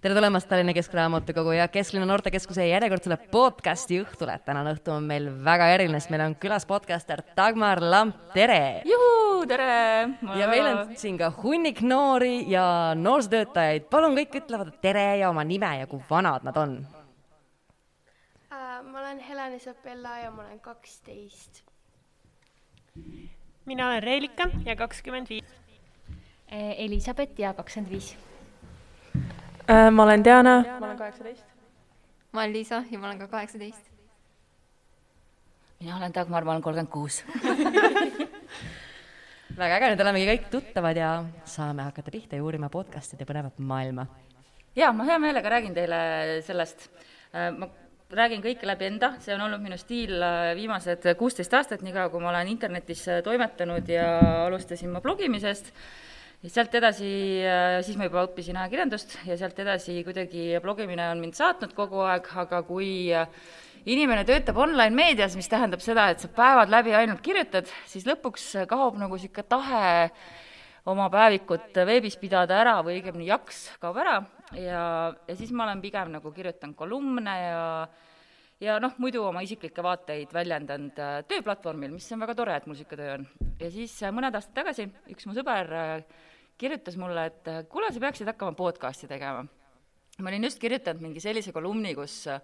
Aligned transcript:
tere 0.00 0.14
tulemast 0.14 0.48
Tallinna 0.48 0.74
Keskraamatukogu 0.76 1.54
ja 1.56 1.68
Kesklinna 1.72 2.06
Noortekeskuse 2.06 2.66
järjekordsele 2.68 3.16
podcasti 3.32 4.02
õhtule. 4.02 4.34
tänane 4.44 4.74
õhtu 4.76 4.92
on 4.92 5.06
meil 5.08 5.30
väga 5.44 5.70
eriline, 5.72 6.00
sest 6.00 6.12
meil 6.12 6.24
on 6.26 6.34
külas 6.36 6.66
podcaster 6.68 7.22
Dagmar 7.36 7.80
Lamp, 7.80 8.18
tere! 8.34 8.82
juhuu, 8.84 9.46
tere! 9.48 10.10
ja 10.36 10.50
meil 10.52 10.68
on 10.68 10.92
siin 11.00 11.16
ka 11.18 11.30
hunnik 11.38 11.80
noori 11.80 12.44
ja 12.50 12.92
noorsootöötajaid. 12.98 13.88
palun, 13.90 14.18
kõik 14.20 14.36
ütlevad 14.42 14.74
tere 14.84 15.06
ja 15.22 15.30
oma 15.30 15.44
nime 15.44 15.72
ja 15.80 15.88
kui 15.88 16.04
vanad 16.10 16.44
nad 16.44 16.60
on 16.60 16.78
uh,. 16.84 18.84
ma 18.84 19.00
olen 19.00 19.20
Helena 19.20 19.56
Isabella 19.56 20.18
ja 20.26 20.30
ma 20.30 20.44
olen 20.44 20.60
kaksteist. 20.60 21.64
mina 23.64 23.88
olen 23.88 24.02
Reelika 24.02 24.50
ja 24.64 24.76
kakskümmend 24.76 25.32
viis. 25.32 25.60
Elisabeth 26.52 27.40
ja 27.40 27.54
kakskümmend 27.54 27.90
viis 27.90 28.14
Äh, 28.14 28.35
ma 29.66 30.02
olen 30.02 30.24
Diana, 30.24 30.64
ma 30.80 30.86
olen 30.86 30.98
kaheksateist. 30.98 31.44
ma 32.32 32.40
olen 32.40 32.52
Liisa 32.52 32.82
ja 32.90 32.98
ma 32.98 33.06
olen 33.06 33.18
ka 33.18 33.28
kaheksateist. 33.28 33.90
mina 35.80 35.96
olen 35.96 36.14
Dagmar, 36.14 36.44
ma 36.44 36.50
olen 36.50 36.62
kolmkümmend 36.62 36.92
kuus. 36.92 37.24
väga 39.56 39.78
äge, 39.78 39.88
nüüd 39.90 40.04
olemegi 40.04 40.28
kõik 40.30 40.46
tuttavad 40.52 40.96
ja 40.96 41.24
saame 41.48 41.82
hakata 41.88 42.10
pihta 42.14 42.38
ja 42.38 42.44
uurima 42.44 42.68
podcast'ide 42.70 43.26
põnevat 43.26 43.58
maailma. 43.58 44.06
jaa, 44.76 44.92
ma 44.92 45.04
hea 45.08 45.18
meelega 45.18 45.50
räägin 45.50 45.74
teile 45.74 45.98
sellest. 46.46 46.88
Äh, 47.34 47.50
ma 47.56 47.66
räägin 48.10 48.42
kõike 48.44 48.66
läbi 48.68 48.86
enda, 48.86 49.16
see 49.18 49.34
on 49.34 49.40
olnud 49.48 49.62
minu 49.64 49.76
stiil 49.80 50.22
äh, 50.22 50.54
viimased 50.54 51.02
kuusteist 51.18 51.54
aastat, 51.58 51.82
niikaua 51.82 52.08
kui 52.12 52.22
ma 52.22 52.30
olen 52.30 52.54
internetis 52.54 53.08
toimetanud 53.24 53.88
ja 53.90 54.20
alustasin 54.46 54.94
ma 54.94 55.02
blogimisest 55.02 55.74
ja 56.46 56.52
sealt 56.52 56.74
edasi, 56.78 57.08
äh, 57.42 57.80
siis 57.82 57.98
ma 57.98 58.06
juba 58.06 58.22
õppisin 58.28 58.56
ajakirjandust 58.60 59.16
ja 59.26 59.36
sealt 59.40 59.58
edasi 59.58 59.98
kuidagi 60.06 60.60
blogimine 60.62 61.08
on 61.10 61.22
mind 61.24 61.34
saatnud 61.34 61.72
kogu 61.74 62.04
aeg, 62.06 62.28
aga 62.38 62.60
kui 62.68 62.90
äh, 63.10 63.26
inimene 63.90 64.22
töötab 64.28 64.60
online-meedias, 64.62 65.34
mis 65.38 65.50
tähendab 65.50 65.82
seda, 65.82 66.08
et 66.12 66.22
sa 66.22 66.30
päevad 66.30 66.70
läbi 66.70 66.94
ainult 66.94 67.22
kirjutad, 67.24 67.70
siis 67.90 68.06
lõpuks 68.06 68.52
kaob 68.70 69.00
nagu 69.00 69.18
niisugune 69.18 69.48
tahe 69.50 69.86
oma 70.86 71.08
päevikut 71.10 71.80
veebis 71.88 72.14
pidada 72.20 72.60
ära 72.62 72.76
või 72.86 73.00
õigemini 73.00 73.26
jaks 73.32 73.64
kaob 73.82 73.98
ära 74.04 74.20
ja, 74.54 74.82
ja 75.26 75.34
siis 75.34 75.50
ma 75.50 75.66
olen 75.66 75.82
pigem 75.82 76.14
nagu 76.14 76.30
kirjutanud 76.34 76.78
kolumne 76.78 77.34
ja 77.42 77.64
ja 78.62 78.78
noh, 78.80 78.94
muidu 79.02 79.20
oma 79.26 79.42
isiklikke 79.44 79.82
vaateid 79.84 80.30
väljendanud 80.32 81.02
äh, 81.02 81.18
tööplatvormil, 81.28 81.90
mis 81.92 82.06
on 82.14 82.22
väga 82.22 82.38
tore, 82.38 82.54
et 82.54 82.70
mul 82.70 82.78
niisugune 82.78 83.02
töö 83.02 83.18
on. 83.18 83.26
ja 83.60 83.72
siis 83.74 83.98
mõned 84.14 84.38
aastad 84.38 84.54
tagasi 84.62 84.86
üks 85.12 85.26
mu 85.26 85.34
sõber 85.36 85.74
kirjutas 86.58 86.96
mulle, 87.00 87.28
et 87.30 87.50
kuule, 87.70 87.90
sa 87.92 88.02
peaksid 88.02 88.28
hakkama 88.32 88.56
podcast'i 88.56 89.08
tegema. 89.10 89.44
ma 90.18 90.30
olin 90.32 90.48
just 90.48 90.58
kirjutanud 90.60 91.02
mingi 91.04 91.20
sellise 91.20 91.52
kolumni, 91.52 91.92
kus 91.94 92.22
äh, 92.32 92.40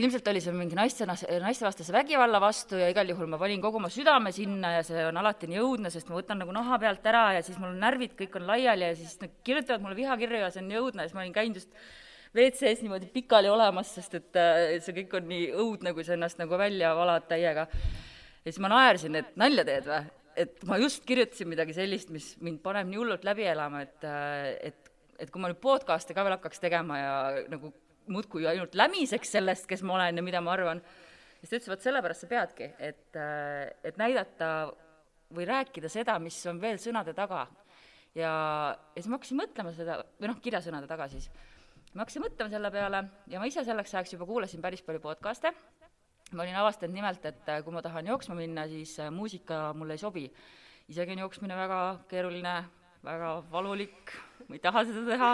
ilmselt 0.00 0.26
oli 0.32 0.40
see 0.40 0.54
mingi 0.56 0.78
naiste, 0.78 1.06
naistevastase 1.06 1.92
vägivalla 1.92 2.40
vastu 2.40 2.80
ja 2.80 2.88
igal 2.90 3.12
juhul 3.12 3.28
ma 3.30 3.38
panin 3.38 3.60
kogu 3.62 3.78
oma 3.78 3.90
südame 3.92 4.32
sinna 4.32 4.72
ja 4.78 4.82
see 4.86 5.04
on 5.06 5.20
alati 5.20 5.50
nii 5.50 5.60
õudne, 5.62 5.92
sest 5.92 6.08
ma 6.10 6.16
võtan 6.18 6.40
nagu 6.42 6.54
naha 6.56 6.80
pealt 6.82 7.06
ära 7.06 7.28
ja 7.36 7.44
siis 7.46 7.60
mul 7.62 7.76
närvid 7.78 8.16
kõik 8.18 8.40
on 8.40 8.48
laiali 8.48 8.88
ja 8.88 8.96
siis 8.96 9.20
nad 9.20 9.36
kirjutavad 9.44 9.84
mulle 9.84 10.00
vihakirju 10.00 10.42
ja 10.42 10.50
see 10.50 10.64
on 10.64 10.68
nii 10.72 10.82
õudne 10.82 11.04
ja 11.04 11.10
siis 11.10 11.18
ma 11.18 11.24
olin 11.26 11.36
käinud 11.36 11.60
just 11.60 11.78
WC-s 12.36 12.82
niimoodi 12.82 13.06
pikali 13.12 13.48
olemas, 13.48 13.94
sest 13.96 14.18
et 14.18 14.40
äh, 14.40 14.76
see 14.84 14.96
kõik 15.02 15.14
on 15.20 15.28
nii 15.30 15.46
õudne, 15.54 15.92
kui 15.96 16.04
sa 16.04 16.16
ennast 16.16 16.40
nagu 16.40 16.58
välja 16.58 16.90
valad 16.96 17.28
täiega. 17.28 17.68
ja 17.70 18.48
siis 18.48 18.60
ma 18.64 18.72
naersin, 18.72 19.20
et 19.20 19.36
nalja 19.36 19.64
teed 19.68 19.92
või? 19.92 20.15
Et 20.36 20.62
ma 20.68 20.78
just 20.80 21.04
kirjutasin 21.08 21.48
midagi 21.48 21.74
sellist, 21.76 22.12
mis 22.14 22.34
mind 22.44 22.60
paneb 22.64 22.88
nii 22.90 23.00
hullult 23.00 23.24
läbi 23.26 23.46
elama, 23.48 23.82
et, 23.86 24.06
et, 24.68 24.92
et 25.22 25.32
kui 25.32 25.42
ma 25.42 25.50
nüüd 25.50 25.60
podcast'e 25.62 26.16
ka 26.16 26.24
veel 26.26 26.36
hakkaks 26.36 26.62
tegema 26.62 26.98
ja 27.00 27.12
nagu 27.52 27.72
muudkui 28.12 28.46
ainult 28.46 28.76
lämiseks 28.78 29.36
sellest, 29.38 29.66
kes 29.70 29.82
ma 29.86 29.96
olen 29.96 30.20
ja 30.20 30.24
mida 30.24 30.42
ma 30.44 30.54
arvan, 30.54 30.82
siis 31.40 31.50
ta 31.50 31.58
ütles, 31.58 31.70
vot 31.72 31.86
sellepärast 31.86 32.24
sa 32.24 32.30
peadki, 32.30 32.70
et, 32.78 33.18
et 33.18 34.00
näidata 34.00 34.50
või 35.34 35.46
rääkida 35.48 35.90
seda, 35.90 36.18
mis 36.22 36.38
on 36.46 36.60
veel 36.62 36.78
sõnade 36.82 37.16
taga. 37.16 37.46
ja, 38.14 38.30
ja 38.94 39.00
siis 39.00 39.10
ma 39.10 39.18
hakkasin 39.18 39.40
mõtlema 39.40 39.72
seda, 39.74 39.98
või 40.20 40.30
noh, 40.30 40.38
kirjasõnade 40.42 40.90
taga 40.90 41.08
siis, 41.12 41.30
ma 41.94 42.04
hakkasin 42.04 42.26
mõtlema 42.28 42.52
selle 42.52 42.70
peale 42.70 43.02
ja 43.32 43.40
ma 43.42 43.48
ise 43.50 43.64
selleks 43.66 43.94
ajaks 43.94 44.14
juba 44.14 44.28
kuulasin 44.28 44.62
päris 44.62 44.84
palju 44.86 45.02
podcast'e 45.02 45.54
ma 46.32 46.42
olin 46.42 46.58
avastanud 46.58 46.96
nimelt, 46.96 47.24
et 47.28 47.50
äh, 47.52 47.62
kui 47.64 47.74
ma 47.74 47.82
tahan 47.84 48.08
jooksma 48.10 48.34
minna, 48.38 48.66
siis 48.70 48.96
äh, 49.02 49.10
muusika 49.14 49.70
mulle 49.78 49.94
ei 49.94 50.02
sobi. 50.02 50.26
isegi 50.88 51.14
on 51.14 51.24
jooksmine 51.24 51.56
väga 51.56 51.80
keeruline, 52.10 52.54
väga 53.04 53.30
valulik, 53.50 54.14
ma 54.48 54.58
ei 54.58 54.62
taha 54.62 54.84
seda 54.86 55.04
teha, 55.06 55.30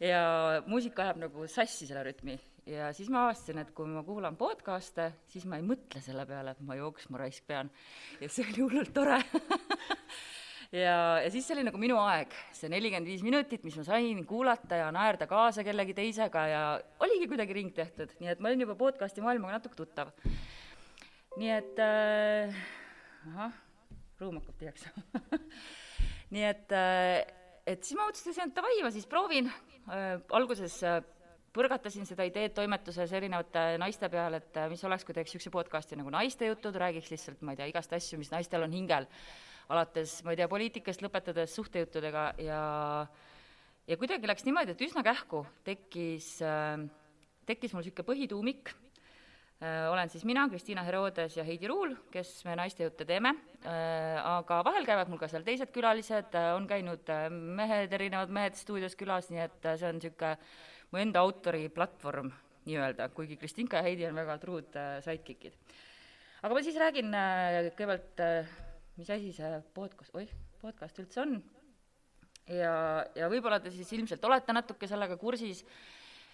ja 0.00 0.22
muusika 0.66 1.06
ajab 1.06 1.22
nagu 1.26 1.46
sassi 1.48 1.86
selle 1.86 2.04
rütmi. 2.08 2.38
ja 2.66 2.92
siis 2.92 3.10
ma 3.10 3.26
avastasin, 3.26 3.58
et 3.58 3.72
kui 3.74 3.88
ma 3.90 4.04
kuulan 4.06 4.36
podcast'e, 4.36 5.10
siis 5.28 5.44
ma 5.44 5.58
ei 5.60 5.66
mõtle 5.66 6.00
selle 6.00 6.24
peale, 6.26 6.54
et 6.54 6.60
ma 6.64 6.78
jooksma 6.78 7.20
raisk 7.24 7.46
pean. 7.46 7.70
ja 8.20 8.28
see 8.28 8.46
oli 8.48 8.62
hullult 8.62 8.94
tore 8.94 9.20
ja, 10.72 11.20
ja 11.22 11.30
siis 11.32 11.46
see 11.46 11.56
oli 11.56 11.66
nagu 11.66 11.80
minu 11.80 11.98
aeg, 12.00 12.32
see 12.56 12.70
nelikümmend 12.72 13.08
viis 13.08 13.24
minutit, 13.26 13.64
mis 13.66 13.76
ma 13.78 13.84
sain 13.86 14.22
kuulata 14.28 14.80
ja 14.80 14.88
naerda 14.94 15.28
kaasa 15.30 15.64
kellegi 15.66 15.94
teisega 15.96 16.46
ja 16.48 16.62
oligi 17.04 17.28
kuidagi 17.30 17.56
ring 17.58 17.74
tehtud, 17.76 18.14
nii 18.20 18.32
et 18.32 18.40
ma 18.40 18.52
olin 18.52 18.64
juba 18.64 18.78
podcast'i 18.80 19.24
maailmaga 19.24 19.58
natuke 19.58 19.78
tuttav. 19.78 20.12
nii 21.36 21.52
et 21.52 21.84
äh, 21.84 22.64
ahah, 23.32 23.54
ruum 24.20 24.40
hakkab 24.40 24.58
tühjaks 24.60 24.88
nii 26.34 26.48
et 26.48 26.76
äh,, 26.76 27.22
et 27.66 27.84
siis 27.84 27.98
ma 27.98 28.08
otsustasin, 28.08 28.50
et 28.50 28.56
davai, 28.56 28.78
ma 28.82 28.90
siis 28.94 29.06
proovin. 29.06 29.50
Äh,, 29.92 30.16
alguses 30.32 30.78
äh, 30.88 31.02
põrgatasin 31.52 32.08
seda 32.08 32.24
ideed 32.24 32.54
toimetuses 32.56 33.12
erinevate 33.12 33.76
naiste 33.80 34.08
peale, 34.08 34.40
et 34.40 34.56
äh, 34.56 34.70
mis 34.72 34.82
oleks, 34.88 35.04
kui 35.04 35.12
teeks 35.16 35.34
niisuguse 35.34 35.52
podcast'i 35.52 36.00
nagu 36.00 36.12
Naiste 36.12 36.48
jutud, 36.48 36.76
räägiks 36.80 37.12
lihtsalt, 37.12 37.44
ma 37.44 37.52
ei 37.52 37.60
tea, 37.60 37.68
igast 37.74 37.92
asju, 37.92 38.16
mis 38.20 38.32
naistel 38.32 38.64
on 38.64 38.72
hingel 38.72 39.08
alates, 39.72 40.20
ma 40.26 40.34
ei 40.34 40.40
tea, 40.40 40.48
poliitikast 40.50 41.02
lõpetades 41.04 41.54
suhtejuttudega 41.56 42.26
ja 42.44 42.62
ja 43.88 43.98
kuidagi 43.98 44.28
läks 44.30 44.46
niimoodi, 44.46 44.76
et 44.76 44.84
üsna 44.84 45.02
kähku 45.06 45.42
tekkis, 45.66 46.36
tekkis 47.48 47.74
mul 47.74 47.82
niisugune 47.82 48.06
põhituumik, 48.06 48.72
olen 49.62 50.10
siis 50.10 50.24
mina, 50.26 50.48
Kristiina 50.50 50.82
Herodes 50.86 51.36
ja 51.36 51.44
Heidi 51.46 51.68
Ruul, 51.70 51.94
kes 52.10 52.30
me 52.46 52.56
naistejutte 52.58 53.06
teeme, 53.06 53.34
aga 53.62 54.60
vahel 54.66 54.86
käivad 54.86 55.10
mul 55.10 55.20
ka 55.22 55.30
seal 55.30 55.46
teised 55.46 55.70
külalised, 55.74 56.34
on 56.56 56.66
käinud 56.70 57.10
mehed, 57.58 57.94
erinevad 57.94 58.32
mehed 58.34 58.58
stuudios 58.58 58.96
külas, 58.98 59.30
nii 59.30 59.44
et 59.44 59.70
see 59.74 59.90
on 59.90 60.00
niisugune 60.00 60.34
mu 60.92 61.00
enda 61.00 61.22
autori 61.22 61.68
platvorm 61.72 62.28
nii-öelda, 62.66 63.08
kuigi 63.14 63.38
Kristinka 63.38 63.80
ja 63.80 63.86
Heidi 63.86 64.06
on 64.06 64.18
väga 64.18 64.36
truud 64.42 64.76
sidekick'id. 65.02 65.54
aga 66.42 66.54
ma 66.54 66.62
siis 66.62 66.78
räägin 66.78 67.14
kõigepealt 67.78 68.22
mis 68.98 69.10
asi 69.10 69.32
see 69.32 69.58
podcast, 69.74 70.14
oih, 70.18 70.30
podcast 70.60 71.00
üldse 71.02 71.22
on. 71.22 71.40
ja, 72.50 72.74
ja 73.16 73.28
võib-olla 73.32 73.60
te 73.62 73.72
siis 73.72 73.90
ilmselt 73.96 74.24
olete 74.28 74.54
natuke 74.54 74.88
sellega 74.90 75.16
kursis, 75.20 75.62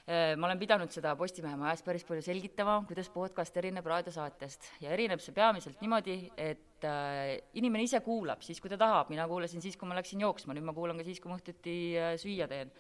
ma 0.09 0.49
olen 0.49 0.59
pidanud 0.59 0.93
seda 0.93 1.13
Postimehe 1.21 1.59
majas 1.61 1.83
päris 1.85 2.07
palju 2.09 2.25
selgitama, 2.25 2.79
kuidas 2.89 3.11
podcast 3.13 3.57
erineb 3.61 3.87
raadiosaatest. 3.93 4.71
Ja 4.81 4.95
erineb 4.97 5.21
see 5.21 5.35
peamiselt 5.37 5.83
niimoodi, 5.85 6.15
et 6.41 6.87
äh, 6.89 7.35
inimene 7.61 7.85
ise 7.85 8.01
kuulab 8.01 8.41
siis, 8.47 8.57
kui 8.65 8.73
ta 8.73 8.79
tahab, 8.81 9.13
mina 9.13 9.27
kuulasin 9.29 9.61
siis, 9.61 9.77
kui 9.77 9.91
ma 9.91 9.99
läksin 9.99 10.25
jooksma, 10.25 10.57
nüüd 10.57 10.65
ma 10.65 10.73
kuulan 10.77 10.97
ka 10.97 11.05
siis, 11.05 11.21
kui 11.21 11.29
ma 11.29 11.37
õhtuti 11.37 11.77
äh, 12.01 12.15
süüa 12.21 12.49
teen. 12.49 12.73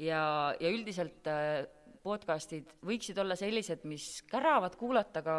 ja, 0.00 0.22
ja 0.56 0.72
üldiselt 0.72 1.28
podcastid 2.02 2.72
võiksid 2.86 3.20
olla 3.20 3.36
sellised, 3.36 3.84
mis 3.84 4.22
käravad 4.30 4.80
kuulata 4.80 5.22
ka 5.26 5.36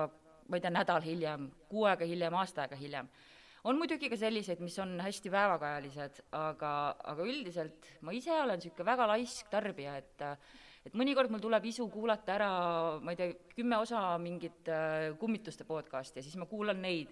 ma 0.47 0.59
ei 0.59 0.63
tea, 0.63 0.72
nädal 0.72 1.01
hiljem, 1.01 1.50
kuu 1.67 1.89
aega 1.89 2.06
hiljem, 2.06 2.38
aasta 2.38 2.67
aega 2.67 2.77
hiljem 2.77 3.09
on 3.67 3.79
muidugi 3.79 4.09
ka 4.11 4.17
selliseid, 4.19 4.61
mis 4.63 4.78
on 4.79 4.95
hästi 5.03 5.31
päevakajalised, 5.33 6.22
aga, 6.38 6.72
aga 7.11 7.25
üldiselt 7.28 7.89
ma 8.05 8.13
ise 8.16 8.31
olen 8.35 8.61
niisugune 8.61 8.88
väga 8.88 9.07
laisk 9.12 9.51
tarbija, 9.51 9.97
et 10.00 10.25
et 10.88 10.94
mõnikord 10.95 11.33
mul 11.33 11.42
tuleb 11.44 11.65
isu 11.68 11.89
kuulata 11.92 12.38
ära, 12.38 12.51
ma 13.03 13.12
ei 13.12 13.18
tea, 13.19 13.33
kümme 13.57 13.80
osa 13.83 14.00
mingit 14.24 14.69
äh, 14.71 15.09
kummituste 15.19 15.65
podcast'i 15.68 16.21
ja 16.21 16.24
siis 16.24 16.38
ma 16.39 16.47
kuulan 16.47 16.80
neid. 16.80 17.12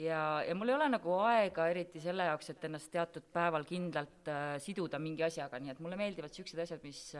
ja, 0.00 0.40
ja 0.46 0.54
mul 0.56 0.72
ei 0.72 0.78
ole 0.78 0.86
nagu 0.94 1.18
aega 1.20 1.66
eriti 1.68 2.00
selle 2.00 2.24
jaoks, 2.30 2.54
et 2.54 2.64
ennast 2.64 2.88
teatud 2.94 3.26
päeval 3.34 3.68
kindlalt 3.68 4.30
äh, 4.32 4.54
siduda 4.64 5.00
mingi 5.02 5.26
asjaga, 5.28 5.60
nii 5.60 5.74
et 5.74 5.82
mulle 5.84 6.00
meeldivad 6.00 6.32
niisugused 6.32 6.64
asjad, 6.64 6.80
mis 6.86 7.10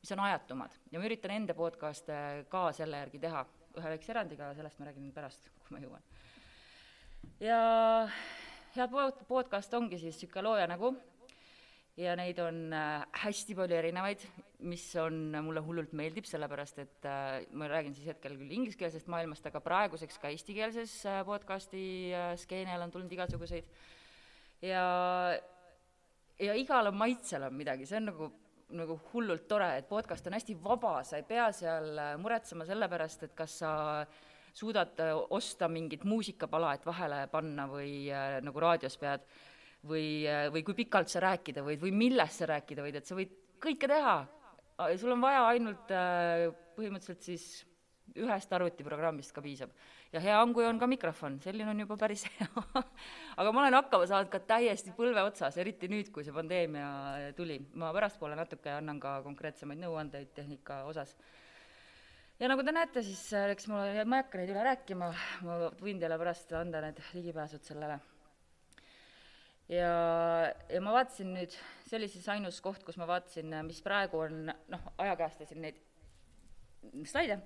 mis 0.00 0.14
on 0.16 0.22
ajatumad 0.24 0.74
ja 0.90 0.98
ma 0.98 1.06
üritan 1.06 1.36
enda 1.36 1.54
podcast'e 1.54 2.46
ka 2.50 2.70
selle 2.74 3.04
järgi 3.04 3.20
teha, 3.22 3.44
ühe 3.76 3.94
väikse 3.94 4.14
erandiga, 4.16 4.50
sellest 4.56 4.80
ma 4.80 4.88
räägin 4.88 5.12
pärast, 5.14 5.50
kui 5.60 5.76
ma 5.76 5.84
jõuan 5.84 6.02
ja 7.40 7.60
head 8.74 8.92
pod-, 8.92 9.22
podcast 9.28 9.74
ongi 9.74 9.98
siis 10.00 10.18
niisugune 10.18 10.46
looja 10.46 10.66
nägu. 10.70 10.94
Ja 12.00 12.14
neid 12.16 12.38
on 12.40 12.70
äh, 12.72 13.02
hästi 13.24 13.54
palju 13.58 13.76
erinevaid, 13.76 14.22
mis 14.70 14.84
on, 15.02 15.34
mulle 15.44 15.60
hullult 15.64 15.92
meeldib, 15.98 16.24
sellepärast 16.28 16.78
et 16.80 17.08
äh, 17.08 17.42
ma 17.52 17.68
räägin 17.68 17.96
siis 17.96 18.06
hetkel 18.12 18.38
küll 18.38 18.54
ingliskeelsest 18.56 19.10
maailmast, 19.12 19.44
aga 19.50 19.60
praeguseks 19.60 20.20
ka 20.22 20.30
eestikeelses 20.32 20.94
äh, 21.10 21.20
podcasti 21.28 21.82
äh, 22.14 22.30
skeenel 22.40 22.86
on 22.86 22.94
tulnud 22.94 23.12
igasuguseid. 23.12 23.68
Ja, 24.64 24.84
ja 26.40 26.56
igal 26.56 26.88
maitsel 26.94 27.48
on 27.50 27.58
midagi, 27.58 27.88
see 27.88 28.00
on 28.00 28.08
nagu 28.12 28.30
nagu 28.76 28.96
hullult 29.12 29.46
tore, 29.50 29.68
et 29.80 29.88
podcast 29.88 30.26
on 30.28 30.36
hästi 30.36 30.56
vaba, 30.62 31.00
sa 31.06 31.18
ei 31.18 31.26
pea 31.26 31.48
seal 31.54 31.90
äh, 31.98 32.12
muretsema 32.20 32.66
selle 32.68 32.88
pärast, 32.90 33.24
et 33.26 33.34
kas 33.38 33.58
sa 33.62 33.72
suudad 34.56 35.00
äh, 35.00 35.14
osta 35.30 35.68
mingit 35.68 36.04
muusikapala, 36.04 36.74
et 36.74 36.86
vahele 36.86 37.24
panna 37.32 37.68
või 37.70 38.10
äh, 38.12 38.40
nagu 38.44 38.60
raadios 38.60 38.98
pead, 39.00 39.24
või, 39.86 40.26
või 40.52 40.64
kui 40.66 40.76
pikalt 40.82 41.08
sa 41.08 41.22
rääkida 41.24 41.64
võid 41.64 41.80
või 41.80 41.94
millest 41.96 42.42
sa 42.42 42.50
rääkida 42.50 42.84
võid, 42.84 43.00
et 43.00 43.08
sa 43.08 43.16
võid 43.16 43.32
kõike 43.60 43.88
teha. 43.88 44.18
sul 45.00 45.12
on 45.12 45.20
vaja 45.20 45.46
ainult 45.48 45.92
põhimõtteliselt 46.76 47.24
siis 47.24 47.46
ühest 48.18 48.52
arvutiprogrammist 48.52 49.32
ka 49.34 49.42
piisab. 49.42 49.70
ja 50.12 50.20
hea 50.20 50.38
on, 50.42 50.52
kui 50.54 50.64
on 50.66 50.78
ka 50.78 50.86
mikrofon, 50.90 51.38
selline 51.42 51.70
on 51.70 51.82
juba 51.84 51.96
päris 51.96 52.24
hea 52.30 52.48
aga 53.36 53.52
ma 53.52 53.62
olen 53.62 53.76
hakkama 53.78 54.08
saanud 54.10 54.30
ka 54.32 54.40
täiesti 54.52 54.94
põlve 54.96 55.22
otsas, 55.26 55.58
eriti 55.62 55.88
nüüd, 55.90 56.10
kui 56.14 56.24
see 56.26 56.34
pandeemia 56.34 57.32
tuli. 57.36 57.60
ma 57.74 57.92
pärastpoole 57.94 58.38
natuke 58.38 58.72
annan 58.74 59.00
ka 59.00 59.20
konkreetsemaid 59.26 59.82
nõuandeid 59.84 60.34
tehnika 60.34 60.82
osas. 60.90 61.16
Ja 62.40 62.48
nagu 62.48 62.64
te 62.64 62.74
näete, 62.74 63.02
siis 63.06 63.22
äh, 63.36 63.50
eks 63.54 63.68
mul, 63.70 64.00
ma 64.04 64.20
ei 64.20 64.24
hakka 64.24 64.40
neid 64.40 64.54
üle 64.54 64.64
rääkima, 64.64 65.10
ma 65.46 65.58
võin 65.80 66.00
teile 66.00 66.18
pärast 66.20 66.54
anda 66.56 66.82
need 66.86 67.02
ligipääsud 67.16 67.66
sellele. 67.66 68.00
Ja, 69.70 69.90
ja 70.66 70.80
ma 70.82 70.96
vaatasin 70.96 71.30
nüüd, 71.36 71.54
see 71.86 71.98
oli 72.00 72.08
siis 72.10 72.26
ainus 72.32 72.58
koht, 72.64 72.82
kus 72.82 72.98
ma 72.98 73.06
vaatasin, 73.06 73.52
mis 73.68 73.78
praegu 73.84 74.24
on, 74.24 74.48
noh, 74.50 74.88
ajakäestasin 74.98 75.62
neid 75.62 75.78
slaide, 77.06 77.36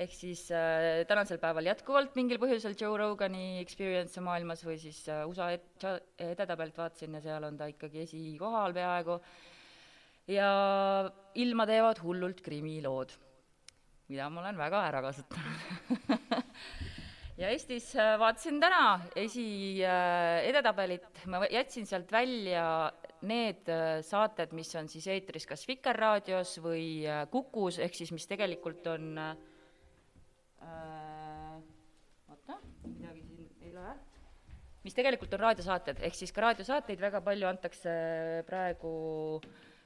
ehk 0.00 0.14
siis 0.14 0.46
äh, 0.54 1.02
tänasel 1.08 1.40
päeval 1.42 1.66
jätkuvalt 1.68 2.14
mingil 2.16 2.38
põhjusel 2.40 2.76
Joe 2.78 2.96
Rogani 2.98 3.58
Experience 3.60 4.22
maailmas 4.24 4.62
või 4.64 4.78
siis 4.80 5.02
äh, 5.12 5.24
USA 5.28 5.50
edetabelt 5.52 6.78
vaatasin 6.78 7.18
ja 7.18 7.24
seal 7.24 7.48
on 7.50 7.58
ta 7.58 7.68
ikkagi 7.68 8.04
esikohal 8.06 8.72
peaaegu, 8.76 9.18
ja 10.30 10.48
ilma 11.42 11.66
teevad 11.68 12.00
hullult 12.04 12.40
krimilood, 12.44 13.12
mida 14.08 14.28
ma 14.30 14.42
olen 14.42 14.58
väga 14.60 14.82
ära 14.90 15.00
kasutanud 15.04 15.58
ja 17.40 17.50
Eestis 17.50 17.88
äh, 17.96 18.14
vaatasin 18.20 18.60
täna 18.62 19.00
esi 19.16 19.80
äh, 19.82 20.44
ma 21.32 21.40
jätsin 21.50 21.86
sealt 21.88 22.12
välja 22.12 22.92
need 23.24 23.68
äh, 23.72 24.02
saated, 24.04 24.52
mis 24.52 24.74
on 24.76 24.88
siis 24.92 25.06
eetris 25.08 25.46
kas 25.48 25.64
Vikerraadios 25.68 26.58
või 26.62 27.04
Kukus, 27.32 27.80
ehk 27.80 27.96
siis 27.96 28.12
mis 28.12 28.28
tegelikult 28.28 28.86
on 28.92 29.18
äh, 29.18 29.34
oota, 32.28 32.60
midagi 32.84 33.24
siin 33.24 33.48
ei 33.64 33.72
loe, 33.72 33.96
mis 34.84 34.96
tegelikult 34.96 35.32
on 35.38 35.46
raadiosaated, 35.48 36.04
ehk 36.04 36.16
siis 36.18 36.32
ka 36.34 36.44
raadiosaateid 36.50 37.00
väga 37.00 37.24
palju 37.24 37.48
antakse 37.48 37.90
praegu 38.48 38.94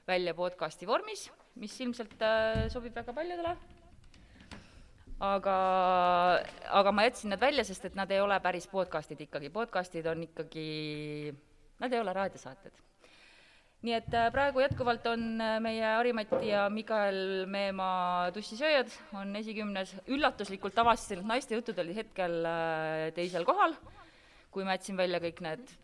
välja 0.09 0.35
podcasti 0.35 0.89
vormis, 0.89 1.29
mis 1.63 1.75
ilmselt 1.85 2.23
äh, 2.25 2.67
sobib 2.73 2.97
väga 2.99 3.15
paljudele 3.15 3.78
aga, 5.19 5.55
aga 6.81 6.93
ma 6.95 7.07
jätsin 7.09 7.33
nad 7.35 7.41
välja, 7.43 7.65
sest 7.67 7.89
et 7.89 7.97
nad 7.99 8.11
ei 8.11 8.21
ole 8.23 8.39
päris 8.43 8.69
podcast'id 8.71 9.21
ikkagi, 9.27 9.51
podcast'id 9.55 10.07
on 10.11 10.23
ikkagi, 10.29 11.33
nad 11.83 11.93
ei 11.93 12.01
ole 12.01 12.15
raadiosaated. 12.15 12.85
Nii 13.87 13.95
et 13.95 14.15
äh, 14.19 14.27
praegu 14.35 14.59
jätkuvalt 14.59 15.05
on 15.07 15.21
äh, 15.39 15.59
meie 15.63 15.85
Harimati 15.87 16.49
ja 16.49 16.65
Mikael 16.71 17.47
Meemaa 17.47 18.33
tussisööjad 18.35 18.91
on 19.21 19.37
esikümnes, 19.39 19.93
üllatuslikult 20.11 20.81
avastasin, 20.83 21.23
et 21.23 21.31
naiste 21.31 21.55
jutud 21.55 21.79
olid 21.79 22.01
hetkel 22.01 22.41
äh, 22.43 23.05
teisel 23.15 23.47
kohal, 23.47 23.77
kui 24.51 24.67
ma 24.67 24.75
jätsin 24.75 24.99
välja 24.99 25.23
kõik 25.23 25.45
need 25.47 25.77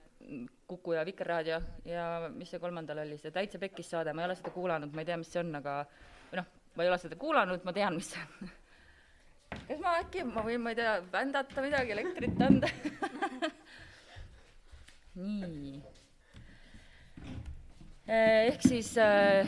Kuku 0.66 0.96
ja 0.96 1.04
Vikerraadio 1.06 1.60
ja 1.86 2.04
mis 2.34 2.50
see 2.50 2.58
kolmandal 2.58 3.04
oli, 3.04 3.20
see 3.20 3.31
Täitsa 3.31 3.60
Pekkis 3.62 3.92
saade, 3.92 4.14
ma 4.16 4.25
ei 4.25 4.31
ole 4.31 4.38
seda 4.40 4.50
kuulanud, 4.56 4.90
ma 4.90 5.04
ei 5.04 5.10
tea, 5.12 5.20
mis 5.20 5.31
see 5.31 5.42
on, 5.44 5.54
aga 5.60 5.78
või 6.32 6.40
noh, 6.40 6.52
ma 6.75 6.86
ei 6.86 6.90
ole 6.90 6.98
seda 7.02 7.19
kuulanud, 7.20 7.62
ma 7.62 7.75
tean, 7.76 8.00
mis 8.00 8.10
see 8.10 8.25
on. 8.25 8.54
kas 9.69 9.81
ma 9.83 9.99
äkki, 10.03 10.25
ma 10.29 10.45
võin, 10.47 10.62
ma 10.62 10.73
ei 10.75 10.79
tea, 10.79 10.95
bändata 11.12 11.65
midagi, 11.65 11.95
elektrit 11.97 12.41
anda. 12.45 12.71
Nii. 15.15 15.77
Eh, 18.05 18.51
ehk 18.51 18.65
siis 18.67 18.91
eh, 19.01 19.47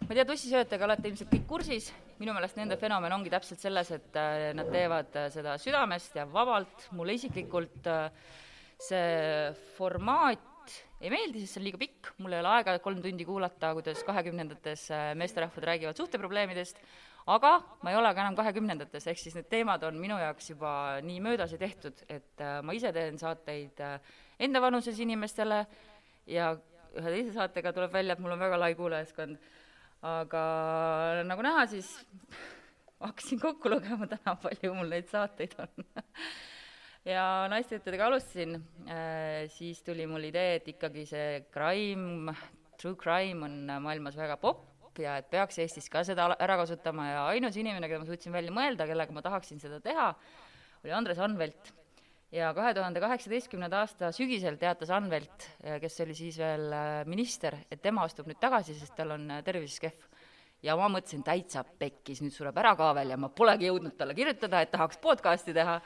ma 0.00 0.08
ei 0.08 0.16
tea, 0.16 0.24
tussisööjatega 0.26 0.86
olete 0.88 1.10
ilmselt 1.10 1.30
kõik 1.30 1.44
kursis, 1.50 1.90
minu 2.18 2.32
meelest 2.34 2.56
nende 2.58 2.78
fenomen 2.80 3.12
ongi 3.14 3.30
täpselt 3.30 3.62
selles, 3.62 3.92
et 3.94 4.18
eh, 4.18 4.48
nad 4.56 4.70
teevad 4.72 5.14
seda 5.34 5.54
südamest 5.62 6.16
ja 6.18 6.24
vabalt, 6.26 6.88
mulle 6.96 7.14
isiklikult 7.18 7.86
see 8.82 9.52
formaat 9.76 10.74
ei 11.04 11.12
meeldi, 11.12 11.44
sest 11.44 11.54
see 11.54 11.60
on 11.60 11.66
liiga 11.68 11.78
pikk, 11.84 12.14
mul 12.24 12.34
ei 12.34 12.40
ole 12.40 12.50
aega 12.56 12.78
kolm 12.82 12.98
tundi 13.04 13.26
kuulata, 13.28 13.74
kuidas 13.76 14.00
kahekümnendates 14.08 14.88
meesterahvad 15.20 15.68
räägivad 15.68 16.00
suhteprobleemidest, 16.00 16.80
aga 17.26 17.54
ma 17.82 17.92
ei 17.92 17.96
ole 17.96 18.12
ka 18.12 18.20
enam 18.20 18.36
kahekümnendates, 18.36 19.06
ehk 19.08 19.20
siis 19.20 19.34
need 19.38 19.48
teemad 19.52 19.82
on 19.88 19.96
minu 20.00 20.18
jaoks 20.20 20.50
juba 20.52 21.00
nii 21.04 21.22
möödas 21.24 21.54
ja 21.54 21.58
tehtud, 21.60 22.04
et 22.08 22.44
ma 22.62 22.76
ise 22.76 22.92
teen 22.92 23.18
saateid 23.20 23.80
enda 24.44 24.60
vanuses 24.60 24.98
inimestele 25.00 25.64
ja 26.28 26.52
ühe 26.94 27.12
teise 27.16 27.34
saatega 27.34 27.72
tuleb 27.74 27.94
välja, 27.94 28.14
et 28.14 28.22
mul 28.22 28.34
on 28.34 28.42
väga 28.42 28.58
lai 28.60 28.74
kuulajaskond. 28.78 29.38
aga 30.04 30.42
nagu 31.24 31.42
näha, 31.42 31.64
siis 31.66 31.88
hakkasin 33.04 33.40
kokku 33.40 33.72
lugema 33.72 34.06
täna, 34.10 34.36
palju 34.44 34.74
mul 34.76 34.92
neid 34.92 35.08
saateid 35.12 35.56
on. 35.58 35.72
Ja 37.04 37.44
naistejutudega 37.52 38.06
alustasin, 38.06 38.54
äh, 38.88 39.42
siis 39.52 39.82
tuli 39.84 40.06
mul 40.08 40.22
idee, 40.24 40.54
et 40.56 40.70
ikkagi 40.72 41.02
see 41.04 41.42
crime, 41.52 42.32
true 42.80 42.96
crime 42.96 43.44
on 43.44 43.82
maailmas 43.84 44.16
väga 44.16 44.38
popp 44.40 44.73
ja 45.02 45.18
et 45.20 45.30
peaks 45.30 45.58
Eestis 45.62 45.88
ka 45.92 46.04
seda 46.06 46.30
ära 46.38 46.58
kasutama 46.60 47.08
ja 47.10 47.22
ainus 47.32 47.56
inimene, 47.60 47.88
keda 47.88 48.02
ma 48.02 48.08
suutsin 48.08 48.34
välja 48.34 48.52
mõelda, 48.54 48.86
kellega 48.90 49.14
ma 49.14 49.22
tahaksin 49.24 49.62
seda 49.62 49.80
teha, 49.84 50.12
oli 50.84 50.94
Andres 50.94 51.18
Anvelt 51.22 51.72
ja 52.34 52.50
kahe 52.54 52.74
tuhande 52.74 53.00
kaheksateistkümnenda 53.02 53.84
aasta 53.84 54.10
sügisel 54.14 54.56
teatas 54.58 54.90
Anvelt, 54.94 55.48
kes 55.80 56.00
oli 56.04 56.16
siis 56.18 56.38
veel 56.40 56.66
äh, 56.74 57.02
minister, 57.06 57.56
et 57.70 57.82
tema 57.82 58.06
astub 58.08 58.28
nüüd 58.30 58.40
tagasi, 58.42 58.74
sest 58.78 58.96
tal 58.98 59.14
on 59.14 59.28
äh, 59.30 59.42
tervis 59.46 59.78
kehv. 59.82 60.10
ja 60.64 60.76
ma 60.80 60.88
mõtlesin, 60.88 61.22
täitsa 61.22 61.64
pekkis, 61.78 62.22
nüüd 62.24 62.34
sureb 62.34 62.56
ära 62.58 62.72
ka 62.76 62.90
veel 62.96 63.12
ja 63.12 63.18
ma 63.20 63.28
polegi 63.28 63.68
jõudnud 63.68 63.96
talle 63.98 64.16
kirjutada, 64.16 64.62
et 64.64 64.72
tahaks 64.72 64.98
podcast'i 65.02 65.54
teha. 65.54 65.80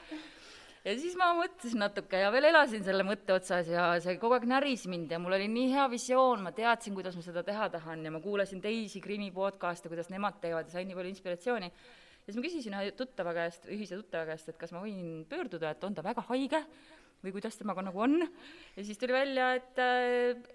Ja 0.89 0.95
siis 0.97 1.15
ma 1.19 1.29
mõtlesin 1.37 1.81
natuke 1.83 2.19
ja 2.23 2.31
veel 2.33 2.47
elasin 2.49 2.83
selle 2.85 3.03
mõtte 3.05 3.35
otsas 3.35 3.67
ja 3.69 3.91
see 4.01 4.17
kogu 4.21 4.37
aeg 4.37 4.47
näris 4.49 4.87
mind 4.89 5.11
ja 5.13 5.19
mul 5.21 5.35
oli 5.37 5.49
nii 5.51 5.69
hea 5.75 5.85
visioon, 5.91 6.41
ma 6.47 6.53
teadsin, 6.55 6.95
kuidas 6.97 7.17
ma 7.17 7.25
seda 7.25 7.43
teha 7.45 7.67
tahan 7.75 8.01
ja 8.07 8.13
ma 8.13 8.21
kuulasin 8.23 8.61
teisi 8.63 9.01
krimi 9.03 9.29
podcast'e, 9.35 9.91
kuidas 9.91 10.09
nemad 10.13 10.39
teevad 10.41 10.69
ja 10.69 10.77
sain 10.77 10.89
nii 10.89 10.97
palju 10.97 11.13
inspiratsiooni. 11.13 11.69
Ja 11.69 12.25
siis 12.25 12.39
ma 12.39 12.45
küsisin 12.45 12.77
ühe 12.77 12.93
tuttava 12.97 13.33
käest, 13.37 13.67
ühise 13.69 13.99
tuttava 13.99 14.31
käest, 14.31 14.49
et 14.49 14.57
kas 14.61 14.73
ma 14.73 14.81
võin 14.83 15.27
pöörduda, 15.29 15.75
et 15.75 15.85
on 15.85 15.97
ta 15.97 16.05
väga 16.05 16.25
haige 16.29 16.63
või 17.19 17.33
kuidas 17.35 17.57
temaga 17.59 17.83
nagu 17.85 18.01
on. 18.01 18.23
ja 18.75 18.85
siis 18.85 18.97
tuli 18.97 19.13
välja, 19.13 19.51
et, 19.59 19.79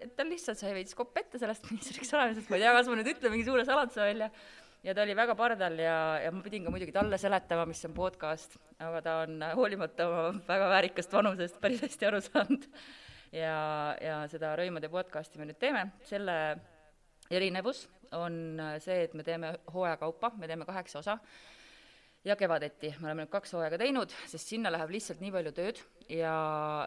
et 0.00 0.14
tal 0.18 0.30
lihtsalt 0.32 0.58
sai 0.58 0.74
veits 0.74 0.96
kopp 0.98 1.16
ette 1.20 1.38
sellest 1.38 1.66
ministriks 1.70 2.14
olemisest, 2.16 2.50
ma 2.50 2.58
ei 2.58 2.66
tea, 2.66 2.74
kas 2.78 2.90
ma 2.90 2.98
nüüd 2.98 3.14
ütlen 3.14 3.34
mingi 3.34 3.46
suure 3.46 3.66
saladuse 3.68 4.02
välja, 4.02 4.30
ja 4.84 4.94
ta 4.94 5.02
oli 5.02 5.16
väga 5.16 5.34
pardal 5.38 5.78
ja, 5.80 5.96
ja 6.24 6.32
ma 6.34 6.42
pidin 6.44 6.66
ka 6.66 6.72
muidugi 6.72 6.92
talle 6.92 7.18
seletama, 7.20 7.64
mis 7.68 7.82
on 7.88 7.94
podcast, 7.96 8.58
aga 8.78 9.00
ta 9.04 9.16
on 9.24 9.40
hoolimata 9.56 10.08
oma 10.08 10.26
väga 10.48 10.68
väärikast 10.74 11.16
vanusest 11.16 11.58
päris 11.62 11.82
hästi 11.86 12.08
aru 12.10 12.20
saanud. 12.24 12.68
ja, 13.32 13.56
ja 14.00 14.20
seda 14.30 14.54
Rõimade 14.60 14.90
podcasti 14.92 15.40
me 15.40 15.48
nüüd 15.48 15.60
teeme, 15.62 15.88
selle 16.08 16.38
erinevus 17.32 17.86
on 18.14 18.60
see, 18.84 19.00
et 19.08 19.14
me 19.16 19.24
teeme 19.26 19.54
hooaja 19.72 19.96
kaupa, 20.04 20.30
me 20.38 20.48
teeme 20.50 20.68
kaheksa 20.68 21.00
osa 21.00 21.18
ja 22.24 22.36
kevadeti, 22.40 22.88
me 23.00 23.10
oleme 23.10 23.24
nüüd 23.24 23.32
kaks 23.32 23.52
hooaega 23.52 23.78
teinud, 23.80 24.12
sest 24.30 24.48
sinna 24.48 24.70
läheb 24.72 24.94
lihtsalt 24.94 25.20
nii 25.20 25.32
palju 25.34 25.50
tööd 25.56 25.80
ja 26.08 26.32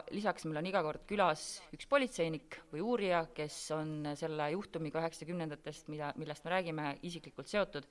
lisaks 0.10 0.48
meil 0.48 0.58
on 0.64 0.70
iga 0.70 0.82
kord 0.86 1.04
külas 1.10 1.44
üks 1.76 1.86
politseinik 1.90 2.58
või 2.72 2.82
uurija, 2.82 3.22
kes 3.38 3.58
on 3.76 4.10
selle 4.18 4.50
juhtumiga 4.56 5.04
üheksakümnendatest, 5.04 5.92
mida, 5.94 6.10
millest 6.18 6.46
me 6.46 6.56
räägime, 6.56 6.88
isiklikult 7.06 7.54
seotud. 7.54 7.86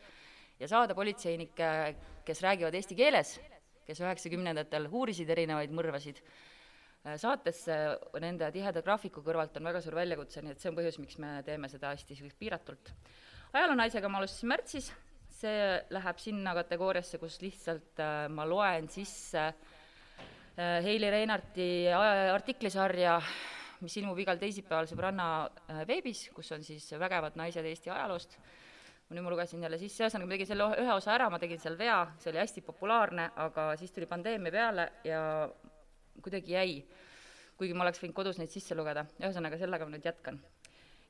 ja 0.58 0.68
saada 0.68 0.94
politseinikke, 0.96 1.70
kes 2.26 2.42
räägivad 2.42 2.74
eesti 2.74 2.98
keeles, 2.98 3.36
kes 3.86 4.02
üheksakümnendatel 4.02 4.90
uurisid 4.90 5.30
erinevaid 5.30 5.70
mõrvasid, 5.70 6.22
saatesse 7.22 7.74
nende 8.20 8.50
tiheda 8.50 8.82
graafiku 8.82 9.22
kõrvalt 9.22 9.56
on 9.56 9.70
väga 9.70 9.80
suur 9.84 9.94
väljakutse, 9.94 10.42
nii 10.42 10.56
et 10.56 10.60
see 10.60 10.72
on 10.72 10.78
põhjus, 10.80 10.98
miks 10.98 11.20
me 11.22 11.36
teeme 11.46 11.68
seda 11.70 11.94
hästi 11.94 12.32
piiratult. 12.38 12.90
ajaloonaisega 13.52 14.08
ma 14.08 14.18
alustasin 14.18 14.48
märtsis 14.50 14.90
see 15.36 15.64
läheb 15.92 16.20
sinna 16.20 16.54
kategooriasse, 16.56 17.20
kus 17.20 17.38
lihtsalt 17.42 18.00
äh, 18.02 18.26
ma 18.32 18.46
loen 18.48 18.88
sisse 18.92 19.42
äh, 19.46 20.78
Heili 20.84 21.10
Reinarti 21.12 21.68
artiklisarja, 22.32 23.18
mis 23.84 23.96
ilmub 24.00 24.18
igal 24.22 24.40
teisipäeval 24.40 24.88
Sõbranna 24.88 25.28
äh, 25.44 25.82
veebis, 25.88 26.26
kus 26.36 26.52
on 26.56 26.64
siis 26.64 26.88
vägevad 26.98 27.36
naised 27.40 27.68
Eesti 27.68 27.92
ajaloost. 27.92 28.38
nüüd 29.06 29.22
ma 29.22 29.30
lugesin 29.30 29.62
jälle 29.62 29.78
sisse, 29.78 30.02
ühesõnaga 30.02 30.26
ma 30.26 30.34
tegin 30.34 30.48
selle 30.48 30.64
ühe 30.82 30.94
osa 30.96 31.12
ära, 31.14 31.28
ma 31.30 31.38
tegin 31.38 31.60
seal 31.62 31.76
vea, 31.78 32.00
see 32.18 32.32
oli 32.32 32.40
hästi 32.40 32.64
populaarne, 32.66 33.28
aga 33.38 33.68
siis 33.78 33.92
tuli 33.94 34.08
pandeemia 34.10 34.50
peale 34.50 34.88
ja 35.06 35.20
kuidagi 36.22 36.56
jäi. 36.56 36.80
kuigi 37.56 37.76
ma 37.76 37.84
oleks 37.86 38.02
võinud 38.02 38.16
kodus 38.16 38.40
neid 38.40 38.50
sisse 38.50 38.74
lugeda, 38.74 39.06
ühesõnaga 39.20 39.60
sellega 39.60 39.86
ma 39.86 39.94
nüüd 39.94 40.08
jätkan. 40.10 40.40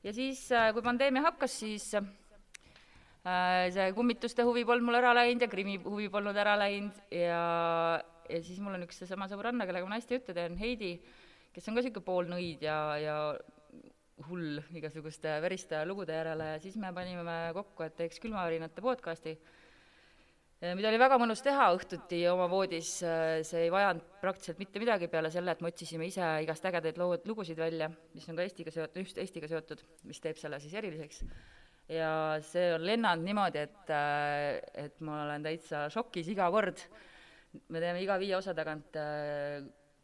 ja 0.03 0.13
siis, 0.13 0.45
kui 0.73 0.85
pandeemia 0.85 1.25
hakkas, 1.31 1.57
siis 1.63 1.89
see 3.75 3.91
kummituste 3.97 4.45
huvi 4.47 4.63
polnud 4.67 4.87
mul 4.87 4.99
ära 4.99 5.13
läinud 5.17 5.43
ja 5.43 5.49
krimi 5.51 5.77
huvi 5.83 6.07
polnud 6.13 6.37
ära 6.37 6.55
läinud 6.59 6.97
ja, 7.11 7.41
ja 8.29 8.41
siis 8.45 8.61
mul 8.63 8.77
on 8.77 8.85
üks 8.87 9.01
seesama 9.01 9.27
sõbranna, 9.31 9.67
kellega 9.67 9.89
ma 9.89 9.99
hästi 9.99 10.19
juttu 10.19 10.35
teen, 10.37 10.57
Heidi, 10.61 10.95
kes 11.55 11.67
on 11.67 11.75
ka 11.75 11.83
niisugune 11.83 12.07
poolnõid 12.07 12.63
ja, 12.63 12.79
ja 13.01 13.17
hull 14.29 14.61
igasuguste 14.77 15.37
veriste 15.43 15.83
lugude 15.85 16.15
järele 16.15 16.53
ja 16.55 16.59
siis 16.63 16.77
me 16.81 16.93
panime 16.95 17.37
kokku, 17.57 17.85
et 17.85 17.97
teeks 17.99 18.21
külmavärinate 18.23 18.83
podcasti 18.85 19.35
mida 20.57 20.89
oli 20.89 20.97
väga 20.97 21.19
mõnus 21.21 21.43
teha 21.45 21.67
õhtuti 21.75 22.23
oma 22.31 22.47
voodis, 22.49 22.95
see 23.45 23.59
ei 23.67 23.69
vajanud 23.73 24.05
praktiliselt 24.23 24.57
mitte 24.61 24.81
midagi 24.81 25.09
peale 25.11 25.29
selle, 25.33 25.53
et 25.53 25.61
me 25.61 25.69
otsisime 25.69 26.07
ise 26.09 26.25
igast 26.41 26.65
ägedaid 26.65 26.97
lood, 26.97 27.27
lugusid 27.29 27.59
välja, 27.61 27.91
mis 28.15 28.25
on 28.29 28.39
ka 28.39 28.45
Eestiga 28.45 28.73
seotud, 28.73 29.03
just 29.03 29.21
Eestiga 29.21 29.49
seotud, 29.51 29.83
mis 30.09 30.21
teeb 30.23 30.39
selle 30.41 30.57
siis 30.63 30.73
eriliseks. 30.79 31.21
Ja 31.89 32.11
see 32.43 32.71
on 32.75 32.85
lennanud 32.85 33.25
niimoodi, 33.25 33.63
et, 33.63 33.91
et 34.85 35.03
ma 35.07 35.23
olen 35.25 35.45
täitsa 35.45 35.87
šokis 35.93 36.27
iga 36.33 36.49
kord. 36.51 36.81
me 37.69 37.79
teeme 37.79 38.01
iga 38.03 38.17
viie 38.19 38.35
osa 38.35 38.53
tagant 38.53 38.97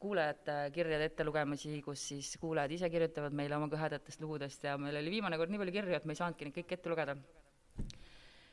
kuulajate 0.04 0.56
kirjade 0.76 1.08
ettelugemisi, 1.12 1.78
kus 1.84 2.02
siis 2.10 2.34
kuulajad 2.42 2.72
ise 2.76 2.90
kirjutavad 2.92 3.36
meile 3.40 3.56
oma 3.56 3.70
kõhedatest 3.72 4.24
lugudest 4.24 4.66
ja 4.68 4.76
meil 4.78 4.98
oli 5.00 5.14
viimane 5.14 5.40
kord 5.40 5.54
nii 5.54 5.62
palju 5.62 5.76
kirju, 5.78 5.96
et 5.96 6.08
me 6.08 6.16
ei 6.16 6.20
saanudki 6.20 6.48
neid 6.48 6.58
kõiki 6.58 6.78
ette 6.78 6.92
lugeda. 6.92 7.16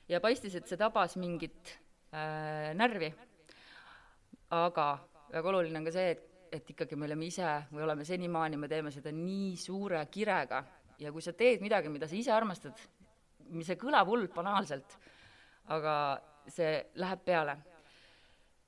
ja 0.09 0.21
paistis, 0.23 0.55
et 0.55 0.71
see 0.71 0.79
tabas 0.79 1.17
mingit 1.19 1.75
äh, 2.15 2.71
närvi. 2.79 3.11
aga 4.51 4.87
väga 5.33 5.51
oluline 5.55 5.79
on 5.79 5.87
ka 5.87 5.95
see, 5.95 6.15
et, 6.15 6.23
et 6.53 6.71
ikkagi 6.75 6.99
me 6.99 7.07
oleme 7.11 7.27
ise 7.27 7.51
või 7.73 7.83
oleme 7.87 8.07
senimaani, 8.07 8.57
me 8.57 8.71
teeme 8.71 8.95
seda 8.95 9.11
nii 9.15 9.57
suure 9.57 10.05
kirega 10.11 10.65
ja 11.03 11.11
kui 11.11 11.23
sa 11.23 11.35
teed 11.35 11.63
midagi, 11.67 11.91
mida 11.91 12.07
sa 12.07 12.19
ise 12.19 12.31
armastad, 12.35 12.79
see 13.67 13.79
kõlab 13.81 14.09
hullult 14.11 14.35
banaalselt, 14.35 14.97
aga 15.75 15.95
see 16.51 16.79
läheb 17.01 17.23
peale. 17.27 17.57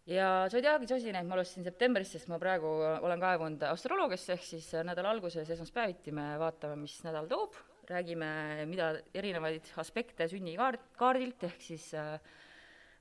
ja 0.06 0.48
sosine, 0.50 1.20
et 1.20 1.26
ma 1.26 1.36
alustasin 1.36 1.64
septembris, 1.64 2.10
sest 2.12 2.28
ma 2.28 2.38
praegu 2.42 2.68
olen 3.06 3.20
kaevunud 3.22 3.62
astroloogiasse, 3.70 4.32
ehk 4.34 4.46
siis 4.46 4.70
nädala 4.82 5.10
alguses 5.14 5.50
esmaspäeviti 5.50 6.12
me 6.12 6.32
vaatame, 6.42 6.76
mis 6.82 6.96
nädal 7.06 7.28
toob, 7.30 7.54
räägime, 7.88 8.66
mida 8.66 8.92
erinevaid 9.14 9.70
aspekte 9.78 10.26
sünnikaart, 10.30 10.92
kaardilt, 10.98 11.46
ehk 11.46 11.62
siis 11.62 11.92
äh, 11.94 12.18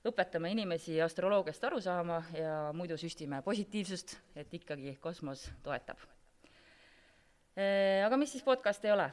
õpetame 0.08 0.50
inimesi 0.54 0.98
astroloogiast 1.02 1.64
aru 1.68 1.82
saama 1.82 2.22
ja 2.34 2.56
muidu 2.74 2.98
süstime 2.98 3.42
positiivsust, 3.46 4.16
et 4.36 4.54
ikkagi 4.58 4.96
kosmos 5.02 5.48
toetab. 5.66 6.02
Aga 8.06 8.18
mis 8.18 8.32
siis 8.34 8.46
podcast 8.46 8.86
ei 8.88 8.94
ole? 8.94 9.10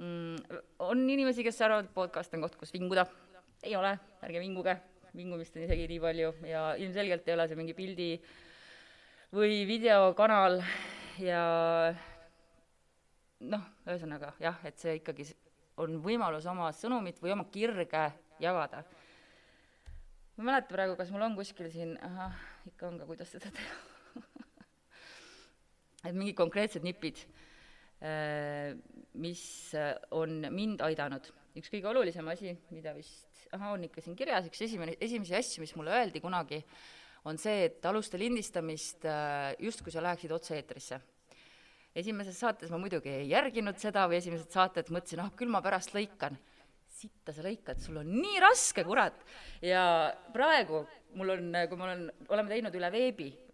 Mm, 0.00 0.60
on 0.80 1.02
inimesi, 1.10 1.44
kes 1.44 1.60
arvavad, 1.60 1.90
et 1.90 1.94
podcast 1.94 2.32
on 2.34 2.46
koht, 2.46 2.56
kus 2.60 2.72
vinguda. 2.72 3.06
ei 3.62 3.76
ole, 3.78 3.92
ärge 4.26 4.40
vinguge, 4.42 4.72
vingumist 5.14 5.56
on 5.56 5.66
isegi 5.66 5.84
nii 5.90 6.00
palju 6.02 6.32
ja 6.48 6.62
ilmselgelt 6.80 7.28
ei 7.28 7.34
ole 7.36 7.44
see 7.46 7.58
mingi 7.58 7.74
pildi 7.78 8.08
või 9.36 9.60
videokanal 9.68 10.58
ja 11.22 11.44
noh, 13.52 13.68
ühesõnaga 13.86 14.32
jah, 14.42 14.58
et 14.66 14.80
see 14.82 14.96
ikkagi 14.98 15.28
on 15.82 16.00
võimalus 16.04 16.48
oma 16.50 16.72
sõnumit 16.76 17.20
või 17.22 17.36
oma 17.36 17.46
kirge 17.52 18.08
jagada. 18.42 18.82
Ma 20.36 20.42
ei 20.42 20.48
mäleta 20.48 20.72
praegu, 20.72 20.96
kas 20.96 21.10
mul 21.12 21.24
on 21.26 21.36
kuskil 21.36 21.68
siin, 21.72 21.94
ahah, 22.02 22.36
ikka 22.68 22.88
on 22.88 22.98
ka, 23.00 23.08
kuidas 23.08 23.32
seda 23.32 23.52
teha. 23.52 23.74
Et 26.08 26.14
mingid 26.16 26.34
konkreetsed 26.38 26.82
nipid, 26.82 27.20
mis 29.22 29.42
on 30.10 30.40
mind 30.50 30.82
aidanud. 30.82 31.28
üks 31.54 31.68
kõige 31.70 31.86
olulisem 31.90 32.26
asi, 32.32 32.54
mida 32.72 32.94
vist, 32.96 33.28
ahah, 33.52 33.74
on 33.76 33.84
ikka 33.86 34.02
siin 34.02 34.16
kirjas, 34.16 34.48
üks 34.48 34.62
esimene, 34.66 34.96
esimesi 35.00 35.36
asju, 35.36 35.60
mis 35.62 35.74
mulle 35.76 35.92
öeldi 35.94 36.22
kunagi, 36.24 36.62
on 37.28 37.38
see, 37.38 37.66
et 37.68 37.84
alusta 37.86 38.18
lindistamist 38.18 39.04
äh, 39.06 39.52
justkui 39.62 39.92
sa 39.94 40.02
läheksid 40.02 40.32
otse-eetrisse. 40.34 41.00
esimeses 41.94 42.38
saates 42.40 42.70
ma 42.72 42.78
muidugi 42.80 43.10
ei 43.12 43.28
järginud 43.28 43.76
seda 43.78 44.06
või 44.08 44.16
esimesed 44.22 44.50
saated 44.50 44.88
mõtlesin, 44.88 45.20
ah, 45.20 45.30
küll 45.36 45.52
ma 45.52 45.60
pärast 45.62 45.92
lõikan 45.94 46.38
sitta 46.92 47.32
sa 47.34 47.44
lõikad, 47.44 47.80
sul 47.82 47.98
on 48.00 48.08
nii 48.14 48.40
raske, 48.42 48.84
kurat. 48.84 49.22
ja 49.64 50.12
praegu 50.32 50.82
mul 51.18 51.34
on, 51.36 51.50
kui 51.68 51.78
ma 51.80 51.88
olen, 51.88 52.06
oleme 52.32 52.52
teinud 52.52 52.76
üle 52.78 52.90
veebi 52.92 53.28
äh, 53.32 53.51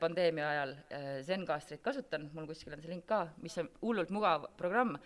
pandeemia 0.00 0.50
ajal 0.50 0.74
äh, 0.74 1.06
Zencastrit 1.26 1.82
kasutan, 1.84 2.28
mul 2.34 2.48
kuskil 2.48 2.74
on 2.74 2.82
see 2.82 2.92
link 2.92 3.06
ka, 3.08 3.26
mis 3.44 3.56
on 3.60 3.70
hullult 3.82 4.12
mugav 4.14 4.48
programm, 4.58 4.96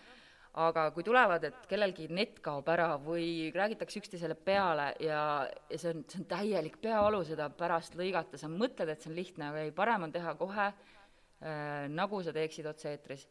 aga 0.62 0.88
kui 0.92 1.04
tulevad, 1.06 1.46
et 1.48 1.68
kellelgi 1.68 2.08
net 2.12 2.40
kaob 2.44 2.66
ära 2.68 2.90
või 3.00 3.50
räägitakse 3.54 4.02
üksteisele 4.02 4.36
peale 4.36 4.90
ja, 5.00 5.22
ja 5.70 5.78
see 5.78 5.94
on, 5.94 6.02
see 6.08 6.20
on 6.20 6.26
täielik 6.28 6.76
peavalu 6.82 7.22
seda 7.28 7.48
pärast 7.56 7.96
lõigata, 7.98 8.40
sa 8.40 8.50
mõtled, 8.52 8.92
et 8.92 9.00
see 9.00 9.12
on 9.12 9.16
lihtne, 9.16 9.48
aga 9.48 9.64
ei, 9.64 9.72
parem 9.76 10.08
on 10.08 10.12
teha 10.12 10.36
kohe 10.40 10.68
äh, 10.68 11.88
nagu 11.92 12.20
sa 12.22 12.36
teeksid 12.36 12.68
otse-eetris 12.68 13.26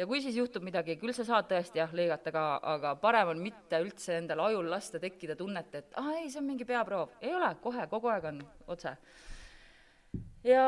ja 0.00 0.06
kui 0.08 0.20
siis 0.22 0.36
juhtub 0.38 0.64
midagi, 0.64 0.96
küll 1.00 1.14
sa 1.16 1.26
saad 1.28 1.48
tõesti 1.50 1.80
jah, 1.80 1.90
lõigata 1.96 2.32
ka, 2.34 2.44
aga 2.74 2.94
parem 3.00 3.34
on 3.34 3.42
mitte 3.42 3.80
üldse 3.82 4.16
endal 4.20 4.44
ajul 4.46 4.70
lasta 4.72 5.00
tekkida 5.02 5.36
tunnet, 5.36 5.74
et 5.76 5.98
aa 6.00 6.20
ei, 6.20 6.30
see 6.30 6.40
on 6.40 6.48
mingi 6.48 6.66
peaproov. 6.68 7.16
ei 7.20 7.34
ole, 7.36 7.50
kohe, 7.62 7.86
kogu 7.90 8.12
aeg 8.12 8.30
on 8.30 8.40
otse. 8.72 8.94
Ja 10.44 10.64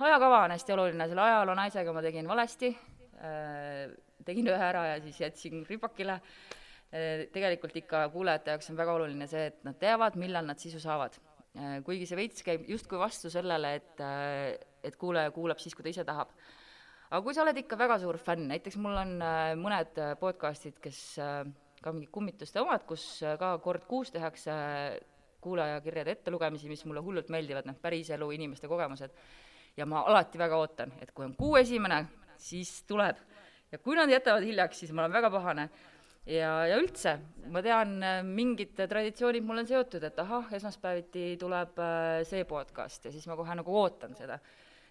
ajakava 0.00 0.44
on 0.44 0.54
hästi 0.54 0.74
oluline, 0.74 1.08
selle 1.08 1.24
ajaloo 1.24 1.56
naisega 1.58 1.94
ma 1.94 2.02
tegin 2.04 2.28
valesti. 2.28 2.70
Äh,, 3.18 3.88
tegin 4.26 4.48
ühe 4.50 4.68
ära 4.68 4.84
ja 4.92 5.00
siis 5.02 5.20
jätsin 5.20 5.64
ripakile. 5.68 6.18
Äh,, 6.92 7.26
tegelikult 7.34 7.76
ikka 7.80 8.06
kuulajate 8.14 8.54
jaoks 8.54 8.70
on 8.72 8.78
väga 8.78 8.94
oluline 8.98 9.26
see, 9.30 9.48
et 9.50 9.58
nad 9.66 9.78
teavad, 9.80 10.16
millal 10.20 10.46
nad 10.48 10.60
sisu 10.62 10.80
saavad. 10.82 11.18
Äh,. 11.56 11.80
kuigi 11.86 12.06
see 12.08 12.20
veits 12.20 12.46
käib 12.46 12.68
justkui 12.70 13.00
vastu 13.00 13.32
sellele, 13.32 13.74
et 13.80 14.04
et 14.88 14.96
kuulaja 14.96 15.30
kuulab 15.34 15.58
siis, 15.60 15.74
kui 15.74 15.84
ta 15.84 15.92
ise 15.92 16.06
tahab. 16.06 16.30
Aga 17.08 17.22
kui 17.24 17.34
sa 17.34 17.42
oled 17.42 17.56
ikka 17.56 17.76
väga 17.80 17.96
suur 17.98 18.18
fänn, 18.20 18.46
näiteks 18.50 18.76
mul 18.78 18.96
on 19.00 19.14
mõned 19.58 19.96
podcast'id, 20.20 20.76
kes 20.80 21.00
ka 21.82 21.92
mingid 21.92 22.10
kummituste 22.12 22.60
omad, 22.60 22.84
kus 22.86 23.04
ka 23.40 23.54
kord 23.64 23.86
kuus 23.88 24.12
tehakse 24.14 24.52
kuulajakirjade 25.40 26.16
ettelugemisi, 26.16 26.68
mis 26.68 26.84
mulle 26.86 27.02
hullult 27.04 27.28
meeldivad, 27.34 27.68
noh, 27.68 27.76
päriselu 27.82 28.30
inimeste 28.36 28.68
kogemused. 28.68 29.10
ja 29.76 29.86
ma 29.86 30.00
alati 30.10 30.38
väga 30.38 30.56
ootan, 30.58 30.92
et 31.00 31.12
kui 31.14 31.24
on 31.24 31.34
kuu 31.36 31.56
esimene, 31.56 32.04
siis 32.36 32.82
tuleb. 32.82 33.16
ja 33.72 33.78
kui 33.78 33.96
nad 33.96 34.10
jätavad 34.10 34.42
hiljaks, 34.42 34.78
siis 34.78 34.92
ma 34.92 35.02
olen 35.02 35.12
väga 35.12 35.30
pahane. 35.30 35.68
ja, 36.26 36.66
ja 36.66 36.78
üldse, 36.78 37.18
ma 37.46 37.62
tean, 37.62 37.98
äh, 38.02 38.22
mingid 38.22 38.74
traditsioonid 38.76 39.44
mul 39.44 39.64
on 39.64 39.66
seotud, 39.66 40.02
et 40.04 40.18
ahah, 40.18 40.52
esmaspäeviti 40.52 41.36
tuleb 41.40 41.78
äh, 41.78 42.24
see 42.28 42.44
podcast 42.44 43.04
ja 43.04 43.12
siis 43.12 43.26
ma 43.26 43.36
kohe 43.36 43.54
nagu 43.54 43.78
ootan 43.82 44.16
seda 44.18 44.40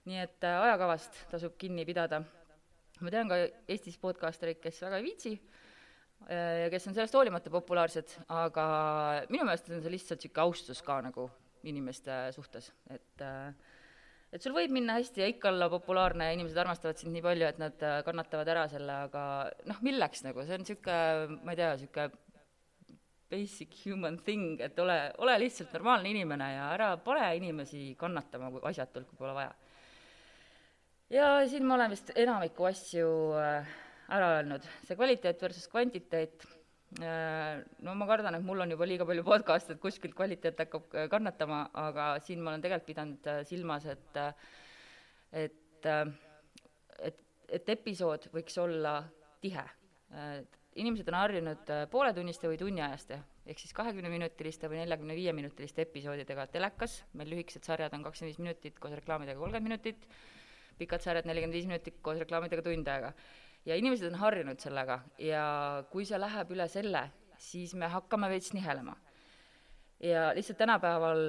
nii 0.07 0.23
et 0.23 0.47
äh, 0.47 0.61
ajakavast 0.63 1.23
tasub 1.31 1.57
kinni 1.59 1.85
pidada. 1.85 2.21
ma 3.01 3.11
tean 3.13 3.29
ka 3.29 3.37
Eestis 3.69 3.97
podcastereid, 4.01 4.59
kes 4.61 4.79
väga 4.81 4.97
ei 4.97 5.05
viitsi 5.05 5.33
ja 6.25 6.69
kes 6.73 6.87
on 6.89 6.95
sellest 6.97 7.15
hoolimata 7.15 7.51
populaarsed, 7.53 8.17
aga 8.33 8.67
minu 9.29 9.47
meelest 9.47 9.69
on 9.71 9.83
see 9.83 9.93
lihtsalt 9.93 10.23
niisugune 10.23 10.45
austus 10.47 10.81
ka 10.85 10.99
nagu 11.05 11.29
inimeste 11.67 12.27
suhtes, 12.35 12.71
et 12.93 13.23
äh, 13.25 13.51
et 14.33 14.43
sul 14.43 14.55
võib 14.55 14.73
minna 14.75 14.97
hästi 14.97 15.23
ja 15.23 15.27
ikka 15.31 15.49
olla 15.53 15.69
populaarne 15.71 16.27
ja 16.27 16.35
inimesed 16.35 16.59
armastavad 16.59 16.99
sind 16.99 17.15
nii 17.15 17.23
palju, 17.23 17.47
et 17.47 17.59
nad 17.61 17.85
kannatavad 18.05 18.49
ära 18.51 18.65
selle, 18.71 18.97
aga 19.07 19.23
noh, 19.69 19.79
milleks 19.87 20.25
nagu, 20.25 20.43
see 20.43 20.57
on 20.57 20.65
niisugune, 20.65 21.37
ma 21.47 21.55
ei 21.55 21.61
tea, 21.61 21.69
niisugune 21.77 22.25
basic 23.31 23.73
human 23.85 24.17
thing, 24.23 24.59
et 24.63 24.77
ole, 24.79 24.97
ole 25.23 25.37
lihtsalt 25.41 25.73
normaalne 25.75 26.11
inimene 26.11 26.51
ja 26.53 26.67
ära 26.75 26.91
pane 27.03 27.31
inimesi 27.39 27.89
kannatama 27.99 28.51
asjatult, 28.69 29.09
kui 29.09 29.19
pole 29.19 29.33
vaja. 29.35 29.51
Ja 31.11 31.27
siin 31.47 31.67
ma 31.67 31.75
olen 31.75 31.91
vist 31.95 32.11
enamiku 32.15 32.67
asju 32.67 33.09
äh, 33.39 33.75
ära 34.15 34.29
öelnud, 34.37 34.65
see 34.87 34.95
kvaliteet 34.99 35.41
versus 35.43 35.67
kvantiteet, 35.71 36.45
äh, 37.03 37.59
no 37.83 37.95
ma 37.99 38.07
kardan, 38.09 38.37
et 38.37 38.45
mul 38.45 38.63
on 38.63 38.71
juba 38.71 38.87
liiga 38.87 39.07
palju 39.07 39.25
podcast'e, 39.27 39.75
et 39.75 39.83
kuskilt 39.83 40.15
kvaliteet 40.17 40.63
hakkab 40.63 40.95
äh, 40.95 41.09
kannatama, 41.11 41.65
aga 41.87 42.09
siin 42.23 42.43
ma 42.43 42.53
olen 42.53 42.63
tegelikult 42.63 42.91
pidanud 42.91 43.31
silmas, 43.49 43.87
et 43.91 44.21
et, 45.35 45.89
et, 47.03 47.17
et 47.59 47.73
episood 47.75 48.29
võiks 48.33 48.55
olla 48.63 49.01
tihe. 49.43 49.65
inimesed 50.77 51.09
on 51.09 51.17
harjunud 51.17 51.71
pooletunniste 51.91 52.47
või 52.47 52.57
tunniajaste, 52.61 53.17
ehk 53.49 53.59
siis 53.59 53.73
kahekümneminutiliste 53.75 54.69
või 54.71 54.81
neljakümne 54.81 55.15
viie 55.17 55.33
minutiliste 55.35 55.83
episoodidega 55.83 56.47
telekas, 56.53 57.01
meil 57.13 57.31
lühikesed 57.33 57.67
sarjad 57.67 57.93
on 57.97 58.05
kakskümmend 58.05 58.31
viis 58.31 58.43
minutit, 58.43 58.79
koos 58.79 58.95
reklaamidega 58.95 59.39
kolmkümmend 59.39 59.67
minutit, 59.67 60.07
pikad 60.79 61.03
sarjad 61.03 61.27
nelikümmend 61.27 61.57
viis 61.57 61.67
minutit 61.67 61.99
koos 62.05 62.21
reklaamidega 62.23 62.63
tund 62.63 62.87
aega. 62.93 63.11
Ja 63.67 63.75
inimesed 63.75 64.07
on 64.11 64.19
harjunud 64.21 64.61
sellega. 64.63 65.01
Ja 65.21 65.43
kui 65.91 66.07
see 66.07 66.19
läheb 66.19 66.53
üle 66.55 66.67
selle, 66.71 67.03
siis 67.41 67.75
me 67.75 67.89
hakkame 67.91 68.29
veits 68.31 68.53
nihelema. 68.55 68.95
ja 69.99 70.29
lihtsalt 70.35 70.59
tänapäeval 70.59 71.19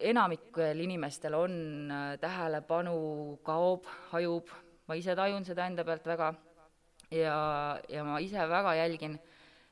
enamikel 0.00 0.80
inimestel 0.80 1.34
on 1.34 1.54
äh, 1.90 2.18
tähelepanu 2.22 3.38
kaob, 3.42 3.88
hajub, 4.12 4.52
ma 4.86 4.94
ise 4.94 5.16
tajun 5.18 5.44
seda 5.44 5.66
enda 5.66 5.84
pealt 5.84 6.06
väga. 6.06 6.32
Ja, 7.10 7.36
ja 7.88 8.04
ma 8.04 8.20
ise 8.22 8.46
väga 8.48 8.76
jälgin, 8.78 9.18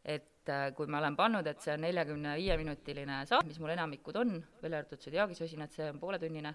et 0.04 0.50
äh, 0.50 0.74
kui 0.74 0.90
ma 0.90 0.98
olen 0.98 1.16
pannud, 1.16 1.46
et 1.46 1.62
see 1.62 1.76
on 1.76 1.86
neljakümne 1.86 2.34
viie 2.36 2.56
minutiline 2.58 3.22
saade, 3.30 3.48
mis 3.48 3.60
mul 3.62 3.70
enamikud 3.76 4.18
on, 4.18 4.34
välja 4.62 4.82
arvatud 4.82 5.06
et 5.62 5.78
see 5.78 5.88
on 5.88 6.02
pooletunnine, 6.02 6.54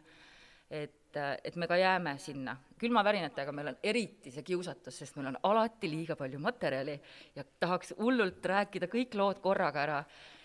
et, 0.70 1.18
et 1.44 1.56
me 1.56 1.68
ka 1.68 1.78
jääme 1.78 2.18
sinna. 2.20 2.58
külmavärinatega 2.80 3.52
meil 3.52 3.72
on 3.72 3.78
eriti 3.84 4.32
see 4.32 4.44
kiusatus, 4.44 4.98
sest 4.98 5.16
meil 5.16 5.30
on 5.32 5.38
alati 5.44 5.90
liiga 5.90 6.16
palju 6.16 6.40
materjali 6.40 7.00
ja 7.36 7.44
tahaks 7.60 7.94
hullult 8.00 8.46
rääkida 8.46 8.90
kõik 8.92 9.16
lood 9.16 9.40
korraga 9.44 9.84
ära 9.84 10.00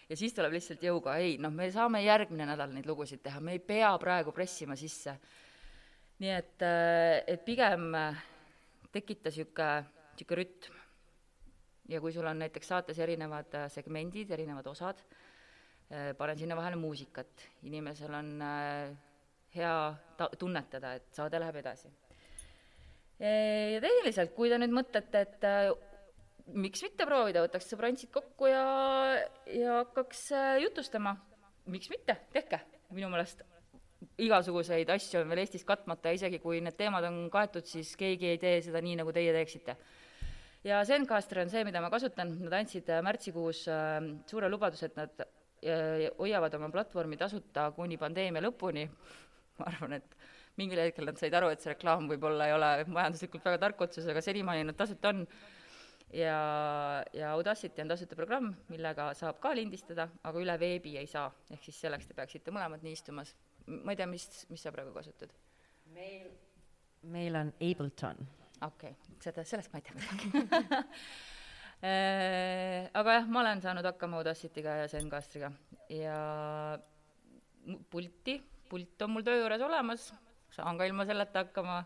ja 0.09 0.17
siis 0.17 0.35
tuleb 0.35 0.53
lihtsalt 0.53 0.83
jõuga, 0.83 1.17
ei 1.23 1.39
noh, 1.39 1.53
me 1.55 1.71
saame 1.73 2.03
järgmine 2.05 2.47
nädal 2.53 2.73
neid 2.75 2.87
lugusid 2.87 3.23
teha, 3.23 3.41
me 3.41 3.57
ei 3.57 3.63
pea 3.63 3.91
praegu 3.99 4.33
pressima 4.33 4.77
sisse. 4.77 5.17
nii 6.21 6.37
et, 6.37 6.63
et 7.27 7.45
pigem 7.45 7.91
tekita 8.93 9.31
niisugune, 9.31 9.73
niisugune 10.19 10.43
rütm 10.43 10.81
ja 11.91 12.01
kui 12.01 12.13
sul 12.15 12.27
on 12.27 12.39
näiteks 12.39 12.71
saates 12.71 12.99
erinevad 13.03 13.55
äh, 13.59 13.69
segmendid, 13.73 14.31
erinevad 14.31 14.67
osad, 14.71 15.01
äh, 15.91 16.11
panen 16.19 16.39
sinna 16.39 16.57
vahele 16.59 16.79
muusikat, 16.79 17.47
inimesel 17.67 18.15
on 18.15 18.35
äh, 18.43 18.91
hea 19.55 19.75
ta-, 20.19 20.31
tunnetada, 20.39 20.95
et 20.99 21.09
saade 21.17 21.41
läheb 21.43 21.61
edasi. 21.63 21.91
ja 23.21 23.81
tehniliselt, 23.85 24.35
kui 24.37 24.49
te 24.49 24.59
nüüd 24.61 24.73
mõtlete, 24.73 25.25
et 25.27 26.55
miks 26.57 26.83
mitte 26.87 27.07
proovida, 27.07 27.43
võtaks 27.45 27.69
sõbrantsid 27.69 28.11
kokku 28.15 28.49
ja, 28.49 28.65
ja 29.53 29.81
hakkaks 29.83 30.29
jutustama, 30.65 31.17
miks 31.71 31.91
mitte, 31.93 32.17
tehke, 32.33 32.63
minu 32.97 33.13
meelest 33.13 33.45
igasuguseid 34.21 34.91
asju 34.93 35.21
on 35.21 35.33
veel 35.33 35.43
Eestis 35.45 35.65
katmata 35.69 36.11
ja 36.11 36.19
isegi 36.19 36.41
kui 36.43 36.61
need 36.65 36.77
teemad 36.79 37.05
on 37.09 37.23
kaetud, 37.33 37.67
siis 37.69 37.93
keegi 38.01 38.33
ei 38.33 38.39
tee 38.41 38.61
seda 38.65 38.81
nii, 38.85 38.97
nagu 39.01 39.13
teie 39.17 39.33
teeksite. 39.37 39.77
Ja 40.65 40.83
Zencaster 40.85 41.41
on 41.41 41.53
see, 41.53 41.65
mida 41.65 41.81
ma 41.81 41.89
kasutan, 41.93 42.35
nad 42.45 42.59
andsid 42.59 42.89
äh, 42.93 43.01
märtsikuus 43.05 43.63
äh, 43.73 43.97
suure 44.29 44.51
lubaduse, 44.53 44.91
et 44.91 44.99
nad 44.99 45.23
äh, 45.25 46.09
hoiavad 46.19 46.57
oma 46.59 46.69
platvormi 46.73 47.17
tasuta 47.21 47.71
kuni 47.77 47.97
pandeemia 48.01 48.45
lõpuni, 48.45 48.85
ma 49.61 49.69
arvan, 49.71 49.97
et 50.01 50.17
mingil 50.61 50.83
hetkel 50.83 51.09
nad 51.09 51.21
said 51.21 51.35
aru, 51.37 51.51
et 51.53 51.63
see 51.63 51.73
reklaam 51.73 52.09
võib-olla 52.11 52.49
ei 52.49 52.57
ole 52.57 52.71
majanduslikult 52.91 53.47
väga 53.47 53.63
tark 53.67 53.87
otsus, 53.87 54.09
aga 54.11 54.23
senimaani 54.25 54.67
nad 54.71 54.79
tasuta 54.79 55.13
on. 55.15 55.25
ja, 56.17 56.41
ja 57.15 57.33
Audacity 57.37 57.85
on 57.85 57.93
tasuta 57.93 58.19
programm, 58.19 58.51
millega 58.73 59.13
saab 59.19 59.39
ka 59.43 59.55
lindistada, 59.57 60.09
aga 60.27 60.43
üle 60.43 60.59
veebi 60.61 60.97
ei 60.99 61.09
saa, 61.11 61.31
ehk 61.51 61.69
siis 61.69 61.81
selleks 61.87 62.11
te 62.11 62.19
peaksite 62.19 62.55
mõlemad 62.55 62.85
nii 62.87 62.99
istumas. 62.99 63.35
ma 63.71 63.95
ei 63.95 64.01
tea, 64.01 64.11
mis, 64.11 64.27
mis 64.51 64.67
sa 64.67 64.75
praegu 64.75 64.93
kasutad? 64.97 65.33
meil, 65.95 66.31
meil 67.03 67.37
on 67.37 67.53
Ableton 67.59 68.21
okei 68.67 68.93
okay., 68.93 69.19
seda, 69.25 69.45
sellest 69.47 69.73
ma 69.73 69.81
ei 69.81 69.87
tea 69.87 69.97
midagi 69.97 70.31
äh, 71.89 72.89
aga 73.01 73.17
jah, 73.19 73.29
ma 73.33 73.43
olen 73.43 73.63
saanud 73.65 73.89
hakkama 73.89 74.21
Audacity'ga 74.21 74.81
ja 74.83 74.89
Zencastriga 74.91 75.51
ja 75.93 76.19
pulti, 77.91 78.37
pult 78.71 79.03
on 79.05 79.15
mul 79.17 79.27
töö 79.27 79.43
juures 79.43 79.63
olemas, 79.67 80.09
saan 80.55 80.79
ka 80.79 80.87
ilma 80.89 81.07
selleta 81.09 81.45
hakkama. 81.45 81.83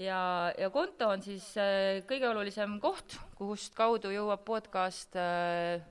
ja, 0.00 0.52
ja 0.58 0.70
konto 0.72 1.12
on 1.12 1.22
siis 1.22 1.52
äh, 1.60 2.00
kõige 2.08 2.28
olulisem 2.32 2.78
koht, 2.80 3.18
kust 3.38 3.76
kaudu 3.76 4.12
jõuab 4.12 4.44
podcast 4.48 5.16
äh, 5.20 5.84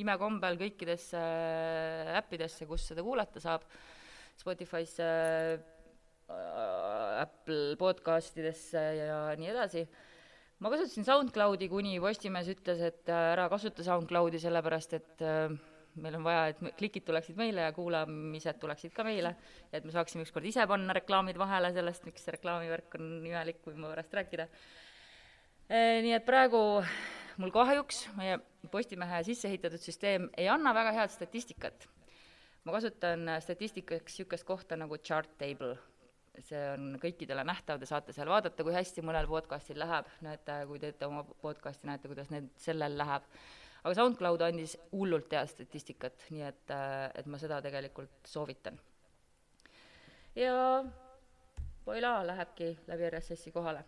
imekombel 0.00 0.58
kõikidesse 0.60 1.20
äh, 1.20 2.16
äppidesse, 2.18 2.68
kus 2.68 2.88
seda 2.90 3.04
kuulata 3.04 3.42
saab, 3.42 3.64
Spotify'sse 4.36 5.06
äh,, 5.56 7.22
Apple 7.22 7.76
podcastidesse 7.80 8.82
ja 8.98 9.20
nii 9.38 9.52
edasi. 9.52 9.86
ma 10.60 10.72
kasutasin 10.72 11.04
SoundCloudi, 11.04 11.68
kuni 11.68 11.98
Postimees 12.00 12.48
ütles, 12.52 12.80
et 12.80 13.08
äh, 13.12 13.32
ära 13.34 13.48
kasuta 13.52 13.84
SoundCloudi, 13.84 14.40
sellepärast 14.40 14.96
et 14.98 15.24
äh, 15.24 15.56
meil 16.02 16.18
on 16.18 16.24
vaja, 16.26 16.46
et 16.52 16.60
klikid 16.78 17.06
tuleksid 17.06 17.38
meile 17.38 17.66
ja 17.66 17.72
kuulamised 17.76 18.60
tuleksid 18.62 18.94
ka 18.96 19.04
meile, 19.06 19.34
et 19.72 19.84
me 19.84 19.94
saaksime 19.94 20.26
ükskord 20.26 20.46
ise 20.48 20.66
panna 20.68 20.96
reklaamid 20.96 21.38
vahele 21.40 21.72
sellest, 21.74 22.04
miks 22.08 22.26
see 22.26 22.36
reklaamivärk 22.36 22.98
on 23.00 23.10
imelik, 23.26 23.62
võime 23.66 23.90
pärast 23.92 24.14
rääkida. 24.18 24.48
Nii 26.06 26.14
et 26.14 26.26
praegu 26.26 26.60
mul 27.42 27.52
kahjuks 27.54 28.06
meie 28.18 28.38
Postimehe 28.70 29.20
sisse 29.26 29.46
ehitatud 29.46 29.78
süsteem 29.78 30.30
ei 30.36 30.48
anna 30.50 30.72
väga 30.74 30.94
head 30.96 31.12
statistikat. 31.14 31.88
ma 32.66 32.72
kasutan 32.74 33.28
statistikaks 33.40 34.16
niisugust 34.18 34.44
kohta 34.46 34.76
nagu 34.76 34.98
Chartable 34.98 35.76
see 36.44 36.62
on 36.72 36.96
kõikidele 37.00 37.44
nähtav, 37.46 37.80
te 37.80 37.88
saate 37.88 38.14
seal 38.16 38.28
vaadata, 38.30 38.64
kui 38.64 38.74
hästi 38.74 39.04
mõnel 39.06 39.28
podcastil 39.30 39.78
läheb, 39.80 40.08
näete, 40.24 40.58
kui 40.68 40.80
teete 40.82 41.08
oma 41.08 41.22
podcasti, 41.42 41.88
näete, 41.88 42.10
kuidas 42.10 42.30
need, 42.32 42.50
sellel 42.60 42.96
läheb. 42.98 43.26
Aga 43.86 43.94
SoundCloud 43.94 44.42
andis 44.42 44.74
hullult 44.90 45.32
head 45.36 45.50
statistikat, 45.52 46.26
nii 46.34 46.42
et, 46.42 46.72
et 47.14 47.26
ma 47.30 47.38
seda 47.38 47.60
tegelikult 47.62 48.26
soovitan. 48.26 48.78
ja 50.34 50.54
Poila 51.86 52.16
lähebki 52.26 52.72
läbi 52.90 53.10
RSS-i 53.12 53.52
kohale. 53.54 53.84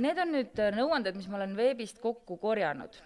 Need 0.00 0.16
on 0.22 0.30
nüüd 0.32 0.60
nõuanded, 0.72 1.12
mis 1.18 1.26
ma 1.28 1.36
olen 1.36 1.52
veebist 1.58 2.00
kokku 2.00 2.38
korjanud. 2.40 2.96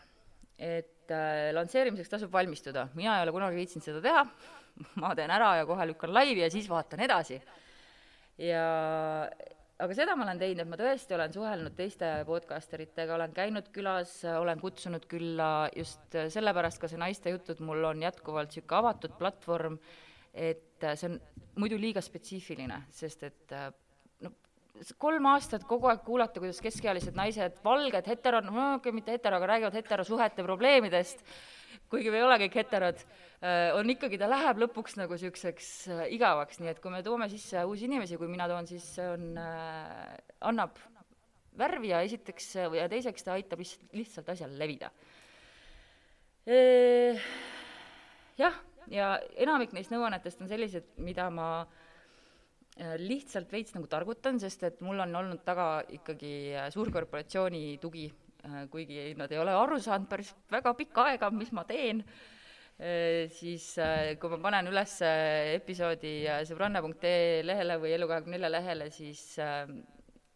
et 0.63 1.11
äh, 1.11 1.49
lansseerimiseks 1.51 2.13
tasub 2.13 2.31
valmistuda, 2.31 2.85
mina 2.95 3.17
ei 3.17 3.25
ole 3.25 3.33
kunagi 3.35 3.57
viitsinud 3.59 3.83
seda 3.83 4.03
teha, 4.05 4.21
ma 5.03 5.11
teen 5.19 5.33
ära 5.35 5.57
ja 5.59 5.65
kohe 5.67 5.89
lükkan 5.91 6.13
laivi 6.15 6.45
ja 6.45 6.51
siis 6.55 6.69
vaatan 6.71 7.03
edasi 7.03 7.41
ja 8.39 8.63
aga 9.81 9.97
seda 9.97 10.15
ma 10.19 10.27
olen 10.27 10.41
teinud, 10.41 10.69
ma 10.71 10.79
tõesti 10.79 11.17
olen 11.17 11.33
suhelnud 11.35 11.75
teiste 11.79 12.11
podcaster 12.29 12.83
itega, 12.85 13.17
olen 13.17 13.35
käinud 13.37 13.71
külas, 13.75 14.15
olen 14.29 14.61
kutsunud 14.61 15.07
külla 15.11 15.69
just 15.77 16.19
sellepärast 16.35 16.81
ka 16.83 16.91
see 16.91 17.01
Naiste 17.01 17.33
jutud 17.33 17.63
mul 17.65 17.85
on 17.91 18.03
jätkuvalt 18.05 18.53
niisugune 18.53 18.81
avatud 18.83 19.17
platvorm, 19.19 19.79
et 20.33 20.85
see 20.95 21.09
on 21.09 21.19
muidu 21.63 21.79
liiga 21.81 22.03
spetsiifiline, 22.05 22.83
sest 22.95 23.27
et 23.29 23.57
no 24.25 24.35
kolm 24.99 25.27
aastat 25.33 25.67
kogu 25.69 25.91
aeg 25.91 26.05
kuulata, 26.07 26.41
kuidas 26.43 26.61
keskealised 26.65 27.17
naised, 27.19 27.59
valged 27.65 28.09
hetero, 28.13 28.41
no 28.45 28.53
okei 28.53 28.79
okay,, 28.79 28.97
mitte 29.01 29.17
hetero, 29.17 29.41
aga 29.41 29.51
räägivad 29.55 29.81
heterosuhete 29.81 30.47
probleemidest, 30.47 31.25
kuigi 31.93 32.13
me 32.13 32.23
ei 32.23 32.25
ole 32.25 32.39
kõik 32.47 32.55
heterod, 32.57 33.03
äh, 33.45 33.69
on 33.77 33.91
ikkagi, 33.93 34.17
ta 34.21 34.29
läheb 34.31 34.63
lõpuks 34.63 34.97
nagu 34.97 35.13
niisuguseks 35.13 35.69
äh, 35.93 36.07
igavaks, 36.17 36.63
nii 36.63 36.73
et 36.73 36.81
kui 36.81 36.93
me 36.95 37.03
toome 37.05 37.29
sisse 37.29 37.65
uusi 37.69 37.85
inimesi, 37.89 38.17
kui 38.21 38.31
mina 38.33 38.49
toon, 38.49 38.69
siis 38.71 38.87
see 38.97 39.11
on 39.13 39.37
äh,, 39.41 40.15
annab 40.49 40.81
värvi 41.61 41.93
ja 41.93 42.01
esiteks 42.07 42.49
ja 42.79 42.89
teiseks 42.89 43.27
ta 43.27 43.37
aitab 43.37 43.61
lihtsalt, 43.61 43.91
lihtsalt 43.93 44.31
asjal 44.33 44.55
levida. 44.57 44.89
Jah, 48.41 48.57
ja 48.91 49.11
enamik 49.45 49.75
neist 49.77 49.93
nõuannetest 49.93 50.41
on 50.43 50.49
sellised, 50.51 50.89
mida 51.05 51.29
ma 51.31 51.51
lihtsalt 52.99 53.53
veits 53.53 53.77
nagu 53.77 53.85
targutan, 53.87 54.41
sest 54.41 54.65
et 54.65 54.81
mul 54.83 55.05
on 55.05 55.13
olnud 55.21 55.45
taga 55.45 55.85
ikkagi 55.93 56.33
suurkorporatsiooni 56.73 57.77
tugi 57.85 58.09
kuigi 58.71 59.13
nad 59.19 59.33
ei 59.33 59.39
ole 59.39 59.55
aru 59.55 59.79
saanud 59.83 60.09
päris 60.11 60.33
väga 60.51 60.75
pikka 60.79 61.09
aega, 61.13 61.31
mis 61.35 61.53
ma 61.55 61.65
teen, 61.69 62.03
äh, 62.03 63.31
siis 63.31 63.73
äh, 63.79 64.15
kui 64.21 64.33
ma 64.33 64.41
panen 64.49 64.71
üles 64.73 64.97
episoodi 65.03 66.15
sõbranna.ee 66.49 67.43
lehele 67.47 67.79
või 67.83 67.95
Elu24 67.99 68.51
lehele, 68.51 68.89
siis 68.95 69.23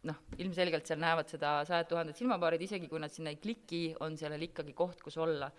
noh, 0.07 0.21
ilmselgelt 0.39 0.87
seal 0.87 1.01
näevad 1.03 1.27
seda 1.33 1.57
sajad 1.67 1.89
tuhanded 1.91 2.15
silmapaarid, 2.15 2.63
isegi 2.63 2.87
kui 2.87 3.01
nad 3.03 3.11
sinna 3.11 3.33
ei 3.33 3.41
kliki, 3.43 3.89
on 4.05 4.15
sellel 4.19 4.47
ikkagi 4.47 4.77
koht, 4.77 5.03
kus 5.03 5.19
olla. 5.19 5.51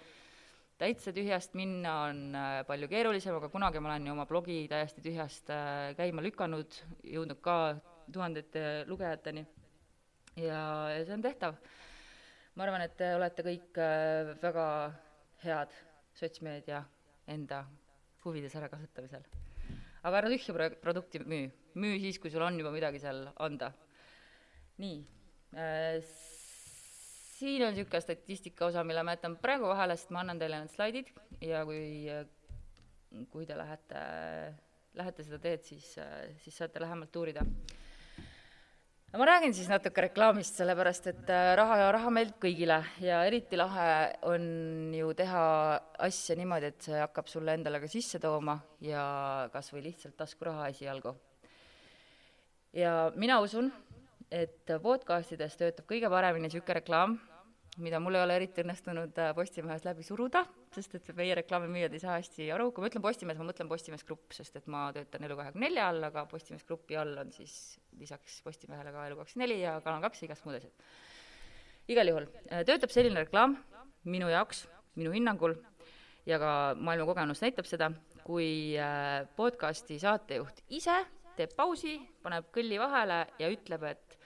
täitsa 0.79 1.11
tühjast 1.13 1.57
minna 1.59 1.93
on 2.07 2.37
palju 2.67 2.89
keerulisem, 2.89 3.35
aga 3.35 3.49
kunagi 3.51 3.81
ma 3.83 3.91
olen 3.91 4.07
ju 4.07 4.13
oma 4.15 4.27
blogi 4.31 4.61
täiesti 4.71 5.03
tühjast 5.05 5.51
käima 5.99 6.23
lükanud, 6.23 6.81
jõudnud 7.03 7.41
ka 7.43 7.57
tuhandete 8.15 8.85
lugejateni 8.89 9.43
ja, 10.39 10.63
ja 10.95 11.03
see 11.05 11.17
on 11.17 11.25
tehtav 11.25 11.59
ma 12.59 12.65
arvan, 12.67 12.83
et 12.83 12.97
te 12.99 13.13
olete 13.15 13.45
kõik 13.47 13.79
äh, 13.79 14.33
väga 14.43 14.65
head 15.45 15.75
sotsmeedia 16.19 16.81
enda 17.31 17.61
huvides 18.25 18.57
ärakasutamisel. 18.59 19.23
aga 20.03 20.19
ära 20.19 20.33
tühja 20.33 20.55
pro-, 20.57 20.75
produkti 20.83 21.21
müü, 21.23 21.53
müü 21.79 22.01
siis, 22.03 22.19
kui 22.19 22.33
sul 22.35 22.43
on 22.43 22.59
juba 22.59 22.73
midagi 22.75 22.99
seal 22.99 23.29
anda. 23.47 23.71
nii 24.83 24.99
äh,, 25.55 26.03
siin 27.39 27.63
on 27.63 27.77
niisugune 27.77 28.03
statistika 28.03 28.67
osa, 28.73 28.83
mille 28.83 29.07
ma 29.07 29.15
jätan 29.15 29.39
praegu 29.39 29.71
vahele, 29.71 29.95
sest 29.95 30.11
ma 30.11 30.27
annan 30.27 30.43
teile 30.43 30.59
need 30.59 30.75
slaidid 30.75 31.15
ja 31.47 31.63
kui, 31.69 32.11
kui 33.31 33.47
te 33.47 33.55
lähete, 33.55 34.03
lähete 34.99 35.31
seda 35.31 35.39
teed, 35.47 35.63
siis, 35.63 35.93
siis 36.43 36.59
saate 36.59 36.83
lähemalt 36.83 37.23
uurida 37.23 37.47
ma 39.17 39.25
räägin 39.25 39.55
siis 39.57 39.71
natuke 39.71 40.03
reklaamist, 40.05 40.59
sellepärast 40.61 41.07
et 41.09 41.31
äh, 41.33 41.55
raha 41.57 41.79
ja 41.81 41.93
raha 41.97 42.11
meeldib 42.13 42.37
kõigile 42.43 42.77
ja 43.01 43.23
eriti 43.25 43.57
lahe 43.57 43.87
on 44.29 44.45
ju 44.93 45.15
teha 45.17 45.45
asja 46.05 46.37
niimoodi, 46.37 46.69
et 46.69 46.89
see 46.91 47.01
hakkab 47.01 47.31
sulle 47.33 47.55
endale 47.57 47.81
ka 47.81 47.89
sisse 47.89 48.21
tooma 48.21 48.59
ja 48.85 49.49
kas 49.55 49.73
või 49.73 49.87
lihtsalt 49.89 50.19
taskuraha 50.19 50.69
esialgu. 50.75 51.15
ja 52.77 53.11
mina 53.17 53.41
usun, 53.41 53.73
et 54.31 54.77
podcastides 54.83 55.57
töötab 55.57 55.89
kõige 55.89 56.13
paremini 56.13 56.51
niisugune 56.51 56.81
reklaam, 56.83 57.17
mida 57.83 58.01
mul 58.03 58.17
ei 58.19 58.23
ole 58.25 58.37
eriti 58.41 58.63
õnnestunud 58.65 59.19
äh, 59.23 59.31
Postimehes 59.37 59.85
läbi 59.87 60.05
suruda, 60.07 60.45
sest 60.75 60.97
et 60.99 61.11
meie 61.19 61.37
reklaamimüüjad 61.39 61.95
ei 61.95 62.03
saa 62.03 62.17
hästi 62.17 62.51
aru, 62.55 62.71
kui 62.75 62.85
ma 62.85 62.91
ütlen 62.91 63.05
Postimees, 63.05 63.39
ma 63.41 63.47
mõtlen 63.49 63.71
Postimees 63.71 64.05
Grupp, 64.09 64.35
sest 64.37 64.59
et 64.59 64.67
ma 64.71 64.89
töötan 64.97 65.27
Elu24 65.29 65.85
all, 65.85 66.09
aga 66.11 66.25
Postimees 66.31 66.67
Grupi 66.69 66.99
all 66.99 67.17
on 67.23 67.33
siis 67.35 67.55
lisaks 68.01 68.41
Postimehele 68.47 68.95
ka 68.95 69.07
Elu24 69.11 69.61
ja 69.63 69.79
Kanal 69.85 70.05
kaks 70.09 70.23
ja 70.23 70.31
igast 70.31 70.47
muud 70.49 70.59
asjad. 70.59 70.89
igal 71.89 72.13
juhul 72.13 72.29
äh, 72.51 72.65
töötab 72.69 72.93
selline 72.95 73.25
reklaam 73.25 73.57
minu 74.09 74.31
jaoks, 74.33 74.67
minu 74.99 75.15
hinnangul, 75.15 75.57
ja 76.29 76.39
ka 76.41 76.53
maailma 76.77 77.07
kogemus 77.09 77.41
näitab 77.45 77.69
seda, 77.69 77.91
kui 78.27 78.77
äh, 78.77 79.25
podcasti 79.37 80.01
saatejuht 80.03 80.65
ise 80.77 80.99
teeb 81.39 81.55
pausi, 81.57 81.97
paneb 82.25 82.51
kõlli 82.55 82.81
vahele 82.81 83.23
ja 83.39 83.49
ütleb, 83.53 83.85
et 83.89 84.18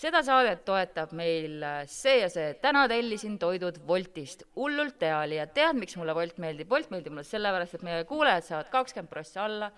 seda 0.00 0.22
saadet 0.24 0.62
toetab 0.64 1.12
meil 1.16 1.60
äh, 1.66 1.82
see 1.90 2.20
ja 2.22 2.28
see, 2.32 2.54
täna 2.62 2.86
tellisin 2.90 3.36
toidud 3.40 3.82
Woltist, 3.88 4.46
hullult 4.56 5.02
hea 5.04 5.18
oli 5.26 5.36
ja 5.36 5.46
tead, 5.50 5.76
miks 5.80 5.96
mulle 6.00 6.14
Wolt 6.16 6.40
meeldib? 6.40 6.70
Wolt 6.72 6.92
meeldib 6.92 7.14
mulle 7.14 7.26
sellepärast, 7.28 7.76
et 7.76 7.86
meie 7.86 8.06
kuulajad 8.08 8.46
saavad 8.46 8.70
kakskümmend 8.72 9.12
prossa 9.12 9.44
alla. 9.44 9.70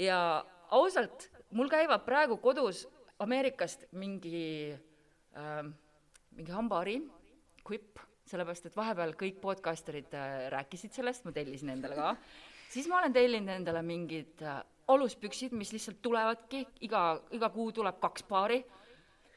Ja 0.00 0.18
ausalt, 0.76 1.28
mul 1.56 1.70
käivad 1.72 2.04
praegu 2.06 2.38
kodus 2.42 2.86
Ameerikast 3.22 3.86
mingi 3.96 4.72
äh,, 5.36 5.62
mingi 6.36 6.52
hambahari, 6.52 6.98
kuipp, 7.64 8.00
sellepärast 8.28 8.68
et 8.68 8.76
vahepeal 8.76 9.14
kõik 9.20 9.40
podcasterid 9.40 10.16
äh, 10.16 10.46
rääkisid 10.52 10.96
sellest, 10.96 11.24
ma 11.24 11.32
tellisin 11.36 11.72
endale 11.72 11.96
ka, 11.96 12.14
siis 12.72 12.88
ma 12.92 13.00
olen 13.00 13.16
tellinud 13.16 13.52
endale 13.54 13.84
mingid 13.84 14.44
äh, 14.44 14.58
aluspüksid, 14.92 15.52
mis 15.56 15.72
lihtsalt 15.72 16.02
tulevadki, 16.04 16.62
iga, 16.88 17.06
iga 17.36 17.48
kuu 17.52 17.72
tuleb 17.74 18.00
kaks 18.00 18.26
paari 18.28 18.60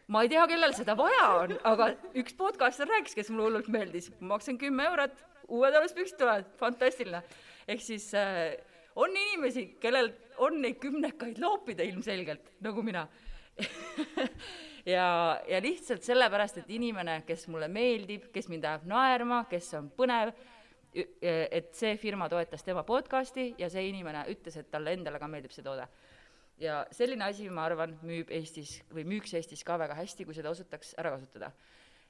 ma 0.10 0.24
ei 0.26 0.32
tea, 0.32 0.46
kellel 0.50 0.74
seda 0.78 0.96
vaja 0.98 1.26
on, 1.44 1.54
aga 1.70 1.92
üks 2.18 2.34
podcaster 2.38 2.90
rääkis, 2.90 3.16
kes 3.18 3.30
mulle 3.34 3.50
hullult 3.50 3.70
meeldis, 3.74 4.10
ma 4.20 4.36
maksan 4.36 4.58
kümme 4.62 4.88
eurot, 4.90 5.22
uued 5.50 5.78
aluspüksid 5.78 6.18
tulevad, 6.20 6.50
fantastiline. 6.62 7.22
ehk 7.70 7.84
siis 7.86 8.10
äh, 8.18 8.56
on 8.98 9.14
inimesi, 9.14 9.68
kellel 9.82 10.12
on 10.42 10.58
neid 10.64 10.80
kümnekaid 10.82 11.38
loopida 11.42 11.86
ilmselgelt, 11.86 12.56
nagu 12.66 12.86
mina. 12.86 13.08
Ja, 14.88 15.38
ja 15.46 15.58
lihtsalt 15.62 16.06
sellepärast, 16.08 16.62
et 16.62 16.70
inimene, 16.72 17.20
kes 17.28 17.44
mulle 17.52 17.68
meeldib, 17.70 18.30
kes 18.34 18.48
mind 18.50 18.64
ajab 18.66 18.86
naerma, 18.90 19.42
kes 19.52 19.68
on 19.78 19.90
põnev, 19.94 20.32
et 20.96 21.68
see 21.78 21.92
firma 22.00 22.30
toetas 22.32 22.64
tema 22.66 22.86
podcasti 22.88 23.52
ja 23.60 23.68
see 23.70 23.84
inimene 23.92 24.24
ütles, 24.32 24.56
et 24.58 24.72
talle 24.72 24.96
endale 24.96 25.20
ka 25.22 25.28
meeldib 25.30 25.54
see 25.54 25.68
toode 25.68 25.86
ja 26.60 26.80
selline 26.96 27.28
asi, 27.30 27.50
ma 27.54 27.66
arvan, 27.70 27.96
müüb 28.06 28.32
Eestis 28.36 28.80
või 28.94 29.06
müüks 29.08 29.34
Eestis 29.38 29.64
ka 29.68 29.78
väga 29.80 29.98
hästi, 29.98 30.26
kui 30.28 30.36
seda 30.38 30.52
osutaks 30.52 30.94
ära 31.00 31.14
kasutada. 31.16 31.52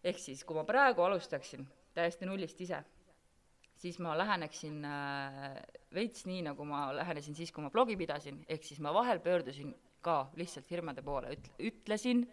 ehk 0.04 0.20
siis, 0.20 0.44
kui 0.48 0.56
ma 0.56 0.64
praegu 0.64 1.04
alustaksin 1.04 1.68
täiesti 1.94 2.26
nullist 2.26 2.62
ise, 2.62 2.80
siis 3.80 4.00
ma 4.00 4.16
läheneksin 4.18 4.86
äh, 4.86 5.60
veits 5.96 6.26
nii, 6.28 6.44
nagu 6.50 6.66
ma 6.68 6.90
lähenesin 6.96 7.36
siis, 7.36 7.52
kui 7.52 7.64
ma 7.64 7.72
blogi 7.74 7.98
pidasin, 8.00 8.44
ehk 8.48 8.64
siis 8.64 8.80
ma 8.84 8.94
vahel 8.96 9.20
pöördusin 9.24 9.74
ka 10.02 10.30
lihtsalt 10.40 10.68
firmade 10.68 11.04
poole, 11.04 11.34
üt-, 11.36 11.52
ütlesin, 11.72 12.26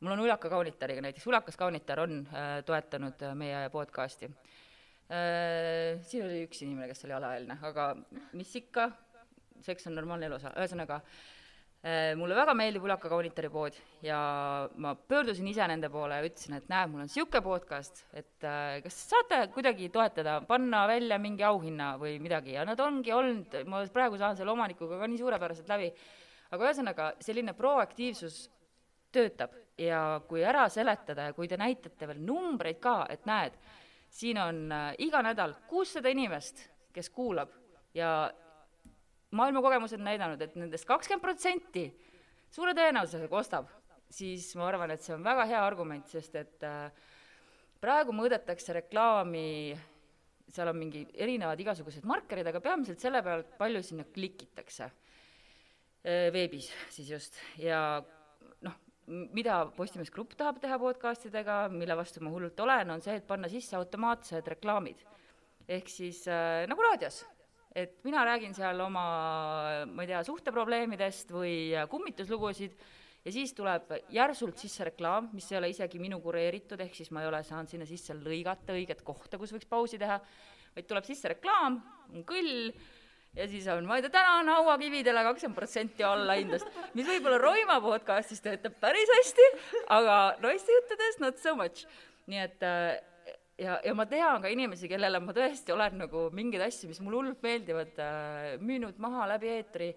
mul 0.00 0.14
on 0.14 0.24
Ulaka 0.26 0.50
Kaunitariga 0.50 1.02
näiteks, 1.04 1.26
Ulakas 1.30 1.56
Kaunitar 1.56 2.02
on 2.04 2.20
äh, 2.26 2.58
toetanud 2.66 3.22
äh, 3.22 3.34
meie 3.38 3.68
podcasti 3.70 4.28
äh,. 4.28 5.98
siin 6.02 6.26
oli 6.26 6.44
üks 6.46 6.62
inimene, 6.66 6.90
kes 6.90 7.06
oli 7.06 7.16
alaealine, 7.18 7.58
aga 7.70 7.92
mis 8.32 8.54
ikka, 8.58 8.90
seks 9.64 9.88
on 9.88 9.96
normaalne 9.98 10.28
eluosa, 10.28 10.52
ühesõnaga 10.56 10.98
äh, 11.02 12.14
mulle 12.18 12.36
väga 12.38 12.54
meeldib 12.58 12.84
Ulaka 12.86 13.10
kaunitari 13.10 13.50
pood 13.52 13.76
ja 14.04 14.18
ma 14.82 14.94
pöördusin 14.98 15.48
ise 15.50 15.66
nende 15.70 15.90
poole 15.92 16.18
ja 16.18 16.26
ütlesin, 16.26 16.58
et 16.58 16.68
näed, 16.72 16.92
mul 16.92 17.04
on 17.04 17.10
niisugune 17.10 17.42
podcast, 17.44 18.04
et 18.12 18.46
äh, 18.46 18.78
kas 18.84 19.00
saate 19.12 19.40
kuidagi 19.54 19.90
toetada, 19.94 20.40
panna 20.48 20.84
välja 20.90 21.20
mingi 21.22 21.46
auhinna 21.46 21.94
või 22.00 22.18
midagi? 22.22 22.56
Ja 22.58 22.66
nad 22.68 22.80
ongi 22.82 23.14
olnud, 23.14 23.58
ma 23.70 23.82
praegu 23.94 24.20
saan 24.20 24.38
selle 24.38 24.54
omanikuga 24.54 25.00
ka 25.00 25.10
nii 25.10 25.22
suurepäraselt 25.22 25.70
läbi, 25.70 25.90
aga 26.50 26.70
ühesõnaga, 26.70 27.10
selline 27.24 27.54
proaktiivsus 27.56 28.46
töötab 29.12 29.54
ja 29.78 30.20
kui 30.28 30.42
ära 30.44 30.66
seletada 30.72 31.28
ja 31.28 31.36
kui 31.36 31.48
te 31.48 31.58
näitate 31.60 32.08
veel 32.10 32.20
numbreid 32.24 32.80
ka, 32.82 33.04
et 33.10 33.24
näed, 33.28 33.54
siin 34.10 34.40
on 34.42 34.60
äh, 34.72 34.90
iga 35.04 35.22
nädal 35.24 35.54
kuussada 35.68 36.10
inimest, 36.12 36.66
kes 36.94 37.10
kuulab 37.14 37.52
ja 37.94 38.30
maailma 39.36 39.62
kogemused 39.64 40.00
näidanud, 40.02 40.40
et 40.42 40.56
nendest 40.56 40.86
kakskümmend 40.88 41.24
protsenti 41.24 41.84
suure 42.52 42.72
tõenäosusega 42.76 43.40
ostab, 43.40 43.68
siis 44.12 44.48
ma 44.56 44.68
arvan, 44.70 44.94
et 44.94 45.04
see 45.04 45.14
on 45.16 45.24
väga 45.24 45.44
hea 45.50 45.60
argument, 45.60 46.08
sest 46.08 46.38
et 46.40 46.64
äh, 46.64 46.88
praegu 47.82 48.14
mõõdetakse 48.16 48.76
reklaami, 48.80 49.76
seal 50.48 50.72
on 50.72 50.78
mingi 50.80 51.04
erinevad 51.12 51.60
igasugused 51.60 52.06
markerid, 52.08 52.48
aga 52.48 52.62
peamiselt 52.64 53.02
selle 53.02 53.20
pealt, 53.24 53.52
palju 53.60 53.84
sinna 53.84 54.08
klikitakse 54.08 54.88
äh, 54.88 56.28
veebis 56.32 56.70
siis 56.94 57.12
just 57.12 57.40
ja 57.60 58.00
noh, 58.64 58.78
mida 59.36 59.60
Postimees 59.76 60.12
Grupp 60.14 60.38
tahab 60.40 60.62
teha 60.62 60.80
podcastidega, 60.80 61.66
mille 61.72 61.96
vastu 62.00 62.24
ma 62.24 62.32
hullult 62.32 62.60
olen, 62.64 62.96
on 62.96 63.04
see, 63.04 63.20
et 63.20 63.28
panna 63.28 63.50
sisse 63.52 63.76
automaatsed 63.76 64.54
reklaamid. 64.56 65.04
ehk 65.68 65.90
siis 65.92 66.24
äh, 66.32 66.64
nagu 66.64 66.80
raadios 66.80 67.26
et 67.78 67.98
mina 68.06 68.24
räägin 68.26 68.54
seal 68.56 68.80
oma, 68.82 69.04
ma 69.86 70.04
ei 70.04 70.10
tea, 70.10 70.22
suhteprobleemidest 70.26 71.30
või 71.34 71.54
kummituslugusid 71.90 72.78
ja 73.24 73.32
siis 73.34 73.52
tuleb 73.56 73.90
järsult 74.14 74.60
sisse 74.60 74.86
reklaam, 74.88 75.30
mis 75.36 75.48
ei 75.52 75.58
ole 75.60 75.72
isegi 75.72 76.00
minu 76.02 76.20
kureeritud, 76.24 76.80
ehk 76.84 76.94
siis 76.96 77.10
ma 77.14 77.24
ei 77.24 77.30
ole 77.30 77.42
saanud 77.46 77.70
sinna 77.70 77.88
sisse 77.88 78.16
lõigata 78.16 78.76
õiget 78.76 79.02
kohta, 79.06 79.40
kus 79.40 79.52
võiks 79.54 79.68
pausi 79.68 80.00
teha, 80.00 80.20
vaid 80.76 80.88
tuleb 80.88 81.06
sisse 81.06 81.34
reklaam, 81.34 81.80
on 82.14 82.24
kõll 82.28 82.72
ja 83.36 83.46
siis 83.50 83.66
on, 83.72 83.86
ma 83.88 83.98
ei 83.98 84.04
tea, 84.04 84.14
täna 84.14 84.38
on 84.40 84.50
hauakividele 84.52 85.24
kakskümmend 85.28 85.58
protsenti 85.58 86.06
allahindlust, 86.06 86.70
mis 86.98 87.08
võib-olla 87.08 87.40
Roima 87.42 87.78
podcastis 87.84 88.42
töötab 88.44 88.78
päris 88.80 89.12
hästi, 89.18 89.48
aga 89.98 90.18
naistejuttudes 90.44 91.20
not 91.24 91.42
so 91.42 91.56
much. 91.58 91.86
nii 92.28 92.40
et 92.44 92.64
äh, 92.66 92.98
ja, 93.58 93.78
ja 93.84 93.94
ma 93.96 94.06
tean 94.08 94.42
ka 94.42 94.50
inimesi, 94.52 94.88
kellele 94.90 95.20
ma 95.22 95.34
tõesti 95.36 95.74
olen 95.74 95.98
nagu 96.04 96.26
mingeid 96.34 96.64
asju, 96.68 96.90
mis 96.90 97.00
mulle 97.02 97.20
hullult 97.20 97.44
meeldivad 97.44 98.00
äh,, 98.02 98.56
müünud 98.62 98.98
maha 99.02 99.26
läbi 99.34 99.50
eetri 99.56 99.92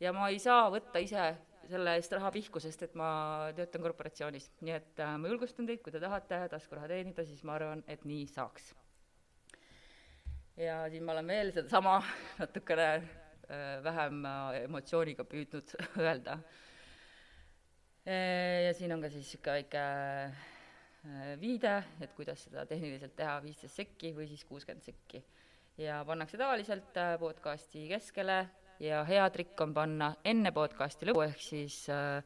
ja 0.00 0.14
ma 0.16 0.30
ei 0.30 0.40
saa 0.42 0.68
võtta 0.72 1.02
ise 1.02 1.32
selle 1.70 1.94
eest 1.98 2.12
raha 2.16 2.32
pihku, 2.34 2.62
sest 2.62 2.82
et 2.86 2.94
ma 2.98 3.10
töötan 3.54 3.82
korporatsioonis. 3.84 4.48
nii 4.66 4.74
et 4.74 5.02
äh, 5.02 5.16
ma 5.20 5.30
julgustan 5.30 5.68
teid, 5.68 5.82
kui 5.84 5.94
te 5.94 6.02
tahate 6.02 6.42
taskuraha 6.50 6.90
teenida, 6.90 7.26
siis 7.26 7.42
ma 7.46 7.58
arvan, 7.58 7.84
et 7.90 8.06
nii 8.08 8.26
saaks. 8.30 8.72
ja 10.60 10.82
siin 10.90 11.06
ma 11.06 11.14
olen 11.16 11.34
veel 11.34 11.54
sedasama 11.56 12.00
natukene 12.40 12.88
äh, 12.96 13.76
vähem 13.84 14.24
äh, 14.24 14.62
emotsiooniga 14.64 15.26
püüdnud 15.26 15.76
öelda 16.06 16.40
e,. 18.04 18.16
ja 18.68 18.72
siin 18.74 18.94
on 18.94 19.02
ka 19.02 19.12
siis 19.12 19.26
niisugune 19.26 19.60
väike 19.60 19.84
Äh, 19.84 20.59
viide, 21.40 21.82
et 22.00 22.12
kuidas 22.16 22.42
seda 22.44 22.66
tehniliselt 22.68 23.14
teha, 23.16 23.38
viisteist 23.44 23.78
sekki 23.78 24.12
või 24.16 24.26
siis 24.28 24.44
kuuskümmend 24.44 24.84
sekki. 24.84 25.22
ja 25.80 26.02
pannakse 26.04 26.36
tavaliselt 26.36 26.96
äh, 26.96 27.14
podcasti 27.18 27.86
keskele 27.88 28.48
ja 28.80 29.04
hea 29.04 29.30
trikk 29.30 29.60
on 29.60 29.72
panna 29.74 30.14
enne 30.24 30.52
podcasti 30.52 31.08
lõppu, 31.08 31.24
ehk 31.24 31.40
siis 31.40 31.86
äh, 31.88 32.20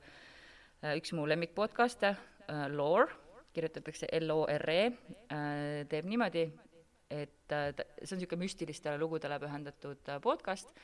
üks 0.97 1.13
mu 1.15 1.27
lemmikpodcaste 1.29 2.11
äh,, 2.11 2.67
Lore, 2.69 3.15
kirjutatakse 3.55 4.09
L-O-R-E 4.19 4.85
äh,, 4.87 5.87
teeb 5.89 6.11
niimoodi, 6.11 6.49
et 7.11 7.55
äh, 7.55 7.71
see 8.03 8.17
on 8.17 8.23
niisugune 8.25 8.43
müstilistele 8.43 8.99
lugudele 8.99 9.39
pühendatud 9.39 10.15
podcast 10.23 10.75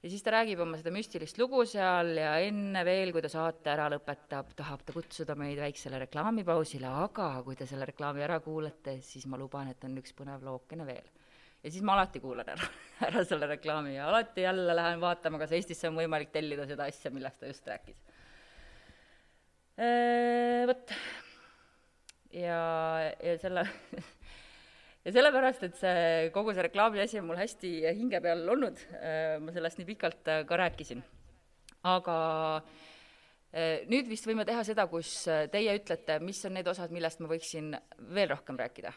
ja 0.00 0.10
siis 0.10 0.22
ta 0.24 0.32
räägib 0.34 0.62
oma 0.64 0.78
seda 0.80 0.92
müstilist 0.94 1.38
lugu 1.40 1.62
seal 1.68 2.14
ja 2.16 2.32
enne 2.44 2.82
veel, 2.88 3.12
kui 3.12 3.22
ta 3.24 3.30
saate 3.32 3.72
ära 3.72 3.88
lõpetab, 3.92 4.54
tahab 4.56 4.84
ta 4.86 4.94
kutsuda 4.96 5.36
meid 5.38 5.60
väiksele 5.60 6.00
reklaamipausile, 6.06 6.88
aga 7.04 7.30
kui 7.46 7.58
te 7.58 7.68
selle 7.68 7.88
reklaami 7.90 8.24
ära 8.24 8.40
kuulate, 8.44 8.98
siis 9.04 9.26
ma 9.30 9.40
luban, 9.40 9.72
et 9.72 9.84
on 9.84 9.98
üks 10.00 10.16
põnev 10.16 10.44
lookene 10.46 10.86
veel. 10.88 11.10
ja 11.60 11.70
siis 11.70 11.84
ma 11.84 11.98
alati 11.98 12.22
kuulan 12.24 12.48
ära, 12.48 12.68
ära 13.08 13.24
selle 13.28 13.48
reklaami 13.50 13.96
ja 13.98 14.08
alati 14.08 14.46
jälle 14.46 14.76
lähen 14.76 15.02
vaatama, 15.04 15.40
kas 15.42 15.52
Eestisse 15.58 15.90
on 15.90 16.00
võimalik 16.00 16.32
tellida 16.32 16.64
seda 16.70 16.88
asja, 16.88 17.12
millest 17.12 17.40
ta 17.40 17.50
just 17.50 17.68
rääkis. 17.68 18.06
Vot, 20.68 20.90
ja, 22.36 22.56
ja 23.16 23.36
selle 23.40 23.64
ja 25.04 25.14
sellepärast, 25.14 25.64
et 25.64 25.78
see, 25.80 26.28
kogu 26.34 26.52
see 26.54 26.66
reklaami 26.66 27.00
asi 27.04 27.20
on 27.20 27.28
mul 27.30 27.40
hästi 27.40 27.72
hinge 27.96 28.20
peal 28.24 28.44
olnud, 28.52 28.80
äh, 29.00 29.36
ma 29.42 29.54
sellest 29.54 29.80
nii 29.80 29.88
pikalt 29.88 30.28
äh, 30.28 30.42
ka 30.48 30.58
rääkisin. 30.60 31.02
aga 31.88 32.16
äh, 33.54 33.86
nüüd 33.88 34.10
vist 34.10 34.28
võime 34.28 34.44
teha 34.44 34.64
seda, 34.66 34.84
kus 34.92 35.22
teie 35.52 35.76
ütlete, 35.78 36.18
mis 36.24 36.42
on 36.44 36.58
need 36.58 36.68
osad, 36.68 36.92
millest 36.92 37.22
ma 37.24 37.30
võiksin 37.30 37.72
veel 38.14 38.28
rohkem 38.34 38.60
rääkida. 38.60 38.92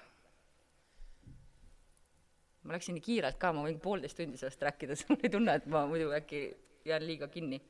ma 2.64 2.76
läksin 2.76 3.00
nii 3.00 3.04
kiirelt 3.04 3.40
ka, 3.40 3.54
ma 3.56 3.64
võin 3.64 3.80
poolteist 3.80 4.20
tundi 4.20 4.40
sellest 4.40 4.62
rääkida, 4.64 4.96
sest 4.98 5.10
mul 5.12 5.24
ei 5.24 5.32
tunne, 5.32 5.56
et 5.56 5.72
ma 5.72 5.86
muidu 5.88 6.12
äkki 6.16 6.50
jään 6.86 7.08
liiga 7.08 7.32
kinni. 7.32 7.62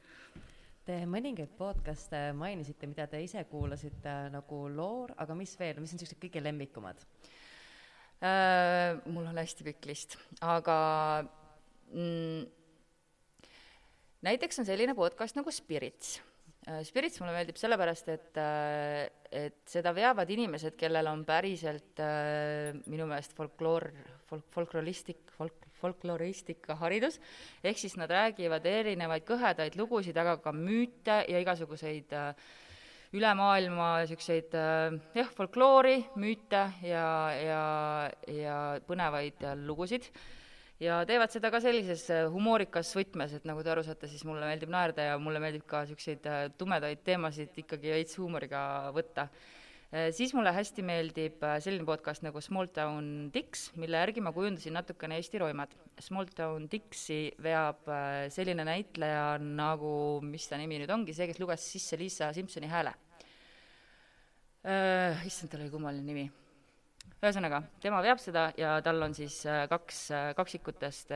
Te 0.84 0.98
mõningaid 1.08 1.54
podcast'e 1.56 2.34
mainisite, 2.36 2.90
mida 2.90 3.06
te 3.08 3.22
ise 3.24 3.46
kuulasite 3.48 4.16
nagu 4.34 4.66
Loor, 4.74 5.14
aga 5.22 5.38
mis 5.38 5.54
veel, 5.60 5.78
mis 5.80 5.94
on 5.94 6.02
niisugused 6.02 6.20
kõige 6.20 6.42
lemmikumad? 6.44 7.06
Äh, 8.24 9.02
mul 9.12 9.26
on 9.28 9.36
hästi 9.36 9.66
pikk 9.68 9.88
list, 9.90 10.14
aga 10.48 10.76
mm, 11.92 12.46
näiteks 14.24 14.62
on 14.62 14.68
selline 14.70 14.96
podcast 14.96 15.36
nagu 15.36 15.52
Spirits. 15.52 16.22
Äh, 16.64 16.80
Spirits 16.88 17.20
mulle 17.20 17.34
meeldib 17.36 17.60
sellepärast, 17.60 18.14
et, 18.14 18.40
äh, 18.40 19.02
et 19.28 19.60
seda 19.68 19.92
veavad 19.98 20.32
inimesed, 20.32 20.78
kellel 20.80 21.12
on 21.12 21.26
päriselt 21.28 22.00
minu 22.88 23.10
meelest 23.12 23.36
folkloor, 23.36 23.90
folk-, 24.32 24.48
folkloristik, 24.56 25.26
folk-, 25.36 25.68
folkloristika 25.82 26.80
haridus, 26.80 27.20
ehk 27.60 27.82
siis 27.82 28.00
nad 28.00 28.14
räägivad 28.16 28.64
erinevaid 28.72 29.28
kõhedaid 29.28 29.76
lugusid, 29.76 30.16
aga 30.16 30.38
ka 30.40 30.56
müüte 30.56 31.26
ja 31.28 31.44
igasuguseid 31.44 32.16
üle 33.14 33.32
maailma 33.38 33.90
niisuguseid 34.02 34.54
jah, 34.54 35.34
folkloori, 35.38 36.00
müüte 36.20 36.64
ja, 36.86 37.08
ja, 37.38 37.66
ja 38.30 38.58
põnevaid 38.88 39.46
lugusid. 39.68 40.10
Ja 40.82 41.04
teevad 41.08 41.32
seda 41.32 41.52
ka 41.54 41.62
sellises 41.64 42.08
humoorikas 42.34 42.90
võtmes, 42.98 43.36
et 43.38 43.46
nagu 43.48 43.62
te 43.64 43.72
aru 43.72 43.84
saate, 43.86 44.10
siis 44.12 44.26
mulle 44.28 44.48
meeldib 44.50 44.74
naerda 44.74 45.12
ja 45.12 45.20
mulle 45.22 45.40
meeldib 45.40 45.68
ka 45.70 45.86
niisuguseid 45.86 46.58
tumedaid 46.60 47.06
teemasid 47.06 47.62
ikkagi 47.64 47.94
veits 47.94 48.18
huumoriga 48.20 48.64
võtta. 48.96 49.30
Äh, 49.30 49.63
siis 49.94 50.32
mulle 50.34 50.50
hästi 50.50 50.82
meeldib 50.86 51.44
äh, 51.46 51.60
selline 51.62 51.86
podcast 51.86 52.24
nagu 52.26 52.42
Small 52.42 52.72
Town 52.74 53.30
Dicks, 53.34 53.68
mille 53.78 54.00
järgi 54.00 54.24
ma 54.26 54.32
kujundasin 54.34 54.74
natukene 54.74 55.20
Eesti 55.22 55.42
roimad. 55.44 55.76
Small 56.02 56.32
Town 56.34 56.66
Dicksi 56.72 57.28
veab 57.46 57.86
äh, 57.94 58.26
selline 58.34 58.66
näitleja 58.66 59.38
nagu, 59.44 59.94
mis 60.26 60.50
ta 60.50 60.58
nimi 60.58 60.82
nüüd 60.82 60.94
ongi, 60.94 61.14
see, 61.14 61.30
kes 61.30 61.42
luges 61.44 61.68
sisse 61.76 62.00
Liisa 62.02 62.32
Simsoni 62.34 62.72
hääle. 62.72 62.96
issand, 65.28 65.52
tal 65.52 65.60
oli 65.60 65.70
kummaline 65.70 66.08
nimi. 66.08 66.26
ühesõnaga, 67.20 67.62
tema 67.84 68.00
veab 68.02 68.20
seda 68.24 68.48
ja 68.58 68.78
tal 68.84 69.02
on 69.04 69.14
siis 69.14 69.42
kaks 69.70 70.06
kaksikutest 70.40 71.12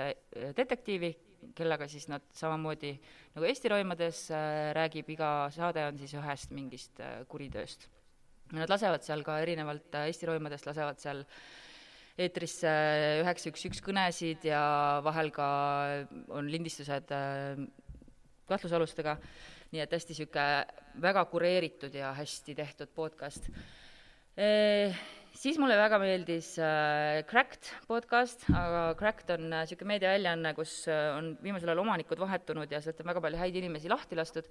detektiivi, 0.58 1.14
kellega 1.56 1.88
siis 1.88 2.10
nad 2.12 2.28
samamoodi 2.36 2.94
nagu 3.34 3.48
Eesti 3.48 3.72
roimades 3.72 4.26
räägib, 4.78 5.10
iga 5.16 5.36
saade 5.56 5.88
on 5.88 5.98
siis 5.98 6.18
ühest 6.20 6.52
mingist 6.52 7.00
kuritööst 7.32 7.88
Nad 8.56 8.72
lasevad 8.72 9.04
seal 9.04 9.24
ka 9.28 9.42
erinevalt 9.44 9.96
äh, 9.98 10.08
Eesti 10.12 10.30
roimadest, 10.30 10.68
lasevad 10.70 11.02
seal 11.04 11.24
eetrisse 12.18 12.72
üheksa 13.22 13.52
üks 13.52 13.66
üks 13.70 13.82
kõnesid 13.86 14.48
ja 14.48 14.62
vahel 15.06 15.30
ka 15.36 15.48
on 16.34 16.48
lindistused 16.50 17.12
äh, 17.14 17.60
kahtlusalustega, 18.48 19.18
nii 19.74 19.84
et 19.84 19.94
hästi 19.94 20.16
niisugune 20.16 21.04
väga 21.04 21.26
kureeritud 21.30 21.94
ja 21.98 22.14
hästi 22.18 22.58
tehtud 22.58 22.96
podcast 22.96 23.52
e,. 24.38 24.96
Siis 25.38 25.60
mulle 25.62 25.76
väga 25.78 26.00
meeldis 26.02 26.56
äh, 26.58 27.20
Cracked 27.30 27.68
podcast, 27.86 28.48
aga 28.50 28.96
Cracked 28.98 29.30
on 29.36 29.52
niisugune 29.52 29.86
äh, 29.86 29.92
meediaväljaanne, 29.92 30.56
kus 30.58 30.80
on 30.90 31.36
viimasel 31.44 31.70
ajal 31.70 31.84
omanikud 31.84 32.24
vahetunud 32.24 32.72
ja 32.74 32.80
sealt 32.82 33.04
on 33.04 33.12
väga 33.12 33.22
palju 33.28 33.44
häid 33.44 33.60
inimesi 33.60 33.92
lahti 33.92 34.18
lastud 34.18 34.50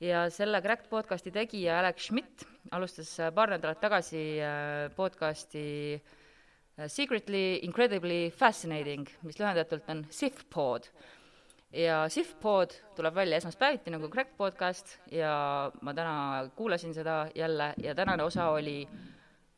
ja 0.00 0.24
selle 0.32 0.60
Cracked 0.64 0.88
podcasti 0.88 1.30
tegija 1.30 1.78
Alex 1.78 2.06
Schmidt 2.08 2.44
alustas 2.72 3.12
äh, 3.20 3.32
paar 3.34 3.52
nädalat 3.52 3.80
tagasi 3.80 4.40
äh, 4.40 4.88
podcasti 4.96 5.94
äh, 5.94 6.88
Secretly 6.88 7.60
Incredibly 7.62 8.30
Fascinating, 8.30 9.08
mis 9.22 9.38
lühendatult 9.38 9.88
on 9.92 10.06
SIFPod. 10.10 10.88
ja 11.72 12.08
SIFPod 12.08 12.72
tuleb 12.96 13.14
välja 13.14 13.36
esmaspäeviti 13.36 13.90
nagu 13.90 14.08
Cracked 14.08 14.36
podcast 14.36 14.98
ja 15.12 15.70
ma 15.80 15.94
täna 15.94 16.48
kuulasin 16.56 16.94
seda 16.94 17.26
jälle 17.34 17.74
ja 17.82 17.94
tänane 17.94 18.22
osa 18.22 18.48
oli 18.48 18.88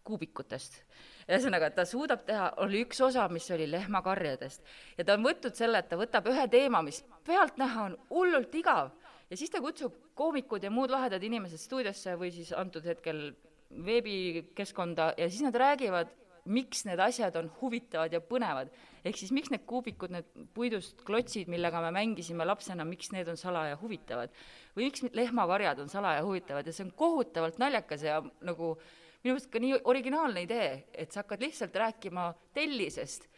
kuubikutest. 0.05 0.83
ühesõnaga, 1.29 1.71
ta 1.71 1.85
suudab 1.85 2.27
teha, 2.27 2.53
oli 2.57 2.83
üks 2.83 3.01
osa, 3.01 3.29
mis 3.29 3.47
oli 3.51 3.71
lehmakarjadest 3.71 4.67
ja 4.99 5.05
ta 5.05 5.15
on 5.15 5.23
võtnud 5.23 5.55
selle, 5.55 5.79
et 5.79 5.89
ta 5.89 5.97
võtab 5.97 6.27
ühe 6.27 6.49
teema, 6.49 6.83
mis 6.83 7.05
pealtnäha 7.27 7.85
on 7.85 7.97
hullult 8.11 8.55
igav 8.59 8.91
ja 9.33 9.39
siis 9.41 9.51
ta 9.53 9.63
kutsub 9.65 9.95
koomikud 10.19 10.65
ja 10.65 10.71
muud 10.71 10.93
lahedad 10.93 11.23
inimesed 11.25 11.61
stuudiosse 11.61 12.19
või 12.21 12.29
siis 12.35 12.53
antud 12.53 12.85
hetkel 12.85 13.31
veebikeskkonda 13.73 15.15
ja 15.17 15.29
siis 15.31 15.41
nad 15.47 15.57
räägivad, 15.57 16.11
miks 16.53 16.83
need 16.85 17.01
asjad 17.01 17.37
on 17.39 17.49
huvitavad 17.61 18.13
ja 18.13 18.21
põnevad. 18.21 18.69
ehk 19.05 19.17
siis 19.17 19.33
miks 19.33 19.51
need 19.51 19.65
kuubikud, 19.67 20.11
need 20.13 20.27
puidust 20.55 21.01
klotsid, 21.07 21.49
millega 21.49 21.81
me 21.81 21.93
mängisime 21.95 22.45
lapsena, 22.45 22.85
miks 22.85 23.13
need 23.15 23.29
on 23.29 23.39
salaja 23.41 23.79
huvitavad. 23.81 24.31
või 24.77 24.91
miks 24.91 25.07
lehmakarjad 25.13 25.81
on 25.81 25.89
salaja 25.89 26.25
huvitavad 26.27 26.67
ja 26.67 26.73
see 26.73 26.85
on 26.85 26.93
kohutavalt 26.93 27.59
naljakas 27.59 28.03
ja 28.03 28.21
nagu 28.41 28.77
minu 29.23 29.35
meelest 29.35 29.51
ka 29.51 29.59
nii 29.63 29.81
originaalne 29.85 30.43
idee, 30.43 30.85
et 30.93 31.13
sa 31.13 31.23
hakkad 31.23 31.41
lihtsalt 31.41 31.75
rääkima 31.75 32.35
tellisest 32.53 33.32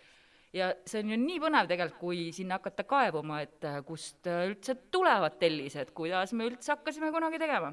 ja 0.54 0.70
see 0.86 1.02
on 1.02 1.10
ju 1.12 1.18
nii 1.18 1.40
põnev 1.42 1.68
tegelikult, 1.70 2.00
kui 2.00 2.20
sinna 2.34 2.58
hakata 2.60 2.86
kaevuma, 2.88 3.40
et 3.44 3.66
äh, 3.66 3.80
kust 3.86 4.28
äh, 4.30 4.46
üldse 4.50 4.76
tulevad 4.94 5.38
tellised, 5.40 5.90
kuidas 5.96 6.34
me 6.36 6.48
üldse 6.48 6.74
hakkasime 6.76 7.10
kunagi 7.14 7.40
tegema. 7.42 7.72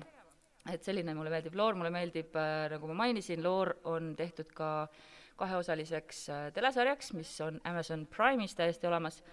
et 0.69 0.83
selline 0.85 1.15
mulle 1.17 1.31
meeldib 1.33 1.55
loor, 1.57 1.77
mulle 1.77 1.89
meeldib, 1.93 2.35
äh, 2.37 2.67
nagu 2.73 2.89
ma 2.91 2.99
mainisin, 3.05 3.41
loor 3.43 3.75
on 3.89 4.11
tehtud 4.17 4.51
ka 4.57 4.87
kaheosaliseks 5.41 6.27
telesarjaks, 6.53 7.15
mis 7.17 7.31
on 7.41 7.55
Amazon 7.65 8.03
Prime'is 8.05 8.53
täiesti 8.53 8.85
olemas. 8.85 9.23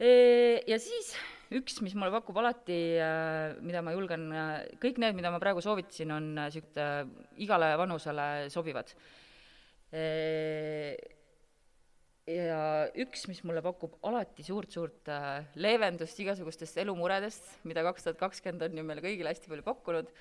Ja 0.00 0.78
siis 0.80 1.12
üks, 1.54 1.76
mis 1.84 1.94
mulle 1.94 2.10
pakub 2.10 2.40
alati, 2.40 2.78
mida 3.62 3.84
ma 3.86 3.92
julgen, 3.94 4.24
kõik 4.82 4.98
need, 4.98 5.14
mida 5.14 5.30
ma 5.30 5.38
praegu 5.38 5.62
soovitasin, 5.62 6.10
on 6.16 6.26
niisugune 6.40 6.88
igale 7.44 7.70
vanusele 7.78 8.26
sobivad 8.50 8.90
ja 12.30 12.60
üks, 13.00 13.24
mis 13.30 13.40
mulle 13.46 13.62
pakub 13.64 13.96
alati 14.06 14.44
suurt-suurt 14.46 15.10
äh, 15.12 15.48
leevendust 15.60 16.18
igasugustest 16.22 16.78
elumuredest, 16.82 17.48
mida 17.68 17.84
kaks 17.86 18.06
tuhat 18.06 18.20
kakskümmend 18.20 18.66
on 18.66 18.78
ju 18.80 18.84
meile 18.86 19.04
kõigile 19.04 19.32
hästi 19.32 19.50
palju 19.50 19.66
pakkunud, 19.66 20.12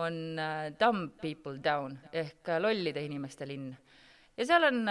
on 0.00 0.18
äh, 0.40 0.66
Dumb 0.80 1.16
People 1.22 1.60
Down 1.62 1.96
ehk 2.12 2.50
äh, 2.50 2.60
lollide 2.62 3.04
inimeste 3.06 3.48
linn. 3.48 3.70
ja 4.36 4.48
seal 4.48 4.66
on 4.70 4.82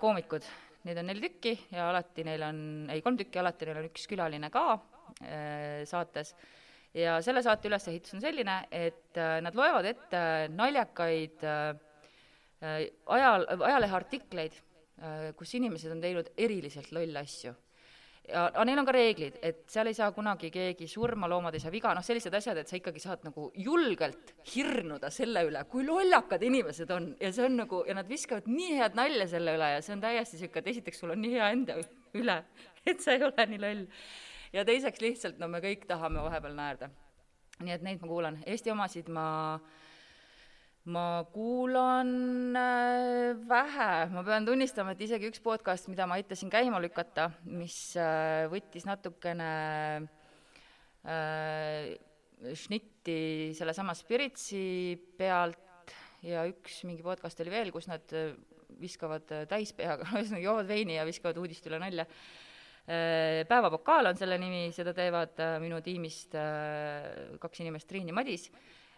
koomikud, 0.00 0.46
neid 0.86 1.00
on 1.00 1.10
neli 1.10 1.24
tükki 1.24 1.56
ja 1.72 1.90
alati 1.90 2.24
neil 2.26 2.46
on, 2.46 2.62
ei, 2.92 3.02
kolm 3.04 3.18
tükki, 3.20 3.40
alati 3.42 3.68
neil 3.68 3.82
on 3.82 3.90
üks 3.90 4.06
külaline 4.10 4.50
ka 4.52 4.64
saates 5.90 6.30
ja 6.94 7.16
selle 7.24 7.42
saate 7.44 7.68
ülesehitus 7.68 8.14
on 8.14 8.22
selline, 8.22 8.54
et 8.72 9.18
nad 9.44 9.56
loevad 9.58 9.88
ette 9.90 10.20
naljakaid 10.54 11.42
ajal, 12.62 13.46
ajaleheartikleid 13.58 14.56
kus 15.36 15.54
inimesed 15.56 15.92
on 15.94 16.00
teinud 16.02 16.30
eriliselt 16.36 16.92
lolle 16.92 17.20
asju. 17.20 17.52
ja, 18.28 18.44
aga 18.46 18.64
neil 18.68 18.78
on 18.82 18.86
ka 18.86 18.92
reeglid, 18.94 19.38
et 19.42 19.62
seal 19.72 19.88
ei 19.90 19.96
saa 19.96 20.10
kunagi 20.14 20.50
keegi 20.54 20.86
surma, 20.90 21.28
loomad 21.30 21.56
ei 21.56 21.62
saa 21.62 21.72
viga, 21.72 21.94
noh, 21.96 22.04
sellised 22.04 22.34
asjad, 22.36 22.60
et 22.60 22.68
sa 22.68 22.76
ikkagi 22.78 23.02
saad 23.02 23.24
nagu 23.26 23.48
julgelt 23.58 24.34
hirnuda 24.52 25.10
selle 25.10 25.42
üle, 25.48 25.64
kui 25.72 25.86
lollakad 25.88 26.44
inimesed 26.46 26.92
on 26.94 27.10
ja 27.20 27.32
see 27.34 27.48
on 27.48 27.56
nagu, 27.62 27.82
ja 27.88 27.96
nad 27.96 28.08
viskavad 28.08 28.48
nii 28.50 28.76
head 28.78 28.98
nalja 28.98 29.26
selle 29.34 29.56
üle 29.58 29.72
ja 29.74 29.82
see 29.84 29.96
on 29.96 30.04
täiesti 30.04 30.38
niisugune, 30.38 30.64
et 30.64 30.72
esiteks 30.74 31.02
sul 31.02 31.16
on 31.16 31.22
nii 31.24 31.36
hea 31.38 31.50
enda 31.56 31.78
üle, 32.20 32.40
et 32.92 33.02
sa 33.02 33.16
ei 33.16 33.24
ole 33.26 33.50
nii 33.54 33.62
loll. 33.64 33.86
ja 34.52 34.66
teiseks 34.68 35.02
lihtsalt, 35.02 35.40
no 35.40 35.48
me 35.48 35.64
kõik 35.64 35.88
tahame 35.88 36.22
vahepeal 36.28 36.58
naerda. 36.58 36.90
nii 37.64 37.78
et 37.78 37.86
neid 37.88 38.04
ma 38.04 38.12
kuulan, 38.12 38.42
Eesti 38.46 38.76
omasid 38.76 39.08
ma 39.08 39.28
äh, 39.56 39.79
ma 40.88 41.24
kuulan 41.32 42.56
äh, 42.56 43.36
vähe, 43.48 44.08
ma 44.14 44.22
pean 44.24 44.46
tunnistama, 44.48 44.94
et 44.94 45.02
isegi 45.04 45.28
üks 45.28 45.42
podcast, 45.44 45.90
mida 45.92 46.06
ma 46.08 46.16
aitasin 46.16 46.48
käima 46.52 46.80
lükata, 46.80 47.28
mis 47.44 47.92
äh, 48.00 48.46
võttis 48.48 48.86
natukene 48.88 49.50
äh, 51.04 51.90
šnitti 52.56 53.52
sellesama 53.58 53.92
Spiritsi 53.98 54.96
pealt 55.18 55.92
ja 56.24 56.46
üks 56.48 56.80
mingi 56.88 57.04
podcast 57.04 57.42
oli 57.44 57.52
veel, 57.52 57.72
kus 57.74 57.90
nad 57.90 58.16
äh, 58.16 58.32
viskavad 58.80 59.28
täispeaga, 59.50 60.08
ühesõnaga 60.14 60.46
joovad 60.46 60.70
veini 60.70 60.96
ja 60.96 61.04
viskavad 61.04 61.36
uudiste 61.42 61.68
üle 61.68 61.82
nalja. 61.82 62.06
päevapokaal 63.46 64.08
on 64.08 64.16
selle 64.16 64.38
nimi, 64.40 64.70
seda 64.72 64.94
teevad 64.96 65.38
minu 65.62 65.76
tiimist 65.84 66.32
kaks 67.38 67.60
inimest, 67.60 67.86
Triin 67.86 68.08
ja 68.08 68.14
Madis, 68.16 68.48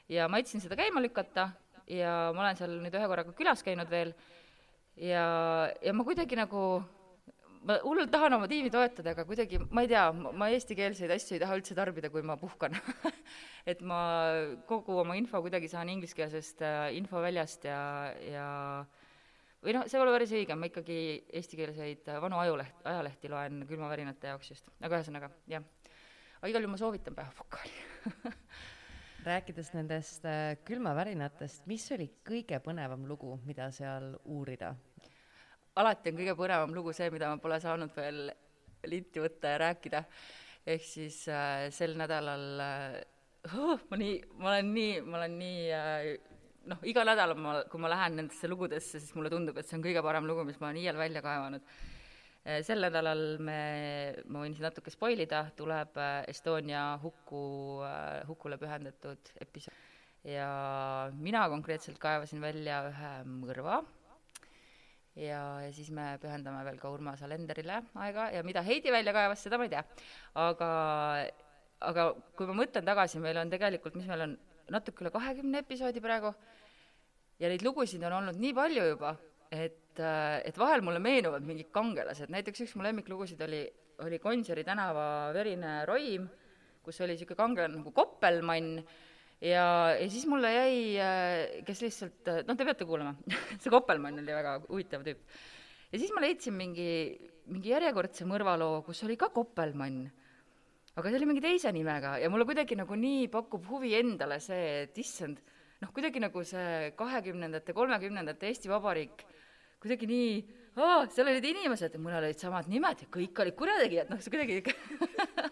ja 0.09 0.29
ma 0.31 0.39
aitasin 0.39 0.63
seda 0.63 0.79
käima 0.79 1.03
lükata 1.03 1.51
ja 1.91 2.33
ma 2.35 2.47
olen 2.47 2.59
seal 2.59 2.75
nüüd 2.83 2.95
ühe 2.99 3.11
korraga 3.11 3.35
külas 3.37 3.65
käinud 3.67 3.91
veel. 3.91 4.13
Ja, 4.97 5.25
ja 5.81 5.95
ma 5.97 6.05
kuidagi 6.05 6.37
nagu, 6.37 6.63
ma 7.69 7.79
hullult 7.85 8.11
tahan 8.13 8.37
oma 8.37 8.49
tiimi 8.51 8.71
toetada, 8.73 9.15
aga 9.15 9.25
kuidagi, 9.29 9.61
ma 9.71 9.85
ei 9.85 9.91
tea, 9.91 10.05
ma 10.13 10.49
eestikeelseid 10.53 11.13
asju 11.15 11.37
ei 11.37 11.43
taha 11.43 11.57
üldse 11.59 11.77
tarbida, 11.79 12.11
kui 12.13 12.25
ma 12.27 12.37
puhkan. 12.41 12.77
Et 13.71 13.81
ma 13.87 14.01
kogu 14.69 14.99
oma 15.05 15.17
info 15.19 15.41
kuidagi 15.45 15.71
saan 15.71 15.93
ingliskeelsest 15.93 16.65
äh, 16.67 16.89
infoväljast 16.99 17.69
ja, 17.71 17.79
ja 18.27 18.47
või 19.63 19.77
noh, 19.77 19.87
see 19.87 20.01
pole 20.03 20.15
päris 20.17 20.35
õige, 20.35 20.57
ma 20.59 20.69
ikkagi 20.69 20.99
eestikeelseid 21.41 22.11
äh, 22.11 22.21
vanu 22.23 22.41
ajuleht, 22.43 22.83
ajalehti 22.91 23.31
loen 23.31 23.63
külmavärinate 23.71 24.33
jaoks 24.35 24.53
just, 24.55 24.71
aga 24.83 24.99
ühesõnaga, 24.99 25.31
jah. 25.51 25.65
Aga 26.43 26.51
igal 26.51 26.65
juhul 26.65 26.75
ma 26.75 26.81
soovitan 26.81 27.15
päevapokaali 27.15 27.77
rääkides 29.27 29.73
nendest 29.77 30.25
äh, 30.27 30.57
külmavärinatest, 30.67 31.67
mis 31.71 31.85
oli 31.95 32.09
kõige 32.27 32.59
põnevam 32.65 33.05
lugu, 33.09 33.37
mida 33.47 33.71
seal 33.75 34.13
uurida? 34.25 34.75
alati 35.81 36.13
on 36.13 36.19
kõige 36.19 36.35
põnevam 36.37 36.75
lugu 36.77 36.93
see, 36.97 37.09
mida 37.13 37.31
ma 37.33 37.41
pole 37.41 37.59
saanud 37.63 37.95
veel 37.97 38.27
linti 38.89 39.23
võtta 39.23 39.55
ja 39.55 39.61
rääkida. 39.63 40.03
ehk 40.67 40.85
siis 40.85 41.23
äh, 41.29 41.71
sel 41.75 41.97
nädalal 41.99 42.61
äh, 42.61 42.99
oh, 43.57 43.81
ma 43.91 43.99
nii, 43.99 44.19
ma 44.39 44.53
olen 44.53 44.75
nii, 44.75 45.01
ma 45.07 45.19
olen 45.19 45.39
nii 45.39 45.65
äh, 45.79 46.11
noh, 46.71 46.85
iga 46.87 47.05
nädal 47.07 47.35
ma, 47.39 47.57
kui 47.71 47.81
ma 47.81 47.91
lähen 47.91 48.21
nendesse 48.21 48.51
lugudesse, 48.51 49.01
siis 49.01 49.15
mulle 49.19 49.31
tundub, 49.33 49.59
et 49.59 49.67
see 49.67 49.79
on 49.79 49.87
kõige 49.87 50.05
parem 50.05 50.29
lugu, 50.29 50.45
mis 50.47 50.61
ma 50.61 50.71
olen 50.71 50.83
iial 50.83 51.01
välja 51.01 51.25
kaevanud 51.25 51.67
sel 52.67 52.83
nädalal 52.83 53.39
me, 53.39 53.59
ma 54.27 54.43
võin 54.43 54.55
siin 54.57 54.67
natuke 54.67 54.91
spoil 54.91 55.21
ida, 55.23 55.45
tuleb 55.59 55.99
äh, 56.01 56.25
Estonia 56.33 56.97
huku, 57.03 57.43
hukule 58.29 58.59
pühendatud 58.59 59.33
episood. 59.41 59.75
ja 60.27 61.11
mina 61.19 61.49
konkreetselt 61.51 61.99
kaevasin 62.03 62.41
välja 62.43 62.83
ühe 62.91 63.13
mõrva 63.27 63.81
ja, 65.19 65.41
ja 65.65 65.71
siis 65.75 65.91
me 65.95 66.17
pühendame 66.23 66.63
veel 66.67 66.79
ka 66.81 66.91
Urmas 66.95 67.23
Alenderile 67.27 67.81
aega 68.05 68.29
ja 68.35 68.43
mida 68.47 68.63
Heidi 68.63 68.93
välja 68.95 69.15
kaevas, 69.15 69.43
seda 69.43 69.59
ma 69.59 69.67
ei 69.67 69.75
tea. 69.75 69.83
aga, 70.39 70.71
aga 71.91 72.09
kui 72.39 72.49
ma 72.49 72.57
mõtlen 72.63 72.87
tagasi, 72.87 73.21
meil 73.23 73.39
on 73.43 73.51
tegelikult, 73.53 73.99
mis 73.99 74.09
meil 74.09 74.27
on, 74.29 74.37
natuke 74.73 75.05
üle 75.05 75.13
kahekümne 75.15 75.63
episoodi 75.65 76.03
praegu 76.05 76.33
ja 77.43 77.51
neid 77.51 77.65
lugusid 77.67 78.03
on 78.07 78.21
olnud 78.21 78.39
nii 78.41 78.55
palju 78.57 78.89
juba, 78.93 79.17
et, 79.51 79.82
et 80.01 80.59
vahel 80.59 80.83
mulle 80.85 81.01
meenuvad 81.03 81.45
mingid 81.45 81.69
kangelased, 81.75 82.31
näiteks 82.33 82.65
üks 82.65 82.77
mu 82.79 82.87
lemmiklugusid 82.87 83.41
oli, 83.45 83.65
oli 84.07 84.19
Gonsiori 84.23 84.65
tänava 84.65 85.05
Verine 85.35 85.83
roim, 85.89 86.29
kus 86.83 87.01
oli 87.05 87.17
niisugune 87.17 87.39
kangelane 87.39 87.79
nagu 87.79 87.93
Koppelmann 87.95 88.79
ja, 89.43 89.67
ja 89.99 90.09
siis 90.11 90.25
mulle 90.31 90.53
jäi, 90.55 90.79
äh, 91.03 91.65
kes 91.67 91.83
lihtsalt, 91.85 92.23
äh, 92.31 92.41
noh, 92.47 92.59
te 92.59 92.67
peate 92.67 92.87
kuulama 92.89 93.15
see 93.61 93.73
Koppelmann 93.73 94.23
oli 94.23 94.35
väga 94.35 94.57
huvitav 94.69 95.05
tüüp. 95.07 95.23
ja 95.93 96.01
siis 96.01 96.13
ma 96.15 96.25
leidsin 96.25 96.57
mingi, 96.57 96.89
mingi 97.51 97.73
järjekordse 97.75 98.27
mõrvaloo, 98.29 98.83
kus 98.87 99.03
oli 99.07 99.19
ka 99.21 99.33
Koppelmann. 99.35 100.07
aga 100.97 101.09
see 101.09 101.21
oli 101.21 101.31
mingi 101.31 101.45
teise 101.45 101.73
nimega 101.75 102.17
ja 102.23 102.31
mulle 102.31 102.47
kuidagi 102.49 102.79
nagu 102.79 102.99
nii 102.99 103.29
pakub 103.33 103.67
huvi 103.71 103.95
endale 103.99 104.41
see, 104.43 104.87
et 104.87 104.99
issand, 104.99 105.43
noh, 105.83 105.93
kuidagi 105.95 106.23
nagu 106.23 106.45
see 106.47 106.93
kahekümnendate, 106.99 107.75
kolmekümnendate 107.77 108.51
Eesti 108.51 108.71
Vabariik 108.71 109.27
kuidagi 109.83 110.07
nii, 110.11 110.31
aa, 110.79 111.03
seal 111.11 111.33
olid 111.33 111.49
inimesed. 111.51 111.99
Mõnel 111.99 112.29
olid 112.29 112.41
samad 112.41 112.71
nimed 112.71 113.03
ja 113.05 113.11
kõik 113.19 113.43
olid 113.43 113.59
kurjategijad, 113.59 114.13
noh, 114.13 114.23
see 114.23 114.33
kuidagi 114.33 114.63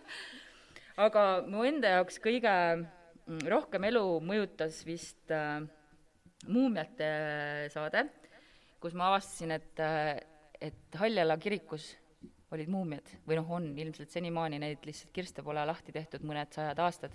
aga 1.06 1.26
mu 1.50 1.66
enda 1.66 1.98
jaoks 1.98 2.20
kõige 2.22 2.54
Mm, 3.30 3.44
rohkem 3.46 3.84
elu 3.86 4.02
mõjutas 4.26 4.80
vist 4.82 5.30
äh, 5.30 5.60
Muumiate 6.50 7.10
saade, 7.70 8.06
kus 8.82 8.94
ma 8.96 9.10
avastasin, 9.10 9.52
et, 9.54 9.82
äh, 9.84 10.16
et 10.70 10.98
Haljala 10.98 11.36
kirikus 11.38 11.92
olid 12.50 12.72
muumiad. 12.72 13.06
Või 13.28 13.38
noh, 13.38 13.52
on 13.54 13.68
ilmselt 13.78 14.10
senimaani, 14.10 14.58
neid 14.58 14.88
lihtsalt 14.88 15.12
kirste 15.14 15.44
pole 15.46 15.62
lahti 15.68 15.94
tehtud 15.94 16.24
mõned 16.26 16.50
sajad 16.56 16.82
aastad. 16.82 17.14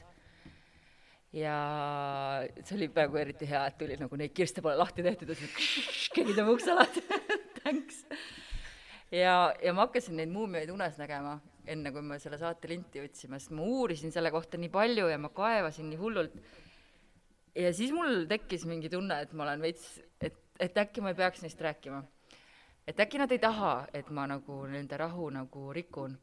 Ja 1.35 1.55
see 2.63 2.77
oli 2.77 2.87
praegu 2.95 3.19
eriti 3.19 3.47
hea, 3.49 3.65
et 3.67 3.77
tuli 3.79 3.97
nagu 3.99 4.19
neid 4.19 4.31
kirste 4.35 4.63
pole 4.63 4.77
lahti 4.79 5.03
tehtud 5.03 5.33
siis 5.35 6.07
keegi 6.15 6.31
tõmbab 6.31 6.55
ukse 6.55 6.77
lahti 6.77 7.03
thanks. 7.59 8.05
ja, 9.11 9.51
ja 9.59 9.75
ma 9.75 9.87
hakkasin 9.87 10.15
neid 10.21 10.31
muumiaid 10.31 10.71
unes 10.71 10.95
nägema 11.01 11.39
enne 11.71 11.91
kui 11.93 12.03
me 12.05 12.17
selle 12.21 12.39
saate 12.41 12.69
linti 12.71 13.01
võtsime, 13.03 13.39
sest 13.39 13.53
ma 13.55 13.65
uurisin 13.65 14.13
selle 14.13 14.31
kohta 14.33 14.59
nii 14.61 14.71
palju 14.73 15.07
ja 15.09 15.19
ma 15.21 15.31
kaevasin 15.35 15.89
nii 15.91 15.99
hullult. 15.99 16.35
ja 17.55 17.71
siis 17.73 17.93
mul 17.95 18.25
tekkis 18.29 18.65
mingi 18.69 18.91
tunne, 18.91 19.19
et 19.21 19.33
ma 19.33 19.47
olen 19.47 19.63
veits, 19.65 19.87
et, 20.21 20.37
et 20.59 20.77
äkki 20.85 21.03
ma 21.03 21.13
ei 21.13 21.19
peaks 21.19 21.43
neist 21.43 21.61
rääkima. 21.61 22.03
et 22.87 22.99
äkki 22.99 23.21
nad 23.21 23.31
ei 23.31 23.41
taha, 23.41 23.87
et 23.93 24.09
ma 24.09 24.27
nagu 24.29 24.61
nende 24.71 24.97
rahu 24.97 25.29
nagu 25.33 25.71
rikun. 25.73 26.17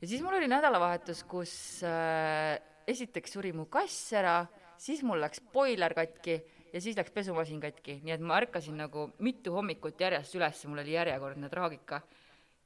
ja 0.00 0.06
siis 0.06 0.22
mul 0.22 0.36
oli 0.38 0.50
nädalavahetus, 0.52 1.24
kus 1.24 1.54
äh, 1.86 2.60
esiteks 2.88 3.36
suri 3.36 3.52
mu 3.56 3.66
kass 3.70 4.12
ära, 4.18 4.40
siis 4.80 5.02
mul 5.06 5.20
läks 5.22 5.42
boiler 5.52 5.94
katki 5.94 6.38
ja 6.72 6.80
siis 6.80 6.96
läks 6.98 7.12
pesumasin 7.14 7.60
katki, 7.62 8.00
nii 8.02 8.16
et 8.16 8.24
ma 8.24 8.40
ärkasin 8.40 8.78
nagu 8.80 9.10
mitu 9.22 9.54
hommikut 9.54 10.00
järjest 10.00 10.36
üles, 10.38 10.64
mul 10.70 10.82
oli 10.82 10.96
järjekordne 10.96 11.50
traagika 11.52 12.02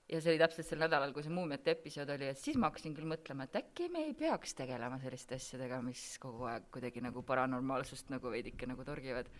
ja 0.08 0.20
see 0.20 0.32
oli 0.32 0.40
täpselt 0.40 0.68
sel 0.68 0.80
nädalal, 0.82 1.12
kui 1.14 1.24
see 1.26 1.34
Muumiate 1.34 1.74
episood 1.74 2.10
oli, 2.14 2.30
et 2.30 2.40
siis 2.40 2.58
ma 2.60 2.70
hakkasin 2.70 2.94
küll 2.96 3.08
mõtlema, 3.10 3.46
et 3.46 3.58
äkki 3.58 3.88
me 3.92 4.04
ei 4.06 4.14
peaks 4.18 4.54
tegelema 4.58 5.00
selliste 5.02 5.38
asjadega, 5.40 5.80
mis 5.84 6.02
kogu 6.22 6.46
aeg 6.50 6.68
kuidagi 6.74 7.02
nagu 7.04 7.24
paranormaalsust 7.26 8.12
nagu 8.14 8.30
veidike 8.30 8.68
nagu 8.70 8.86
torgivad. 8.86 9.30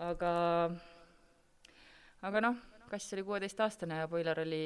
aga, 0.00 0.30
aga 2.24 2.44
noh, 2.48 2.62
kass 2.90 3.14
oli 3.16 3.24
kuueteistaastane 3.26 4.02
ja 4.02 4.08
boiler 4.08 4.40
oli 4.40 4.64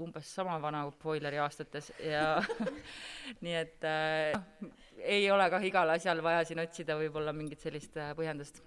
umbes 0.00 0.34
sama 0.34 0.58
vana 0.62 0.82
boileri 1.02 1.38
aastates 1.42 1.92
ja 2.04 2.42
nii 3.44 3.54
et 3.54 3.86
äh, 3.88 4.66
ei 4.98 5.30
ole 5.30 5.48
kah 5.50 5.64
igal 5.64 5.94
asjal 5.96 6.22
vaja 6.22 6.44
siin 6.44 6.60
otsida 6.62 6.98
võib-olla 7.00 7.32
mingit 7.36 7.62
sellist 7.62 7.96
äh, 7.96 8.12
põhjendust. 8.18 8.62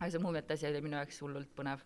aga 0.00 0.10
see 0.10 0.22
Muumiate 0.22 0.56
asi 0.56 0.68
oli 0.68 0.84
minu 0.84 1.00
jaoks 1.00 1.22
hullult 1.24 1.50
põnev 1.56 1.82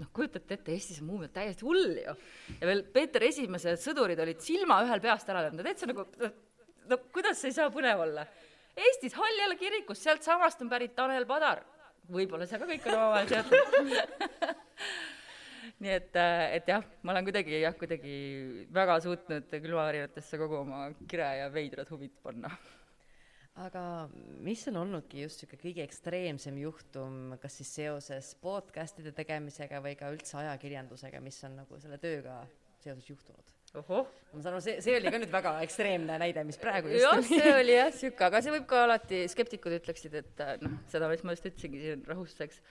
noh, 0.00 0.10
kujutate 0.16 0.56
ette, 0.56 0.74
Eestis 0.74 1.00
on 1.02 1.10
muumiad 1.10 1.32
täiesti 1.34 1.66
hull 1.66 1.98
ju. 2.02 2.14
ja 2.60 2.68
veel 2.68 2.84
Peeter 2.94 3.24
Esimese 3.26 3.76
sõdurid 3.80 4.20
olid 4.22 4.40
silma 4.44 4.80
ühel 4.86 5.02
peast 5.02 5.28
ära 5.32 5.44
löönud, 5.46 5.64
täitsa 5.66 5.88
nagu, 5.90 6.06
no 6.90 7.00
kuidas 7.14 7.40
see 7.40 7.52
ei 7.52 7.58
saa 7.58 7.72
põnev 7.74 8.04
olla? 8.06 8.26
Eestis 8.80 9.16
Haljala 9.18 9.58
kirikus, 9.60 10.00
sealtsamast 10.04 10.62
on 10.64 10.70
pärit 10.72 10.94
Tanel 10.96 11.26
Padar. 11.28 11.64
võib-olla 12.10 12.46
see 12.48 12.58
ka 12.58 12.68
kõik 12.70 12.86
on 12.88 12.96
omavahel 12.96 13.28
seotud 13.30 13.66
nii 15.82 15.94
et, 15.94 16.18
et 16.56 16.74
jah, 16.74 16.84
ma 17.02 17.14
olen 17.14 17.28
kuidagi 17.28 17.62
jah, 17.62 17.76
kuidagi 17.78 18.18
väga 18.74 19.00
suutnud 19.06 19.48
külmavärinatesse 19.54 20.40
kogu 20.40 20.62
oma 20.64 20.86
kire 21.06 21.30
ja 21.40 21.48
veidrad 21.52 21.90
huvid 21.92 22.14
panna 22.24 22.52
aga 23.58 23.82
mis 24.44 24.62
on 24.70 24.80
olnudki 24.84 25.24
just 25.24 25.42
niisugune 25.42 25.62
kõige 25.64 25.84
ekstreemsem 25.84 26.58
juhtum, 26.62 27.36
kas 27.42 27.58
siis 27.60 27.72
seoses 27.80 28.32
podcast'ide 28.42 29.12
tegemisega 29.16 29.82
või 29.84 29.96
ka 29.98 30.10
üldse 30.14 30.38
ajakirjandusega, 30.40 31.22
mis 31.24 31.40
on 31.48 31.58
nagu 31.62 31.80
selle 31.82 31.98
tööga 32.02 32.42
seoses 32.80 33.08
juhtunud? 33.10 33.56
ohoh. 33.78 34.06
ma 34.32 34.40
saan 34.42 34.56
aru, 34.56 34.62
see, 34.64 34.80
see 34.82 34.96
oli 34.98 35.10
ka 35.12 35.18
nüüd 35.22 35.30
väga 35.30 35.52
ekstreemne 35.62 36.16
näide, 36.18 36.42
mis 36.46 36.58
praegu 36.58 36.90
just 36.90 37.04
jah, 37.04 37.20
see 37.26 37.52
oli 37.54 37.76
jah, 37.76 37.90
niisugune, 37.92 38.26
aga 38.26 38.40
see 38.42 38.54
võib 38.56 38.66
ka 38.70 38.84
alati, 38.86 39.20
skeptikud 39.30 39.76
ütleksid, 39.78 40.16
et 40.22 40.42
noh, 40.64 40.78
seda, 40.90 41.10
mis 41.12 41.22
ma 41.22 41.36
just 41.36 41.46
ütlesingi 41.52 41.82
siin 41.84 42.02
rahustuseks. 42.08 42.62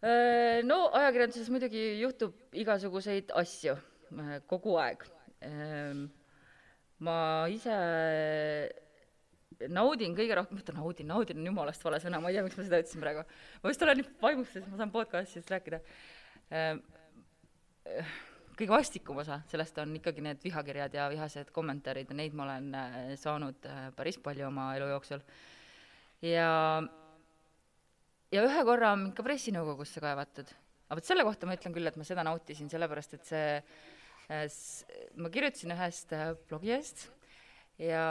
Äh, 0.00 0.60
no 0.64 0.86
ajakirjanduses 0.96 1.50
muidugi 1.52 1.82
juhtub 2.00 2.56
igasuguseid 2.56 3.34
asju 3.36 3.74
äh, 3.76 4.38
kogu 4.48 4.78
aeg. 4.80 5.04
Ähm, 5.44 6.06
ma 7.04 7.18
ise 7.52 7.74
naudin 9.68 10.16
kõige 10.16 10.38
rohkem, 10.38 10.56
mis 10.56 10.64
ta 10.64 10.72
naudin, 10.76 11.08
naudin 11.10 11.42
on 11.42 11.50
jumalast 11.50 11.84
vale 11.84 12.00
sõna, 12.00 12.20
ma 12.20 12.32
ei 12.32 12.38
tea, 12.38 12.46
miks 12.46 12.56
ma 12.56 12.64
seda 12.64 12.80
ütlesin 12.80 13.04
praegu. 13.04 13.26
ma 13.60 13.72
vist 13.72 13.84
olen 13.84 14.00
nii 14.00 14.08
vaimus, 14.22 14.50
sest 14.54 14.68
ma 14.72 14.80
saan 14.80 14.92
podcast'ist 14.94 15.52
rääkida. 15.52 15.82
Kõige 18.60 18.74
vastikum 18.74 19.16
osa 19.22 19.38
sellest 19.48 19.78
on 19.80 19.94
ikkagi 19.96 20.20
need 20.20 20.42
vihakirjad 20.44 20.92
ja 20.92 21.06
vihased 21.08 21.48
kommentaarid 21.56 22.10
ja 22.12 22.16
neid 22.18 22.34
ma 22.36 22.44
olen 22.44 22.66
äh, 22.76 22.96
saanud 23.16 23.64
äh, 23.64 23.86
päris 23.96 24.18
palju 24.20 24.44
oma 24.50 24.66
elu 24.76 24.90
jooksul. 24.90 25.22
ja, 26.20 26.50
ja 28.30 28.44
ühe 28.46 28.66
korra 28.66 28.94
on 28.94 29.06
mind 29.06 29.16
ka 29.18 29.26
pressinõukogusse 29.26 30.02
kaevatud. 30.02 30.50
aga 30.88 30.98
vot 30.98 31.06
selle 31.06 31.24
kohta 31.26 31.46
ma 31.46 31.56
ütlen 31.58 31.74
küll, 31.76 31.86
et 31.86 31.96
ma 31.96 32.04
seda 32.06 32.26
nautisin, 32.26 32.70
sellepärast 32.72 33.14
et 33.18 33.24
see, 33.30 33.56
äh, 34.30 34.44
ma 35.16 35.30
kirjutasin 35.32 35.74
ühest 35.76 36.14
blogist 36.48 37.08
ja, 37.80 38.04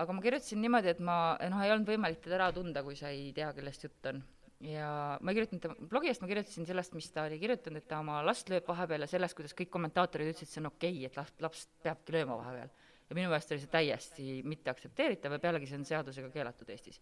aga 0.00 0.14
ma 0.14 0.24
kirjutasin 0.24 0.60
niimoodi, 0.64 0.92
et 0.94 1.00
ma, 1.04 1.16
noh, 1.52 1.62
ei 1.64 1.72
olnud 1.74 1.88
võimalik 1.88 2.20
teda 2.24 2.38
ära 2.38 2.50
tunda, 2.56 2.84
kui 2.86 2.96
sa 2.98 3.10
ei 3.12 3.30
tea, 3.36 3.50
kellest 3.56 3.84
jutt 3.86 4.12
on. 4.12 4.22
ja 4.64 5.16
ma 5.24 5.32
ei 5.32 5.38
kirjutanud 5.38 5.88
blogist, 5.88 6.20
ma 6.20 6.28
kirjutasin 6.28 6.68
sellest, 6.68 6.94
mis 6.96 7.08
ta 7.14 7.24
oli 7.28 7.38
kirjutanud, 7.40 7.80
et 7.80 7.88
ta 7.88 8.00
oma 8.04 8.20
last 8.26 8.50
lööb 8.52 8.66
vahepeal 8.68 9.06
ja 9.06 9.10
sellest, 9.10 9.36
kuidas 9.36 9.56
kõik 9.56 9.72
kommentaatorid 9.72 10.32
ütlesid, 10.32 10.48
et 10.48 10.54
see 10.54 10.62
on 10.62 10.70
okei 10.72 10.96
okay,, 10.98 11.08
et 11.08 11.20
laps, 11.20 11.36
laps 11.46 11.62
peabki 11.84 12.16
lööma 12.16 12.36
vahepeal. 12.42 12.72
ja 13.10 13.16
minu 13.18 13.30
meelest 13.32 13.52
oli 13.54 13.62
see 13.62 13.72
täiesti 13.72 14.26
mitteaktsepteeritav 14.46 15.36
ja 15.36 15.42
pealegi 15.42 15.70
see 15.70 15.80
on 15.80 15.88
seadusega 15.88 16.32
keelatud 16.34 16.68
Eestis. 16.76 17.00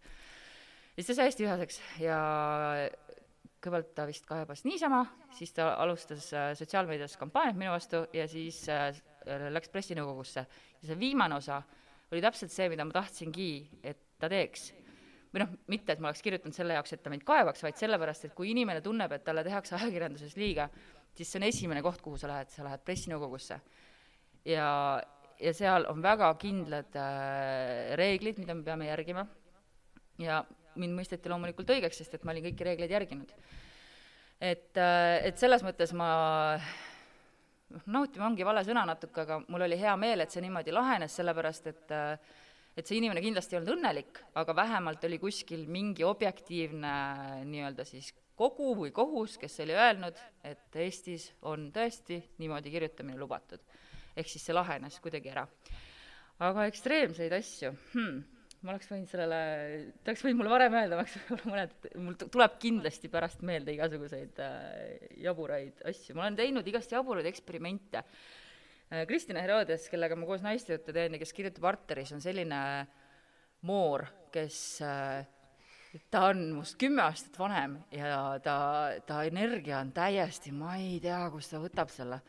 Ja 0.95 1.03
siis 1.03 1.11
ta 1.11 1.19
sai 1.19 1.29
hästi 1.29 1.45
vihaseks 1.45 1.81
ja 2.03 2.19
kõigepealt 3.59 3.91
ta 3.95 4.05
vist 4.07 4.27
kaebas 4.27 4.63
niisama, 4.63 5.03
siis 5.35 5.51
ta 5.55 5.73
alustas 5.83 6.29
äh, 6.33 6.51
sotsiaalmeedias 6.55 7.17
kampaaniat 7.19 7.57
minu 7.59 7.73
vastu 7.73 8.05
ja 8.15 8.27
siis 8.31 8.61
äh, 8.71 8.93
läks 9.51 9.71
pressinõukogusse. 9.73 10.45
ja 10.81 10.87
see 10.87 10.99
viimane 10.99 11.35
osa 11.35 11.61
oli 12.11 12.21
täpselt 12.23 12.53
see, 12.53 12.69
mida 12.71 12.85
ma 12.87 12.95
tahtsingi, 12.95 13.49
et 13.83 13.99
ta 14.19 14.29
teeks. 14.31 14.71
või 15.33 15.43
noh, 15.43 15.51
mitte, 15.69 15.93
et 15.93 15.99
ma 16.01 16.09
oleks 16.09 16.23
kirjutanud 16.25 16.55
selle 16.55 16.73
jaoks, 16.73 16.95
et 16.95 17.03
ta 17.03 17.11
mind 17.13 17.23
kaevaks, 17.27 17.61
vaid 17.61 17.77
sellepärast, 17.77 18.25
et 18.25 18.33
kui 18.37 18.49
inimene 18.49 18.81
tunneb, 18.81 19.11
et 19.13 19.23
talle 19.23 19.43
tehakse 19.45 19.75
ajakirjanduses 19.77 20.33
liiga, 20.39 20.69
siis 21.13 21.29
see 21.29 21.41
on 21.41 21.45
esimene 21.45 21.83
koht, 21.85 22.01
kuhu 22.01 22.17
sa 22.17 22.31
lähed, 22.31 22.49
sa 22.49 22.65
lähed 22.65 22.81
pressinõukogusse. 22.87 23.59
ja, 24.49 24.69
ja 25.39 25.53
seal 25.53 25.85
on 25.91 26.01
väga 26.01 26.31
kindlad 26.41 26.95
äh, 26.97 27.91
reeglid, 27.99 28.39
mida 28.39 28.55
me 28.55 28.63
peame 28.63 28.87
järgima. 28.87 29.27
ja 30.17 30.43
mind 30.81 30.97
mõisteti 30.97 31.31
loomulikult 31.31 31.73
õigeks, 31.75 32.01
sest 32.01 32.17
et 32.17 32.25
ma 32.25 32.33
olin 32.33 32.49
kõiki 32.49 32.67
reegleid 32.67 32.93
järginud. 32.95 33.33
et, 34.39 34.77
et 34.77 35.37
selles 35.37 35.63
mõttes 35.65 35.93
ma 35.93 36.11
noh, 37.75 37.87
nautima 37.99 38.27
ongi 38.29 38.47
vale 38.47 38.63
sõna 38.67 38.85
natuke, 38.87 39.25
aga 39.25 39.41
mul 39.47 39.67
oli 39.67 39.79
hea 39.79 39.95
meel, 39.99 40.23
et 40.23 40.31
see 40.31 40.43
niimoodi 40.45 40.75
lahenes, 40.75 41.15
sellepärast 41.19 41.73
et 41.73 41.97
et 42.79 42.87
see 42.87 42.99
inimene 42.99 43.19
kindlasti 43.19 43.55
ei 43.55 43.59
olnud 43.59 43.73
õnnelik, 43.73 44.19
aga 44.39 44.53
vähemalt 44.55 45.03
oli 45.03 45.17
kuskil 45.19 45.65
mingi 45.67 46.05
objektiivne 46.07 46.91
nii-öelda 47.49 47.83
siis 47.83 48.13
kogu 48.39 48.71
või 48.77 48.93
kohus, 48.95 49.35
kes 49.39 49.59
oli 49.65 49.75
öelnud, 49.75 50.19
et 50.47 50.79
Eestis 50.79 51.25
on 51.49 51.67
tõesti 51.75 52.21
niimoodi 52.39 52.71
kirjutamine 52.71 53.19
lubatud. 53.19 53.59
ehk 54.15 54.27
siis 54.27 54.45
see 54.45 54.55
lahenes 54.55 54.99
kuidagi 54.99 55.29
ära. 55.29 55.47
aga 56.39 56.65
ekstreemseid 56.71 57.33
asju 57.35 57.73
hmm,, 57.93 58.23
ma 58.59 58.73
oleks 58.73 58.89
võinud 58.91 59.07
sellele, 59.07 59.39
ta 60.03 60.11
oleks 60.11 60.25
võinud 60.25 60.41
mulle 60.41 60.51
varem 60.51 60.75
öelda, 60.81 60.97
ma 60.97 61.05
oleks 61.05 61.15
võib-olla 61.15 61.53
mõned, 61.53 61.87
mul 62.03 62.17
tuleb 62.25 62.59
kindlasti 62.59 63.11
pärast 63.11 63.43
meelde 63.47 63.75
igasuguseid 63.75 64.43
äh, 64.43 65.07
jaburaid 65.23 65.83
asju, 65.89 66.17
ma 66.17 66.25
olen 66.25 66.39
teinud 66.39 66.67
igast 66.67 66.93
jaburaid 66.95 67.29
eksperimente 67.31 68.03
äh,. 68.03 69.05
Kristina 69.07 69.43
Herodes, 69.45 69.85
kellega 69.91 70.17
ma 70.17 70.27
koos 70.27 70.41
naistejutte 70.41 70.95
teen 70.95 71.15
ja 71.15 71.21
kes 71.21 71.35
kirjutab 71.37 71.69
Arteris, 71.71 72.11
on 72.15 72.23
selline 72.23 72.61
moor, 73.69 74.07
kes 74.33 74.57
äh, 74.83 75.27
ta 76.11 76.25
on 76.29 76.43
must 76.57 76.77
kümme 76.79 77.03
aastat 77.03 77.39
vanem 77.39 77.77
ja 77.95 78.39
ta, 78.43 78.57
ta 79.05 79.23
energia 79.27 79.79
on 79.79 79.91
täiesti, 79.95 80.51
ma 80.51 80.75
ei 80.77 80.99
tea, 81.03 81.21
kust 81.33 81.53
ta 81.53 81.61
võtab 81.61 81.91
selle. 81.93 82.19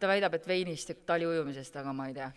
ta 0.00 0.08
väidab, 0.08 0.34
et 0.34 0.48
veinist 0.48 0.88
ja 0.88 0.96
taliujumisest, 1.08 1.76
aga 1.76 1.92
ma 1.92 2.08
ei 2.08 2.16
tea. 2.16 2.28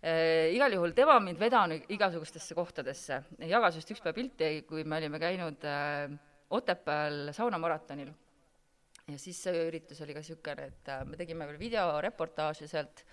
Igal 0.00 0.72
juhul 0.72 0.94
tema 0.96 1.18
mind 1.20 1.36
vedanud 1.40 1.90
igasugustesse 1.92 2.56
kohtadesse, 2.56 3.18
jagas 3.50 3.76
just 3.76 3.90
üks 3.92 4.00
päev 4.00 4.16
pilti, 4.16 4.50
kui 4.68 4.84
me 4.84 4.96
olime 4.96 5.20
käinud 5.20 5.66
äh, 5.68 6.08
Otepääl 6.50 7.30
saunamaratonil. 7.36 8.08
ja 9.10 9.18
siis 9.18 9.42
see 9.42 9.66
üritus 9.68 10.00
oli 10.02 10.14
ka 10.14 10.22
niisugune, 10.22 10.70
et 10.72 10.88
äh, 10.88 11.04
me 11.06 11.18
tegime 11.20 11.46
veel 11.46 11.60
videoreportaaži 11.60 12.66
sealt, 12.70 13.04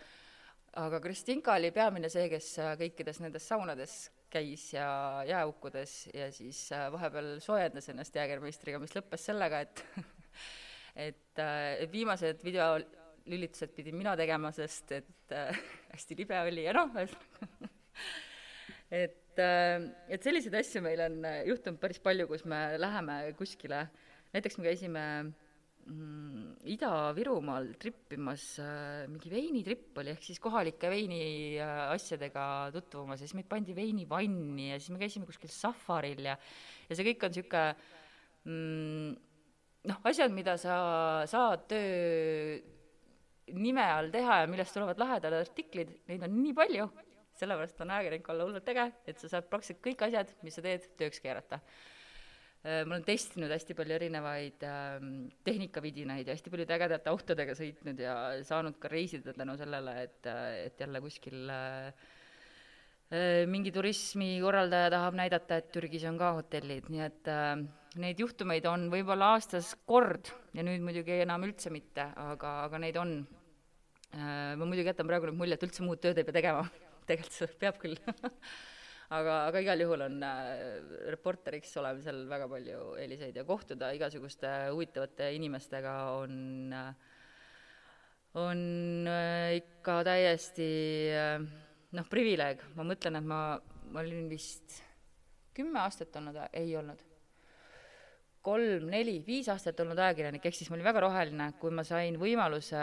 aga 0.78 1.00
Kristinka 1.04 1.58
oli 1.58 1.74
peamine 1.76 2.10
see, 2.10 2.30
kes 2.32 2.54
kõikides 2.80 3.20
nendes 3.22 3.46
saunades 3.50 3.98
käis 4.30 4.74
ja 4.74 5.24
jääaukudes 5.28 6.10
ja 6.14 6.32
siis 6.32 6.72
äh, 6.72 6.88
vahepeal 6.92 7.38
soojendas 7.44 7.90
ennast 7.92 8.16
jäägermeistriga, 8.16 8.80
mis 8.80 8.96
lõppes 8.96 9.28
sellega, 9.30 9.62
et 9.68 9.84
et, 11.08 11.40
äh, 11.40 11.78
et 11.84 11.92
viimased 11.92 12.44
videolülitused 13.28 13.74
pidin 13.76 13.98
mina 14.00 14.16
tegema, 14.20 14.52
sest 14.56 14.94
et 14.98 15.36
äh, 15.36 15.58
hästi 15.94 16.18
libe 16.22 16.40
oli 16.48 16.68
ja 16.68 16.76
noh, 16.78 16.94
ühesõnaga 16.96 17.72
et 19.04 19.42
äh,, 19.44 19.90
et 20.10 20.24
selliseid 20.24 20.56
asju 20.62 20.84
meil 20.86 21.04
on 21.06 21.20
juhtunud 21.52 21.82
päris 21.82 22.00
palju, 22.04 22.30
kus 22.32 22.48
me 22.48 22.62
läheme 22.80 23.20
kuskile, 23.38 23.86
näiteks 24.34 24.58
me 24.58 24.70
käisime 24.70 25.04
äh, 25.20 25.36
mm, 25.88 26.56
Ida-Virumaal 26.74 27.70
trippimas 27.80 28.46
äh, 28.64 29.06
mingi 29.12 29.32
veinitripp 29.32 29.98
oli, 30.02 30.14
ehk 30.14 30.26
siis 30.26 30.42
kohalike 30.44 30.90
veini 30.92 31.22
äh, 31.64 31.84
asjadega 31.94 32.48
tutvumas 32.76 33.22
ja 33.22 33.28
siis 33.28 33.38
meid 33.38 33.50
pandi 33.52 33.76
veinivanni 33.78 34.72
ja 34.72 34.80
siis 34.80 34.94
me 34.94 35.02
käisime 35.02 35.28
kuskil 35.30 35.52
safaril 35.54 36.26
ja 36.28 36.38
ja 36.88 36.98
see 36.98 37.08
kõik 37.10 37.28
on 37.28 37.36
niisugune 37.36 37.66
mm, 38.48 39.14
noh, 39.92 40.02
asjad, 40.12 40.34
mida 40.36 40.58
sa 40.62 40.78
saad 41.30 41.68
töö 41.72 42.60
nime 43.56 43.84
all 43.92 44.10
teha 44.12 44.42
ja 44.44 44.48
millest 44.50 44.76
tulevad 44.76 45.00
lahedad 45.00 45.36
artiklid, 45.40 45.94
neid 46.10 46.24
on 46.28 46.34
nii 46.42 46.56
palju, 46.58 46.88
sellepärast 47.38 47.84
on 47.86 47.94
ajakirjanik 47.96 48.32
olla 48.34 48.48
hullult 48.48 48.74
äge, 48.74 48.88
et 49.08 49.22
sa 49.22 49.30
saad 49.32 49.48
praktiliselt 49.52 49.84
kõik 49.86 50.04
asjad, 50.08 50.34
mis 50.44 50.58
sa 50.58 50.66
teed, 50.66 50.90
tööks 51.00 51.22
keerata. 51.24 51.62
Äh, 52.66 52.82
ma 52.84 52.98
olen 52.98 53.06
testinud 53.06 53.52
hästi 53.54 53.76
palju 53.78 53.96
erinevaid 54.00 54.64
äh, 54.66 54.98
tehnikavidinaid 55.46 56.28
ja 56.28 56.36
hästi 56.36 56.52
paljude 56.52 56.74
ägedate 56.76 57.12
autodega 57.14 57.56
sõitnud 57.56 58.02
ja 58.02 58.16
saanud 58.48 58.80
ka 58.82 58.90
reisida 58.92 59.36
tänu 59.38 59.56
sellele, 59.60 59.94
et, 60.08 60.22
äh, 60.28 60.66
et 60.66 60.82
jälle 60.82 61.02
kuskil 61.04 61.54
äh, 61.54 62.08
äh, 63.14 63.44
mingi 63.48 63.72
turismikorraldaja 63.76 64.90
tahab 64.98 65.22
näidata, 65.22 65.62
et 65.62 65.70
Türgis 65.76 66.08
on 66.10 66.18
ka 66.20 66.34
hotellid, 66.42 66.90
nii 66.92 67.06
et 67.06 67.32
äh, 67.32 67.54
neid 68.02 68.20
juhtumeid 68.22 68.66
on 68.70 68.88
võib-olla 68.94 69.34
aastas 69.36 69.74
kord 69.88 70.32
ja 70.58 70.66
nüüd 70.66 70.84
muidugi 70.86 71.22
enam 71.24 71.46
üldse 71.48 71.72
mitte, 71.74 72.10
aga, 72.18 72.64
aga 72.68 72.82
neid 72.82 72.98
on. 73.02 73.20
Ma 74.16 74.64
muidugi 74.64 74.88
jätan 74.88 75.10
praegu 75.10 75.30
nüüd 75.30 75.40
mulje, 75.40 75.58
et 75.58 75.66
üldse 75.68 75.84
muud 75.86 76.02
tööd 76.02 76.18
ei 76.18 76.28
pea 76.28 76.38
tegema. 76.40 76.64
Tegelikult 77.10 77.60
peab 77.60 77.80
küll. 77.82 78.00
Aga, 79.08 79.36
aga 79.48 79.60
igal 79.64 79.80
juhul 79.80 80.02
on 80.04 80.16
äh, 80.28 80.82
reporteriks 81.14 81.70
olemisel 81.80 82.26
väga 82.28 82.50
palju 82.52 82.90
eeliseid 83.00 83.38
ja 83.40 83.46
kohtuda 83.48 83.94
igasuguste 83.96 84.50
huvitavate 84.74 85.30
inimestega 85.38 85.94
on 86.18 86.34
äh, 86.76 86.90
on 88.36 89.08
äh, 89.08 89.58
ikka 89.62 90.02
täiesti 90.06 90.68
äh, 91.16 91.40
noh, 91.96 92.10
privileeg, 92.12 92.62
ma 92.76 92.86
mõtlen, 92.88 93.20
et 93.20 93.28
ma, 93.32 93.42
ma 93.94 94.04
olin 94.04 94.28
vist 94.32 94.82
kümme 95.58 95.82
aastat 95.82 96.20
olnud, 96.20 96.38
ei 96.52 96.76
olnud 96.78 97.02
kolm, 98.48 98.88
neli, 98.92 99.18
viis 99.26 99.50
aastat 99.52 99.80
olnud 99.84 100.00
ajakirjanik, 100.00 100.46
ehk 100.48 100.56
siis 100.56 100.70
ma 100.72 100.78
olin 100.78 100.88
väga 100.88 101.04
roheline, 101.04 101.50
kui 101.60 101.74
ma 101.76 101.84
sain 101.88 102.16
võimaluse 102.22 102.80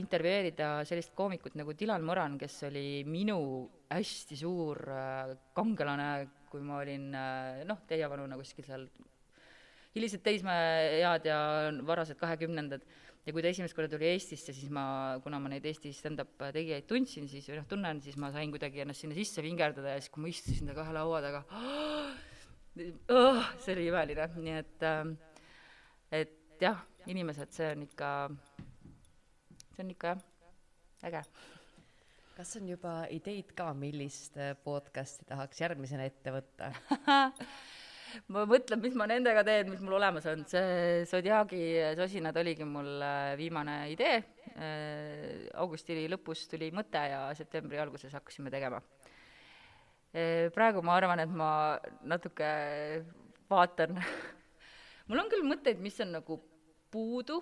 intervjueerida 0.00 0.70
sellist 0.88 1.14
koomikut 1.14 1.54
nagu 1.60 1.74
Dilan 1.78 2.02
Moran, 2.06 2.34
kes 2.40 2.64
oli 2.70 3.04
minu 3.06 3.38
hästi 3.94 4.38
suur 4.40 4.80
äh, 4.90 5.34
kangelane, 5.54 6.08
kui 6.50 6.64
ma 6.66 6.80
olin 6.82 7.12
äh, 7.14 7.62
noh, 7.68 7.84
teie 7.86 8.08
vanune 8.10 8.38
kuskil 8.40 8.66
seal 8.66 8.88
hilised 9.94 10.24
teismeead 10.26 11.30
ja 11.30 11.38
varased 11.86 12.18
kahekümnendad. 12.18 12.82
ja 13.24 13.32
kui 13.32 13.40
ta 13.40 13.48
esimest 13.48 13.72
korda 13.76 13.94
tuli 13.94 14.10
Eestisse, 14.10 14.52
siis 14.52 14.68
ma, 14.74 15.16
kuna 15.24 15.38
ma 15.40 15.48
neid 15.48 15.64
Eesti 15.64 15.94
stand-up 15.96 16.42
tegijaid 16.52 16.84
tundsin, 16.90 17.30
siis 17.30 17.46
või 17.48 17.62
noh, 17.62 17.70
tunnen, 17.70 18.02
siis 18.04 18.18
ma 18.20 18.28
sain 18.34 18.50
kuidagi 18.52 18.82
ennast 18.82 19.06
sinna 19.06 19.16
sisse 19.16 19.46
vingerdada 19.46 19.94
ja 19.94 20.02
siis, 20.02 20.12
kui 20.12 20.26
ma 20.26 20.32
istusin 20.32 20.68
ta 20.68 20.76
kahe 20.76 20.92
laua 20.92 21.22
taga 21.24 21.46
oh,, 21.54 22.10
oh, 23.08 23.44
see 23.62 23.74
oli 23.76 23.86
imeline, 23.90 24.26
nii 24.36 24.56
et, 24.58 24.86
ähm, 24.88 25.14
et 26.12 26.62
jah, 26.62 26.80
inimesed, 27.10 27.52
see 27.54 27.70
on 27.74 27.84
ikka, 27.86 28.10
see 29.74 29.84
on 29.84 29.92
ikka 29.94 30.14
jah, 30.14 30.24
äge. 31.10 31.22
kas 32.34 32.56
on 32.58 32.68
juba 32.72 32.96
ideid 33.14 33.54
ka, 33.56 33.70
millist 33.78 34.38
äh, 34.40 34.56
podcast'i 34.64 35.28
tahaks 35.28 35.62
järgmisena 35.62 36.08
ette 36.08 36.34
võtta 36.34 36.72
ma 38.34 38.44
mõtlen, 38.48 38.82
mis 38.82 38.96
ma 38.98 39.06
nendega 39.10 39.44
teen, 39.46 39.70
mis 39.70 39.82
mul 39.84 39.98
olemas 40.00 40.26
on, 40.30 40.44
see 40.50 41.04
Zodiaagi 41.10 41.62
sosinad 41.98 42.36
oligi 42.42 42.66
mul 42.66 42.90
äh, 43.02 43.34
viimane 43.38 43.78
idee. 43.94 44.18
Äh, 44.54 45.46
augusti 45.58 45.96
lõpus 46.10 46.46
tuli 46.50 46.70
mõte 46.74 47.00
ja 47.10 47.26
septembri 47.38 47.80
alguses 47.82 48.14
hakkasime 48.14 48.52
tegema 48.54 48.82
praegu 50.54 50.82
ma 50.86 50.94
arvan, 50.94 51.20
et 51.24 51.30
ma 51.30 51.50
natuke 52.06 52.50
vaatan. 53.50 53.98
Mul 55.08 55.20
on 55.20 55.30
küll 55.32 55.44
mõtteid, 55.46 55.80
mis 55.82 55.98
on 56.00 56.14
nagu 56.14 56.38
puudu 56.94 57.40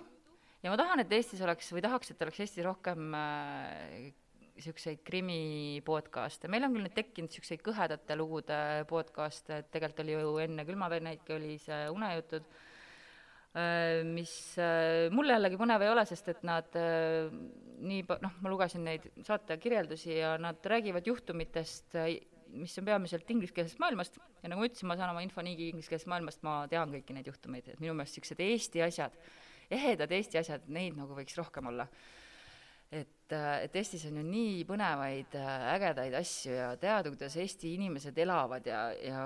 ja 0.63 0.71
ma 0.71 0.79
tahan, 0.79 1.03
et 1.03 1.13
Eestis 1.15 1.43
oleks 1.43 1.71
või 1.75 1.83
tahaks, 1.85 2.11
et 2.13 2.21
oleks 2.25 2.41
Eestis 2.43 2.65
rohkem 2.65 3.13
niisuguseid 3.13 4.99
äh, 4.99 5.05
krimi 5.05 5.39
podcast'e, 5.85 6.51
meil 6.51 6.67
on 6.67 6.75
küll 6.75 6.87
nüüd 6.87 6.95
tekkinud 6.97 7.31
niisuguseid 7.31 7.63
kõhedate 7.65 8.17
lugude 8.19 8.59
podcast'e, 8.89 9.61
et 9.61 9.71
tegelikult 9.73 10.05
oli 10.05 10.15
ju 10.15 10.37
enne 10.45 10.67
Külmavennaidki 10.67 11.35
oli 11.35 11.57
see 11.61 11.81
Unejutud 11.93 12.47
äh,, 12.47 14.01
mis 14.07 14.35
äh, 14.61 15.09
mulle 15.13 15.37
jällegi 15.37 15.59
põnev 15.59 15.83
ei 15.83 15.93
ole, 15.93 16.07
sest 16.09 16.31
et 16.31 16.43
nad 16.47 16.79
äh, 16.79 17.27
nii 17.83 18.05
pa-, 18.07 18.21
noh, 18.23 18.39
ma 18.39 18.53
lugesin 18.53 18.87
neid 18.87 19.09
saate 19.27 19.59
kirjeldusi 19.59 20.15
ja 20.15 20.37
nad 20.41 20.63
räägivad 20.73 21.11
juhtumitest 21.11 21.99
äh, 21.99 22.15
mis 22.57 22.75
on 22.79 22.87
peamiselt 22.87 23.29
ingliskeelsest 23.33 23.79
maailmast 23.81 24.17
ja 24.41 24.51
nagu 24.51 24.61
ma 24.61 24.69
ütlesin, 24.69 24.89
ma 24.89 24.97
saan 24.99 25.13
oma 25.13 25.23
info 25.25 25.43
niigi 25.45 25.69
ingliskeelsest 25.71 26.09
maailmast, 26.11 26.43
ma 26.45 26.63
tean 26.71 26.91
kõiki 26.93 27.15
neid 27.15 27.29
juhtumeid, 27.29 27.71
et 27.73 27.83
minu 27.83 27.95
meelest 27.97 28.17
niisugused 28.17 28.43
Eesti 28.45 28.83
asjad, 28.85 29.15
ehedad 29.73 30.11
Eesti 30.13 30.41
asjad, 30.41 30.67
neid 30.73 30.97
nagu 30.99 31.17
võiks 31.17 31.37
rohkem 31.39 31.71
olla. 31.71 31.87
et, 32.93 33.33
et 33.33 33.75
Eestis 33.79 34.05
on 34.05 34.19
ju 34.21 34.25
nii 34.27 34.65
põnevaid 34.69 35.33
ägedaid 35.37 36.13
asju 36.19 36.53
ja 36.53 36.67
teada, 36.77 37.09
kuidas 37.09 37.37
Eesti 37.41 37.73
inimesed 37.79 38.17
elavad 38.21 38.67
ja, 38.69 38.83
ja 39.01 39.23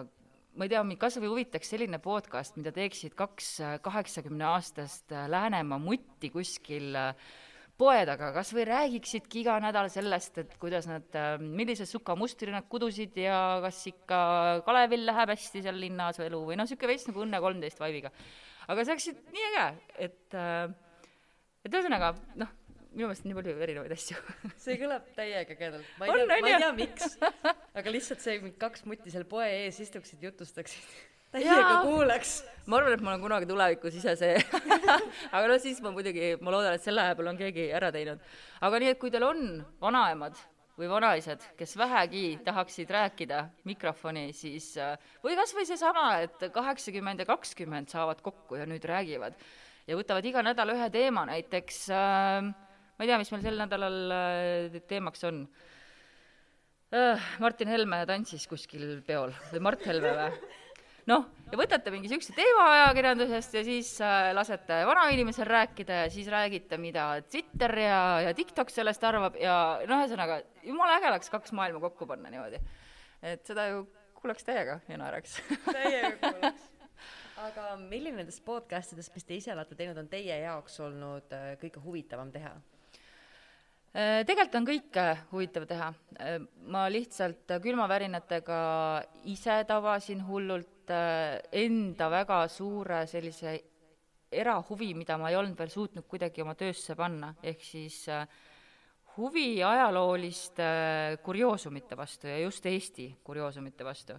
ma 0.58 0.66
ei 0.66 0.72
tea, 0.72 0.84
mind 0.88 1.02
kas 1.02 1.20
või 1.20 1.34
huvitaks 1.34 1.74
selline 1.74 2.00
podcast, 2.02 2.56
mida 2.58 2.72
teeksid 2.74 3.14
kaks 3.18 3.50
kaheksakümneaastast 3.86 5.12
Läänemaa 5.30 5.82
mutti 5.84 6.32
kuskil 6.34 6.96
äh, 6.96 7.28
poe 7.78 8.02
taga, 8.10 8.32
kas 8.36 8.52
või 8.56 8.66
räägiksidki 8.68 9.44
iga 9.44 9.58
nädal 9.62 9.90
sellest, 9.94 10.40
et 10.42 10.56
kuidas 10.62 10.88
nad, 10.90 11.08
äh, 11.16 11.36
millise 11.42 11.86
sukamustri 11.90 12.52
nad 12.54 12.66
kudusid 12.70 13.18
ja 13.22 13.60
kas 13.64 13.84
ikka 13.92 14.20
Kalevil 14.66 15.06
läheb 15.06 15.34
hästi 15.36 15.62
seal 15.66 15.78
linnas 15.82 16.20
elu 16.24 16.42
või 16.50 16.58
noh, 16.58 16.66
niisugune 16.66 16.94
veits 16.94 17.08
nagu 17.10 17.26
Õnne 17.26 17.42
kolmteist 17.44 17.82
vaibiga. 17.82 18.12
aga 18.68 18.84
see 18.84 18.96
oleks 18.96 19.10
nii 19.34 19.50
äge, 19.52 19.68
et, 20.08 20.24
äh, 20.34 20.64
et 21.66 21.78
ühesõnaga 21.78 22.16
noh, 22.36 22.56
minu 22.98 23.12
meelest 23.12 23.26
on 23.26 23.32
nii 23.32 23.38
palju 23.38 23.60
erinevaid 23.68 23.94
asju 23.94 24.18
see 24.64 24.80
kõlab 24.82 25.12
täiega 25.18 25.54
ägedalt. 25.54 25.92
ma 26.00 26.08
ei 26.08 26.16
On, 26.16 26.24
tea, 26.24 26.40
ma 26.42 26.50
ei 26.50 26.64
tea, 26.64 26.72
miks, 26.78 27.20
aga 27.78 27.94
lihtsalt 27.94 28.26
see, 28.26 28.40
kaks 28.58 28.88
mutti 28.90 29.14
seal 29.14 29.28
poe 29.30 29.46
ees 29.46 29.80
istuksid, 29.86 30.24
jutustaksid. 30.26 30.90
täiega 31.36 31.80
kuulaks. 31.86 32.36
ma 32.68 32.80
arvan, 32.80 32.98
et 32.98 33.06
ma 33.06 33.14
olen 33.14 33.24
kunagi 33.24 33.50
tulevikus 33.50 33.98
ise 34.00 34.16
see 34.20 34.36
aga 35.36 35.46
no 35.48 35.58
siis 35.62 35.82
ma 35.84 35.94
muidugi, 35.96 36.36
ma 36.42 36.54
loodan, 36.54 36.78
et 36.78 36.84
selle 36.84 37.04
aja 37.04 37.16
peal 37.18 37.32
on 37.32 37.40
keegi 37.40 37.70
ära 37.76 37.92
teinud. 37.96 38.22
aga 38.62 38.84
nii, 38.84 38.94
et 38.96 39.02
kui 39.02 39.14
teil 39.14 39.28
on 39.28 39.44
vanaemad 39.84 40.40
või 40.78 40.90
vanaisad, 40.92 41.42
kes 41.58 41.74
vähegi 41.80 42.26
tahaksid 42.46 42.92
rääkida 42.94 43.46
mikrofoni, 43.66 44.28
siis 44.38 44.76
äh, 44.82 44.94
või 45.24 45.38
kas 45.40 45.56
või 45.58 45.66
seesama, 45.70 46.10
et 46.26 46.50
kaheksakümmend 46.54 47.24
ja 47.24 47.30
kakskümmend 47.30 47.90
saavad 47.90 48.22
kokku 48.26 48.60
ja 48.60 48.68
nüüd 48.70 48.86
räägivad 48.86 49.40
ja 49.88 49.98
võtavad 49.98 50.26
iga 50.28 50.44
nädal 50.46 50.76
ühe 50.76 50.90
teema, 50.94 51.26
näiteks 51.30 51.88
äh, 51.96 52.52
ma 52.98 53.06
ei 53.06 53.10
tea, 53.10 53.20
mis 53.22 53.32
meil 53.34 53.44
sel 53.46 53.60
nädalal 53.62 53.98
äh, 54.14 54.78
teemaks 54.90 55.26
on 55.30 55.44
äh, 56.94 57.28
Martin 57.44 57.72
Helme 57.72 58.04
tantsis 58.10 58.48
kuskil 58.50 59.00
peol 59.08 59.34
või 59.52 59.64
Mart 59.70 59.86
Helme 59.88 60.14
või? 60.18 60.56
Noh, 61.08 61.26
ja 61.47 61.60
võtate 61.60 61.91
mingi 61.93 62.10
niisuguse 62.10 62.36
teema 62.36 62.66
ajakirjandusest 62.74 63.58
ja 63.58 63.64
siis 63.66 63.91
äh, 64.03 64.30
lasete 64.36 64.82
vanainimesel 64.88 65.47
rääkida 65.47 66.01
ja 66.03 66.10
siis 66.12 66.28
räägite, 66.32 66.80
mida 66.82 67.10
Twitter 67.32 67.74
ja, 67.80 68.01
ja 68.28 68.34
TikTok 68.38 68.72
sellest 68.74 69.03
arvab 69.08 69.38
ja 69.39 69.55
noh, 69.88 70.03
ühesõnaga, 70.03 70.41
jumala 70.68 70.97
äge 70.99 71.12
oleks 71.12 71.32
kaks 71.34 71.55
maailma 71.58 71.82
kokku 71.88 72.10
panna 72.10 72.32
niimoodi. 72.34 72.60
et 73.24 73.45
seda 73.47 73.70
ju 73.72 73.86
kuulaks 74.20 74.47
täiega 74.47 74.80
ja 74.88 74.99
naeraks 74.99 75.39
täiega 75.72 76.16
kuulaks. 76.34 76.70
aga 77.47 77.76
milline 77.80 78.24
nendest 78.24 78.43
podcast 78.45 78.95
idest, 78.95 79.16
mis 79.16 79.28
te 79.28 79.38
ise 79.39 79.55
olete 79.55 79.78
teinud, 79.80 79.99
on 80.01 80.10
teie 80.12 80.41
jaoks 80.43 80.80
olnud 80.84 81.38
äh, 81.38 81.53
kõige 81.62 81.84
huvitavam 81.86 82.34
teha? 82.36 82.51
Äh, 83.95 84.24
tegelikult 84.28 84.60
on 84.60 84.68
kõike 84.68 85.12
huvitav 85.32 85.64
teha. 85.70 85.93
Ma 86.68 86.88
lihtsalt 86.91 87.55
külmavärinatega 87.64 88.58
ise 89.32 89.62
tabasin 89.70 90.26
hullult 90.28 90.74
äh, 90.94 91.38
enda 91.52 92.10
väga 92.12 92.44
suure 92.52 93.06
sellise 93.08 93.56
erahuvi, 94.32 94.92
mida 94.98 95.18
ma 95.18 95.32
ei 95.32 95.38
olnud 95.40 95.58
veel 95.60 95.72
suutnud 95.72 96.08
kuidagi 96.10 96.44
oma 96.44 96.56
töösse 96.60 96.96
panna, 97.00 97.32
ehk 97.44 97.64
siis 97.64 98.02
huvi 99.18 99.64
ajalooliste 99.64 100.66
kurioosumite 101.24 101.98
vastu 101.98 102.28
ja 102.28 102.38
just 102.42 102.66
Eesti 102.66 103.08
kurioosumite 103.24 103.86
vastu. 103.88 104.18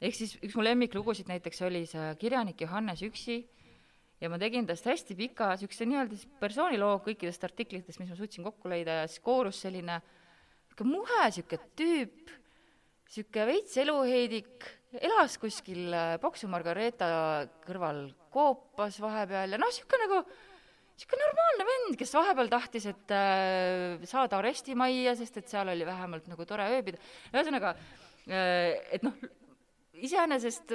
ehk 0.00 0.14
siis 0.14 0.36
üks 0.38 0.54
mu 0.54 0.62
lemmiklugusid 0.62 1.26
näiteks 1.28 1.62
oli 1.66 1.82
see 1.90 2.14
kirjanik 2.20 2.60
Johannes 2.60 3.02
Üksi, 3.02 3.40
ja 4.20 4.30
ma 4.30 4.38
tegin 4.40 4.66
tast 4.66 4.86
hästi 4.88 5.16
pika 5.18 5.52
niisuguse 5.52 5.86
nii-öelda 5.86 6.18
siis 6.18 6.38
persooniloo 6.40 6.98
kõikidest 7.04 7.44
artiklitest, 7.46 8.00
mis 8.00 8.10
ma 8.10 8.18
suutsin 8.18 8.46
kokku 8.46 8.70
leida 8.70 9.02
ja 9.02 9.06
siis 9.10 9.22
koorus 9.24 9.60
selline 9.62 10.00
niisugune 10.00 10.94
muhe, 10.94 11.20
niisugune 11.26 11.70
tüüp, 11.78 12.32
niisugune 13.06 13.46
veits 13.52 13.78
eluheidik, 13.84 14.68
elas 14.96 15.36
kuskil 15.40 15.92
äh, 15.92 16.16
Paksu 16.22 16.48
Margareeta 16.48 17.08
kõrval 17.66 18.06
koopas 18.32 18.96
vahepeal 19.02 19.54
ja 19.54 19.60
noh, 19.60 19.68
niisugune 19.68 20.06
nagu 20.06 20.20
niisugune 20.98 21.26
normaalne 21.26 21.66
vend, 21.68 21.96
kes 22.00 22.14
vahepeal 22.16 22.48
tahtis, 22.52 22.88
et 22.90 23.12
äh, 23.14 24.06
saada 24.08 24.40
arestimajja, 24.40 25.14
sest 25.18 25.42
et 25.42 25.50
seal 25.52 25.68
oli 25.74 25.86
vähemalt 25.86 26.30
nagu 26.30 26.46
tore 26.48 26.70
ööbida. 26.72 27.00
ühesõnaga 27.34 27.74
äh,, 28.26 28.78
et 28.96 29.04
noh, 29.04 29.14
iseenesest 29.98 30.74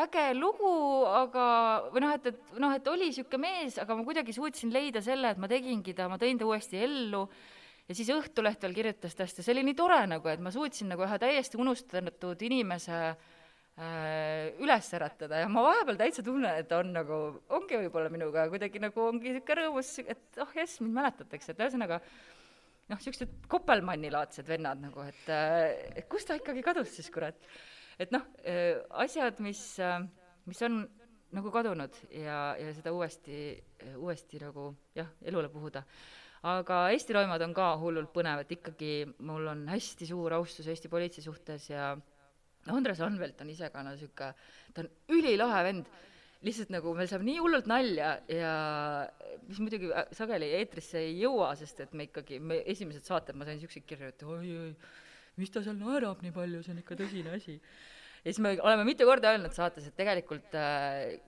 äge 0.00 0.26
lugu, 0.38 0.74
aga 1.06 1.46
või 1.94 2.04
noh, 2.04 2.12
et, 2.18 2.28
et 2.30 2.58
noh, 2.62 2.74
et 2.74 2.90
oli 2.90 3.10
niisugune 3.10 3.46
mees, 3.46 3.78
aga 3.82 3.96
ma 3.96 4.06
kuidagi 4.06 4.34
suutsin 4.34 4.74
leida 4.74 5.02
selle, 5.02 5.32
et 5.32 5.40
ma 5.40 5.50
tegingi 5.50 5.94
ta, 5.94 6.10
ma 6.10 6.18
tõin 6.20 6.38
ta 6.38 6.46
uuesti 6.50 6.82
ellu 6.82 7.24
ja 7.90 7.96
siis 7.98 8.10
Õhtuleht 8.14 8.62
veel 8.62 8.76
kirjutas 8.76 9.16
tast 9.18 9.40
ja 9.40 9.44
see 9.44 9.54
oli 9.56 9.64
nii 9.66 9.76
tore 9.78 9.98
nagu, 10.06 10.30
et 10.30 10.42
ma 10.42 10.52
suutsin 10.54 10.92
nagu 10.92 11.02
ühe 11.02 11.16
täiesti 11.18 11.58
unustatud 11.58 12.42
inimese 12.46 12.98
äh, 13.10 14.52
üles 14.62 14.90
äratada. 14.94 15.40
Ja 15.42 15.48
ma 15.50 15.64
vahepeal 15.66 15.98
täitsa 15.98 16.24
tunnen, 16.26 16.54
et 16.62 16.70
on 16.76 16.92
nagu, 16.94 17.18
ongi 17.56 17.80
võib-olla 17.82 18.12
minuga 18.14 18.46
kuidagi 18.52 18.82
nagu 18.82 19.08
ongi 19.08 19.34
niisugune 19.34 19.64
rõõmus, 19.64 19.90
et 20.06 20.38
oh 20.44 20.54
jess, 20.54 20.78
mind 20.84 20.96
mäletatakse, 21.00 21.50
et 21.50 21.64
ühesõnaga 21.64 21.98
noh, 22.04 22.94
niisugused 22.94 23.34
Koppelmanni-laadsed 23.50 24.46
vennad 24.50 24.86
nagu, 24.86 25.02
et, 25.10 25.26
äh, 25.34 26.00
kus 26.10 26.28
ta 26.30 26.38
ikkagi 26.38 26.62
kadus 26.66 26.94
siis, 26.94 27.10
kurat? 27.10 27.42
Et 28.00 28.14
noh, 28.14 28.22
asjad, 29.02 29.42
mis, 29.44 29.60
mis 30.48 30.62
on 30.64 30.78
nagu 31.36 31.50
kadunud 31.52 31.98
ja, 32.16 32.38
ja 32.56 32.70
seda 32.72 32.94
uuesti, 32.96 33.52
uuesti 33.98 34.40
nagu 34.40 34.70
jah, 34.96 35.10
elule 35.28 35.50
puhuda. 35.52 35.82
Aga 36.48 36.84
Eesti 36.94 37.16
loimad 37.16 37.42
on 37.44 37.52
ka 37.56 37.72
hullult 37.80 38.12
põnev, 38.14 38.44
et 38.44 38.54
ikkagi 38.56 38.92
mul 39.28 39.50
on 39.52 39.66
hästi 39.68 40.08
suur 40.08 40.32
austus 40.38 40.68
Eesti 40.72 40.88
politsei 40.92 41.24
suhtes 41.24 41.68
ja 41.72 41.92
Andres 42.68 43.00
Anvelt 43.04 43.40
on 43.40 43.50
ise 43.52 43.68
ka 43.72 43.82
no 43.84 43.92
niisugune, 43.94 44.32
ta 44.74 44.84
on 44.84 44.88
ülilahe 45.16 45.60
vend, 45.66 45.90
lihtsalt 46.44 46.72
nagu 46.72 46.92
meil 46.96 47.08
saab 47.10 47.24
nii 47.24 47.38
hullult 47.40 47.68
nalja 47.68 48.14
ja 48.32 48.54
mis 49.48 49.60
muidugi 49.60 49.90
sageli 50.16 50.50
eetrisse 50.56 51.00
ei 51.04 51.18
jõua, 51.20 51.52
sest 51.60 51.84
et 51.84 51.96
me 51.96 52.08
ikkagi, 52.08 52.40
me 52.40 52.62
esimesed 52.72 53.04
saated, 53.04 53.36
ma 53.36 53.48
sain 53.48 53.58
niisuguseid 53.58 53.88
kirju, 53.88 54.12
et 54.12 54.24
oi-oi, 54.24 54.70
mis 55.40 55.52
ta 55.52 55.64
seal 55.64 55.76
naerab 55.80 56.22
nii 56.24 56.32
palju, 56.36 56.62
see 56.64 56.74
on 56.74 56.80
ikka 56.80 56.96
tõsine 57.00 57.34
asi. 57.36 57.58
ja 58.24 58.28
siis 58.28 58.40
me 58.44 58.54
oleme 58.60 58.86
mitu 58.88 59.08
korda 59.08 59.34
öelnud 59.34 59.56
saates, 59.56 59.88
et 59.88 59.96
tegelikult 60.00 60.56
äh, 60.56 61.18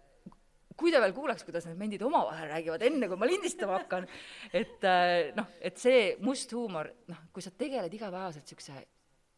kui 0.79 0.93
te 0.93 1.01
veel 1.03 1.15
kuulaks, 1.17 1.45
kuidas 1.47 1.67
need 1.69 1.79
mendid 1.81 2.03
omavahel 2.07 2.51
räägivad, 2.53 2.87
enne 2.87 3.09
kui 3.11 3.21
ma 3.21 3.29
lindistama 3.29 3.79
hakkan, 3.81 4.09
et 4.53 4.89
äh, 4.89 5.31
noh, 5.37 5.53
et 5.61 5.79
see 5.81 6.17
must 6.25 6.53
huumor, 6.57 6.91
noh, 7.11 7.29
kui 7.35 7.45
sa 7.45 7.55
tegeled 7.57 7.93
igapäevaselt 7.93 8.45
niisuguse 8.47 8.83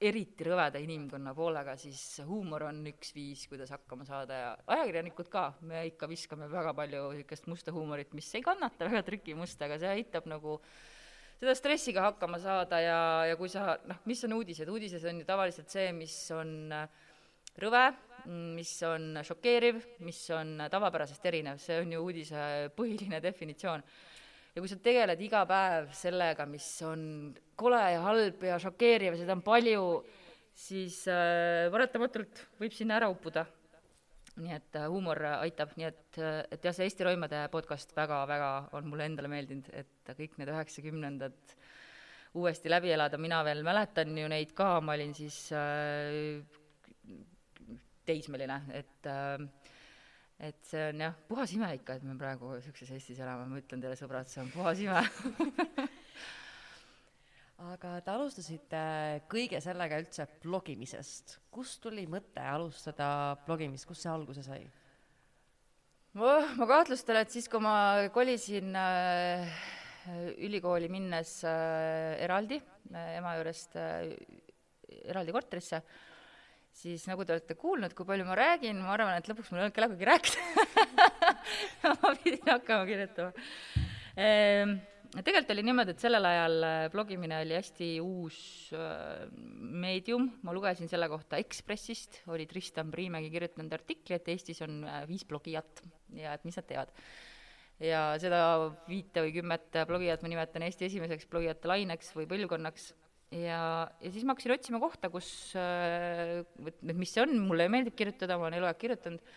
eriti 0.05 0.45
rõveda 0.47 0.81
inimkonna 0.83 1.33
poolega, 1.37 1.77
siis 1.81 2.01
huumor 2.27 2.67
on 2.69 2.83
üks 2.91 3.15
viis, 3.15 3.45
kuidas 3.49 3.71
hakkama 3.73 4.07
saada 4.09 4.41
ja 4.41 4.51
ajakirjanikud 4.77 5.31
ka, 5.33 5.47
me 5.69 5.85
ikka 5.91 6.09
viskame 6.11 6.49
väga 6.51 6.75
palju 6.77 7.07
niisugust 7.15 7.49
musta 7.51 7.75
huumorit, 7.75 8.13
mis 8.17 8.29
ei 8.35 8.45
kannata 8.45 8.91
väga 8.91 9.05
trükimust, 9.07 9.63
aga 9.65 9.79
see 9.81 9.95
aitab 10.01 10.29
nagu 10.31 10.59
seda 11.41 11.55
stressiga 11.59 12.09
hakkama 12.09 12.41
saada 12.43 12.81
ja, 12.83 13.01
ja 13.31 13.39
kui 13.41 13.51
sa, 13.53 13.79
noh, 13.89 14.03
mis 14.09 14.23
on 14.27 14.37
uudised, 14.39 14.71
uudised 14.71 15.05
on 15.11 15.23
ju 15.23 15.29
tavaliselt 15.29 15.73
see, 15.73 15.91
mis 15.97 16.17
on 16.35 16.75
äh, 16.75 17.04
rõve, 17.63 17.85
mis 18.57 18.73
on 18.89 19.21
šokeeriv, 19.25 19.81
mis 20.05 20.19
on 20.35 20.57
tavapärasest 20.73 21.27
erinev, 21.29 21.61
see 21.63 21.79
on 21.83 21.93
ju 21.93 22.03
uudise 22.03 22.45
põhiline 22.77 23.21
definitsioon. 23.23 23.83
ja 24.55 24.63
kui 24.63 24.71
sa 24.71 24.79
tegeled 24.79 25.21
iga 25.21 25.43
päev 25.51 25.91
sellega, 25.97 26.47
mis 26.47 26.69
on 26.87 27.35
kole 27.59 27.81
ja 27.95 28.01
halb 28.07 28.47
ja 28.47 28.59
šokeeriv 28.63 29.15
ja 29.15 29.21
seda 29.21 29.37
on 29.37 29.43
palju, 29.45 29.85
siis 30.55 31.03
äh, 31.11 31.67
paratamatult 31.75 32.47
võib 32.61 32.75
sinna 32.75 32.99
ära 33.01 33.11
uppuda. 33.13 33.47
nii 34.35 34.51
et 34.51 34.77
äh, 34.81 34.89
huumor 34.91 35.21
aitab, 35.37 35.77
nii 35.77 35.87
et, 35.87 36.19
äh, 36.19 36.43
et 36.51 36.65
jah, 36.65 36.75
see 36.75 36.89
Eesti 36.89 37.05
Roimade 37.07 37.45
podcast 37.53 37.95
väga-väga 37.95 38.51
on 38.75 38.89
mulle 38.89 39.07
endale 39.11 39.31
meeldinud, 39.31 39.71
et 39.71 40.17
kõik 40.17 40.39
need 40.39 40.51
üheksakümnendad 40.51 41.57
uuesti 42.35 42.71
läbi 42.71 42.91
elada, 42.91 43.19
mina 43.19 43.45
veel 43.47 43.63
mäletan 43.63 44.17
ju 44.19 44.27
neid 44.31 44.57
ka, 44.59 44.81
ma 44.83 44.97
olin 44.97 45.15
siis 45.15 45.53
äh, 45.55 46.43
teismeline, 48.07 48.61
et 48.75 49.11
äh, 49.11 49.39
et 50.45 50.67
see 50.67 50.89
on 50.91 51.03
jah, 51.05 51.15
puhas 51.29 51.53
ime 51.55 51.69
ikka, 51.77 51.95
et 51.99 52.07
me 52.07 52.17
praegu 52.19 52.57
niisuguses 52.57 52.91
Eestis 52.97 53.21
elame, 53.23 53.47
ma 53.49 53.61
ütlen 53.61 53.83
teile, 53.83 53.97
sõbrad, 53.99 54.27
see 54.29 54.43
on 54.43 54.51
puhas 54.53 54.81
ime 54.83 54.99
aga 57.73 57.99
te 58.05 58.13
alustasite 58.13 58.81
kõige 59.31 59.61
sellega 59.63 60.01
üldse 60.03 60.27
blogimisest. 60.43 61.39
kust 61.55 61.81
tuli 61.85 62.07
mõte 62.11 62.43
alustada 62.43 63.37
blogimist, 63.47 63.87
kust 63.89 64.05
see 64.05 64.13
alguse 64.13 64.45
sai? 64.45 64.65
ma 66.15 66.67
kahtlustan, 66.71 67.23
et 67.23 67.33
siis, 67.35 67.49
kui 67.51 67.63
ma 67.63 68.07
kolisin 68.15 68.75
äh, 68.79 69.63
ülikooli 70.47 70.91
minnes 70.93 71.41
äh, 71.49 72.15
eraldi 72.23 72.61
äh, 72.61 73.17
ema 73.19 73.35
juurest 73.39 73.75
äh, 73.81 74.13
eraldi 75.11 75.35
korterisse, 75.35 75.81
siis 76.75 77.05
nagu 77.09 77.25
te 77.25 77.37
olete 77.37 77.57
kuulnud, 77.59 77.95
kui 77.97 78.07
palju 78.09 78.27
ma 78.29 78.37
räägin, 78.39 78.81
ma 78.83 78.95
arvan, 78.97 79.19
et 79.19 79.29
lõpuks 79.31 79.53
mul 79.53 79.61
ei 79.61 79.67
olnudki 79.67 79.85
läbigi 79.85 80.09
rääkida. 80.09 80.65
Ma 82.03 82.15
pidin 82.23 82.51
hakkama 82.51 82.89
kirjutama. 82.89 83.47
Ehm, 84.21 84.77
tegelikult 85.15 85.53
oli 85.55 85.65
niimoodi, 85.69 85.95
et 85.95 86.03
sellel 86.03 86.27
ajal 86.29 86.57
äh, 86.67 86.87
blogimine 86.93 87.39
oli 87.45 87.57
hästi 87.59 87.91
uus 88.03 88.39
äh, 88.75 89.27
meedium, 89.85 90.31
ma 90.47 90.55
lugesin 90.57 90.91
selle 90.91 91.09
kohta 91.13 91.39
Ekspressist, 91.43 92.23
oli 92.33 92.49
Tristan 92.51 92.91
Priimägi 92.95 93.31
kirjutanud 93.35 93.77
artikli, 93.77 94.19
et 94.19 94.33
Eestis 94.35 94.63
on 94.67 94.83
äh, 94.89 95.05
viis 95.11 95.27
blogijat 95.29 95.85
ja 96.19 96.35
et 96.35 96.45
mis 96.47 96.59
nad 96.59 96.69
teevad. 96.71 96.93
ja 97.83 98.03
seda 98.23 98.41
viite 98.89 99.25
või 99.25 99.33
kümmet 99.35 99.81
blogijat 99.87 100.23
ma 100.23 100.31
nimetan 100.31 100.63
Eesti 100.63 100.87
esimeseks 100.87 101.27
blogijate 101.31 101.69
laineks 101.69 102.13
või 102.15 102.29
põlvkonnaks 102.31 102.93
ja, 103.33 103.89
ja 104.01 104.13
siis 104.13 104.25
ma 104.25 104.35
hakkasin 104.35 104.55
otsima 104.57 104.81
kohta, 104.83 105.11
kus, 105.13 105.29
et 105.57 106.85
mis 106.93 107.15
see 107.15 107.25
on, 107.25 107.35
mulle 107.49 107.69
meeldib 107.73 107.97
kirjutada, 107.99 108.39
ma 108.39 108.49
olen 108.49 108.61
eluaeg 108.61 108.81
kirjutanud, 108.81 109.35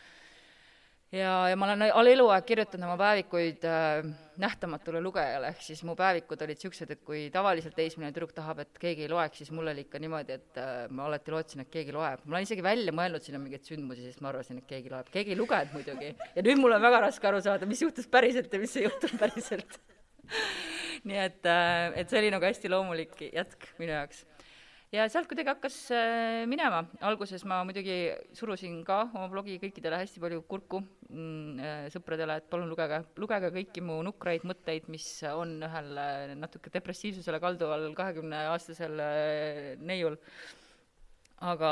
ja, 1.15 1.31
ja 1.51 1.57
ma 1.59 1.69
olen 1.69 1.85
all 1.87 2.11
eluaeg 2.11 2.45
kirjutanud 2.47 2.87
oma 2.89 2.97
päevikuid 2.99 3.65
äh, 3.67 4.09
nähtamatule 4.41 5.01
lugejale, 5.03 5.51
ehk 5.53 5.63
siis 5.63 5.81
mu 5.87 5.95
päevikud 5.97 6.43
olid 6.43 6.59
niisugused, 6.59 6.91
et 6.93 7.03
kui 7.07 7.27
tavaliselt 7.33 7.77
teismeline 7.77 8.13
tüdruk 8.15 8.35
tahab, 8.35 8.61
et 8.65 8.81
keegi 8.81 9.07
ei 9.07 9.11
loeks, 9.11 9.41
siis 9.41 9.53
mul 9.55 9.71
oli 9.71 9.85
ikka 9.87 10.01
niimoodi, 10.03 10.39
et 10.39 10.61
äh, 10.61 10.77
ma 10.91 11.07
alati 11.07 11.33
lootsin, 11.33 11.63
et 11.63 11.73
keegi 11.73 11.95
loeb. 11.95 12.25
ma 12.25 12.37
olen 12.37 12.47
isegi 12.47 12.65
välja 12.65 12.95
mõelnud 12.95 13.23
sinna 13.23 13.41
mingeid 13.41 13.67
sündmusi, 13.67 14.07
sest 14.07 14.23
ma 14.23 14.33
arvasin, 14.33 14.61
et 14.61 14.69
keegi 14.69 14.93
loeb. 14.93 15.11
keegi 15.13 15.35
ei 15.35 15.39
lugenud 15.39 15.77
muidugi. 15.77 16.13
ja 16.35 16.47
nüüd 16.49 16.63
mul 16.63 16.77
on 16.77 16.87
väga 16.89 17.05
raske 17.07 17.31
aru 17.31 17.43
saada, 17.43 17.69
mis 17.69 17.83
juhtus 17.85 18.09
päriselt 18.11 18.53
ja 18.53 18.61
mis 18.61 18.75
ei 18.77 18.89
juhtunud 18.89 19.21
päriselt 19.21 19.79
nii 21.05 21.19
et, 21.21 21.45
äh, 21.45 21.93
et 21.99 22.09
see 22.09 22.21
oli 22.21 22.33
nagu 22.33 22.47
hästi 22.47 22.71
loomulik 22.71 23.19
jätk 23.29 23.71
minu 23.81 23.93
jaoks. 23.93 24.23
Ja 24.95 25.03
sealt 25.11 25.27
kuidagi 25.27 25.51
hakkas 25.51 25.75
äh, 25.91 26.45
minema, 26.47 26.85
alguses 27.03 27.43
ma 27.43 27.59
muidugi 27.67 27.97
surusin 28.37 28.79
ka 28.87 29.01
oma 29.09 29.27
blogi 29.31 29.57
kõikidele 29.59 29.99
hästi 29.99 30.23
palju 30.23 30.45
kurku 30.47 30.79
mm, 30.79 31.59
äh, 31.59 31.81
sõpradele, 31.91 32.37
et 32.39 32.47
palun 32.47 32.71
lugege, 32.71 33.01
lugege 33.19 33.51
kõiki 33.57 33.83
mu 33.83 33.99
nukraid 34.07 34.47
mõtteid, 34.47 34.87
mis 34.93 35.09
on 35.27 35.57
ühel 35.67 35.91
natuke 36.39 36.71
depressiivsusele 36.71 37.41
kalduval 37.43 37.89
kahekümneaastasel 37.99 38.95
neiul. 39.83 40.15
aga 41.43 41.71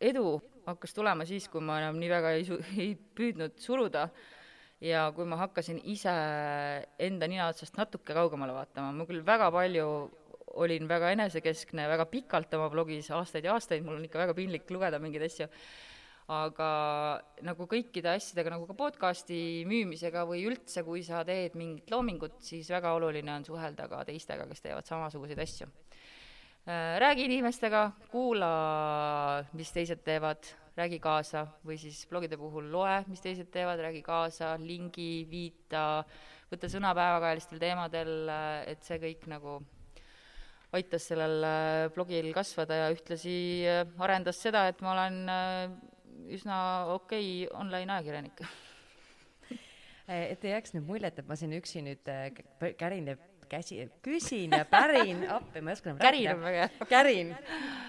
edu 0.00 0.38
hakkas 0.64 0.94
tulema 0.94 1.26
siis, 1.28 1.50
kui 1.50 1.60
ma 1.60 1.82
enam 1.82 1.98
nii 2.00 2.12
väga 2.12 2.32
ei 2.38 2.46
ei 2.86 2.94
püüdnud 2.94 3.58
suruda 3.60 4.08
ja 4.84 5.06
kui 5.16 5.24
ma 5.28 5.38
hakkasin 5.40 5.80
ise 5.90 6.12
enda 7.00 7.28
nina 7.30 7.48
otsast 7.48 7.78
natuke 7.80 8.16
kaugemale 8.16 8.54
vaatama, 8.56 8.92
ma 8.92 9.08
küll 9.08 9.24
väga 9.24 9.50
palju 9.54 9.88
olin 10.60 10.86
väga 10.88 11.10
enesekeskne 11.14 11.88
väga 11.90 12.06
pikalt 12.10 12.52
oma 12.58 12.68
blogis, 12.72 13.10
aastaid 13.14 13.48
ja 13.48 13.56
aastaid, 13.56 13.84
mul 13.84 13.98
on 13.98 14.06
ikka 14.06 14.20
väga 14.22 14.36
piinlik 14.36 14.70
lugeda 14.70 15.00
mingeid 15.02 15.26
asju, 15.26 15.48
aga 16.34 16.68
nagu 17.44 17.66
kõikide 17.68 18.14
asjadega, 18.14 18.54
nagu 18.54 18.68
ka 18.68 18.76
podcasti 18.78 19.38
müümisega 19.68 20.24
või 20.28 20.44
üldse, 20.48 20.84
kui 20.86 21.02
sa 21.04 21.24
teed 21.26 21.56
mingit 21.60 21.90
loomingut, 21.92 22.38
siis 22.44 22.70
väga 22.72 22.94
oluline 22.96 23.34
on 23.34 23.46
suhelda 23.46 23.88
ka 23.90 24.04
teistega, 24.08 24.46
kes 24.50 24.64
teevad 24.64 24.88
samasuguseid 24.88 25.42
asju. 25.44 25.68
Äh, 26.64 26.94
räägi 27.02 27.26
inimestega, 27.28 27.90
kuula, 28.12 28.52
mis 29.52 29.72
teised 29.74 30.00
teevad, 30.06 30.46
räägi 30.74 30.98
kaasa 31.02 31.46
või 31.66 31.78
siis 31.78 32.02
blogide 32.10 32.38
puhul 32.40 32.66
loe, 32.72 33.04
mis 33.06 33.22
teised 33.22 33.50
teevad, 33.54 33.78
räägi 33.84 34.02
kaasa, 34.02 34.56
lingi, 34.58 35.24
viita, 35.30 36.02
võta 36.50 36.70
sõna 36.70 36.90
päevakajalistel 36.98 37.62
teemadel, 37.62 38.28
et 38.66 38.82
see 38.86 38.98
kõik 39.02 39.28
nagu 39.30 39.60
aitas 40.74 41.06
sellel 41.10 41.44
äh, 41.46 41.86
blogil 41.94 42.30
kasvada 42.34 42.78
ja 42.82 42.92
ühtlasi 42.94 43.36
äh, 43.68 43.82
arendas 44.02 44.40
seda, 44.42 44.66
et 44.70 44.80
ma 44.84 44.94
olen 44.94 45.18
äh, 45.30 45.74
üsna 46.34 46.58
okei 46.94 47.44
okay 47.46 47.60
online 47.60 47.98
ajakirjanik. 47.98 48.44
Et 50.04 50.42
ei 50.44 50.50
jääks 50.50 50.74
nüüd 50.74 50.84
muljet, 50.84 51.16
et 51.16 51.24
ma 51.24 51.32
siin 51.32 51.54
üksi 51.56 51.80
nüüd 51.80 52.04
kärin 52.76 53.06
ja 53.08 53.14
käsi, 53.54 53.84
küsin 54.04 54.54
ja 54.56 54.64
pärin 54.68 55.24
appi, 55.30 55.62
ma 55.62 55.72
ei 55.72 55.78
oska 55.78 55.90
enam 55.90 56.00
kärin 56.02 56.30
on 56.32 56.42
väga 56.42 56.64
hea. 56.64 56.88
kärin, 56.90 57.32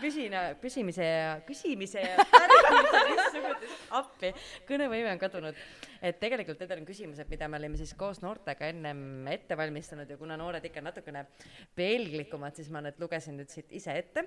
küsin, 0.03 0.37
püsimise 0.61 1.07
ja, 1.07 1.33
küsimise 1.47 2.03
ja 2.03 2.25
pärimise 2.31 3.43
appi, 3.99 4.31
kõnevõime 4.69 5.11
on 5.13 5.21
kadunud. 5.21 5.59
et 6.05 6.19
tegelikult 6.21 6.61
need 6.61 6.73
on 6.75 6.87
küsimused, 6.87 7.29
mida 7.31 7.49
me 7.49 7.59
olime 7.59 7.79
siis 7.79 7.93
koos 7.97 8.21
noortega 8.23 8.69
ennem 8.73 9.27
ette 9.31 9.57
valmistanud 9.57 10.09
ja 10.09 10.17
kuna 10.19 10.37
noored 10.39 10.65
ikka 10.69 10.83
natukene 10.85 11.25
pelglikumad, 11.77 12.57
siis 12.57 12.69
ma 12.73 12.83
need 12.85 12.99
lugesin 13.01 13.39
nüüd 13.39 13.51
siit 13.53 13.71
ise 13.75 13.95
ette. 13.97 14.25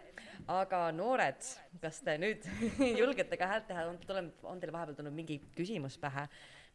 aga 0.51 0.89
noored, 0.97 1.51
kas 1.83 2.03
te 2.05 2.19
nüüd 2.21 2.47
julgete 3.01 3.41
ka 3.41 3.53
häält 3.53 3.69
teha, 3.71 3.89
on, 3.91 4.01
tuleb, 4.07 4.33
on 4.43 4.61
teil 4.61 4.75
vahepeal 4.75 4.99
tulnud 4.99 5.15
mingi 5.15 5.41
küsimus 5.57 5.99
pähe, 6.01 6.29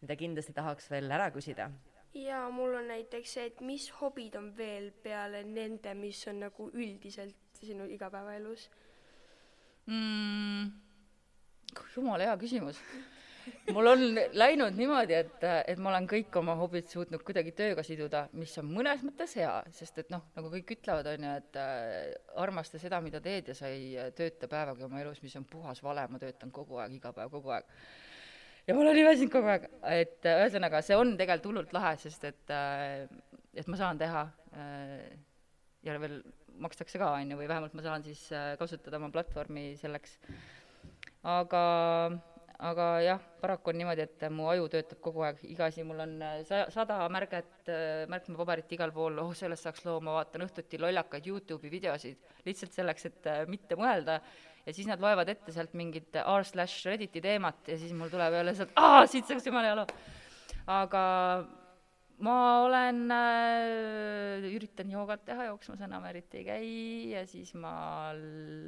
mida 0.03 0.19
kindlasti 0.19 0.55
tahaks 0.55 0.89
veel 0.91 1.11
ära 1.11 1.31
küsida? 1.33 1.71
Ja 2.13 2.49
mul 2.49 2.75
on 2.77 2.87
näiteks 2.87 3.33
see, 3.37 3.47
et 3.49 3.61
mis 3.65 3.87
hobid 3.99 4.35
on 4.37 4.51
veel 4.57 4.91
peale 5.03 5.43
nende, 5.43 5.93
mis 5.97 6.21
on 6.29 6.43
nagu 6.45 6.69
üldiselt 6.73 7.35
sinu 7.57 7.87
igapäevaelus 7.89 8.69
mm,? 9.87 10.71
jumala 11.95 12.29
hea 12.29 12.37
küsimus. 12.37 12.79
mul 13.75 13.89
on 13.91 14.03
läinud 14.37 14.77
niimoodi, 14.77 15.17
et, 15.17 15.43
et 15.67 15.79
ma 15.81 15.89
olen 15.91 16.05
kõik 16.07 16.37
oma 16.39 16.55
hobid 16.59 16.87
suutnud 16.91 17.25
kuidagi 17.25 17.51
tööga 17.57 17.83
siduda, 17.83 18.27
mis 18.39 18.53
on 18.61 18.69
mõnes 18.71 19.03
mõttes 19.03 19.35
hea, 19.39 19.51
sest 19.73 19.99
et 19.99 20.13
noh, 20.13 20.23
nagu 20.37 20.51
kõik 20.53 20.77
ütlevad, 20.77 21.09
on 21.11 21.27
ju, 21.27 21.33
et 21.41 21.59
äh, 21.59 22.13
armasta 22.45 22.79
seda, 22.79 23.01
mida 23.03 23.19
teed 23.25 23.51
ja 23.51 23.57
sa 23.57 23.73
ei 23.73 23.97
tööta 24.15 24.47
päevagi 24.51 24.85
oma 24.87 25.01
elus, 25.01 25.19
mis 25.25 25.35
on 25.39 25.49
puhas 25.49 25.83
vale, 25.83 26.05
ma 26.07 26.21
töötan 26.21 26.53
kogu 26.55 26.79
aeg, 26.79 26.95
iga 27.01 27.11
päev, 27.15 27.33
kogu 27.33 27.51
aeg 27.57 27.67
ja 28.67 28.75
ma 28.75 28.83
olen 28.83 28.99
imesid 29.01 29.31
kogu 29.33 29.51
aeg, 29.51 29.67
et 29.91 30.27
äh, 30.29 30.43
ühesõnaga, 30.45 30.81
see 30.85 30.97
on 30.99 31.15
tegelikult 31.19 31.49
hullult 31.51 31.75
lahe, 31.75 31.95
sest 32.01 32.27
et, 32.29 32.43
äh, 32.53 33.05
et 33.53 33.69
ma 33.71 33.79
saan 33.79 33.99
teha 33.99 34.25
äh, 34.55 35.07
ja 35.83 35.97
veel 36.01 36.21
makstakse 36.63 37.01
ka, 37.01 37.15
on 37.17 37.33
ju, 37.33 37.39
või 37.39 37.49
vähemalt 37.49 37.73
ma 37.75 37.83
saan 37.83 38.05
siis 38.05 38.27
kasutada 38.59 38.99
oma 38.99 39.09
platvormi 39.11 39.71
selleks. 39.79 40.19
aga, 41.27 41.63
aga 42.69 42.85
jah, 43.03 43.25
paraku 43.41 43.73
on 43.73 43.79
niimoodi, 43.81 44.05
et 44.05 44.25
mu 44.31 44.45
aju 44.51 44.69
töötab 44.71 45.01
kogu 45.03 45.25
aeg, 45.25 45.41
iga 45.49 45.67
asi, 45.71 45.83
mul 45.87 46.05
on 46.05 46.13
sa-, 46.47 46.67
sada 46.71 47.01
märget, 47.11 47.71
märkmepaberit 48.13 48.77
igal 48.77 48.93
pool, 48.95 49.17
oh, 49.25 49.33
sellest 49.35 49.65
saaks 49.65 49.83
loo, 49.87 49.97
ma 50.05 50.19
vaatan 50.19 50.45
õhtuti 50.45 50.79
lollakaid 50.79 51.27
Youtube'i 51.31 51.73
videosid, 51.73 52.21
lihtsalt 52.45 52.77
selleks, 52.77 53.09
et 53.09 53.31
mitte 53.49 53.79
mõelda 53.79 54.21
ja 54.63 54.75
siis 54.75 54.87
nad 54.87 55.01
loevad 55.03 55.29
ette 55.33 55.53
sealt 55.55 55.73
mingit 55.77 56.15
r 56.21 56.45
slash 56.47 56.87
Redditi 56.87 57.21
teemat 57.23 57.67
ja 57.67 57.77
siis 57.79 57.91
mul 57.97 58.11
tuleb 58.13 58.37
jälle 58.39 58.55
sealt, 58.57 58.71
aa, 58.79 59.03
siit 59.09 59.27
saaks 59.27 59.47
jumala 59.49 59.75
loo. 59.81 59.87
aga 60.71 61.03
ma 62.23 62.35
olen 62.63 63.01
äh,, 63.11 64.47
üritan 64.53 64.91
joogat 64.91 65.25
teha, 65.27 65.49
jooksmas 65.49 65.81
enam 65.83 66.05
eriti 66.07 66.39
ei 66.41 66.45
käi 66.47 66.67
ja 67.11 67.23
siis 67.27 67.51
ma 67.59 68.11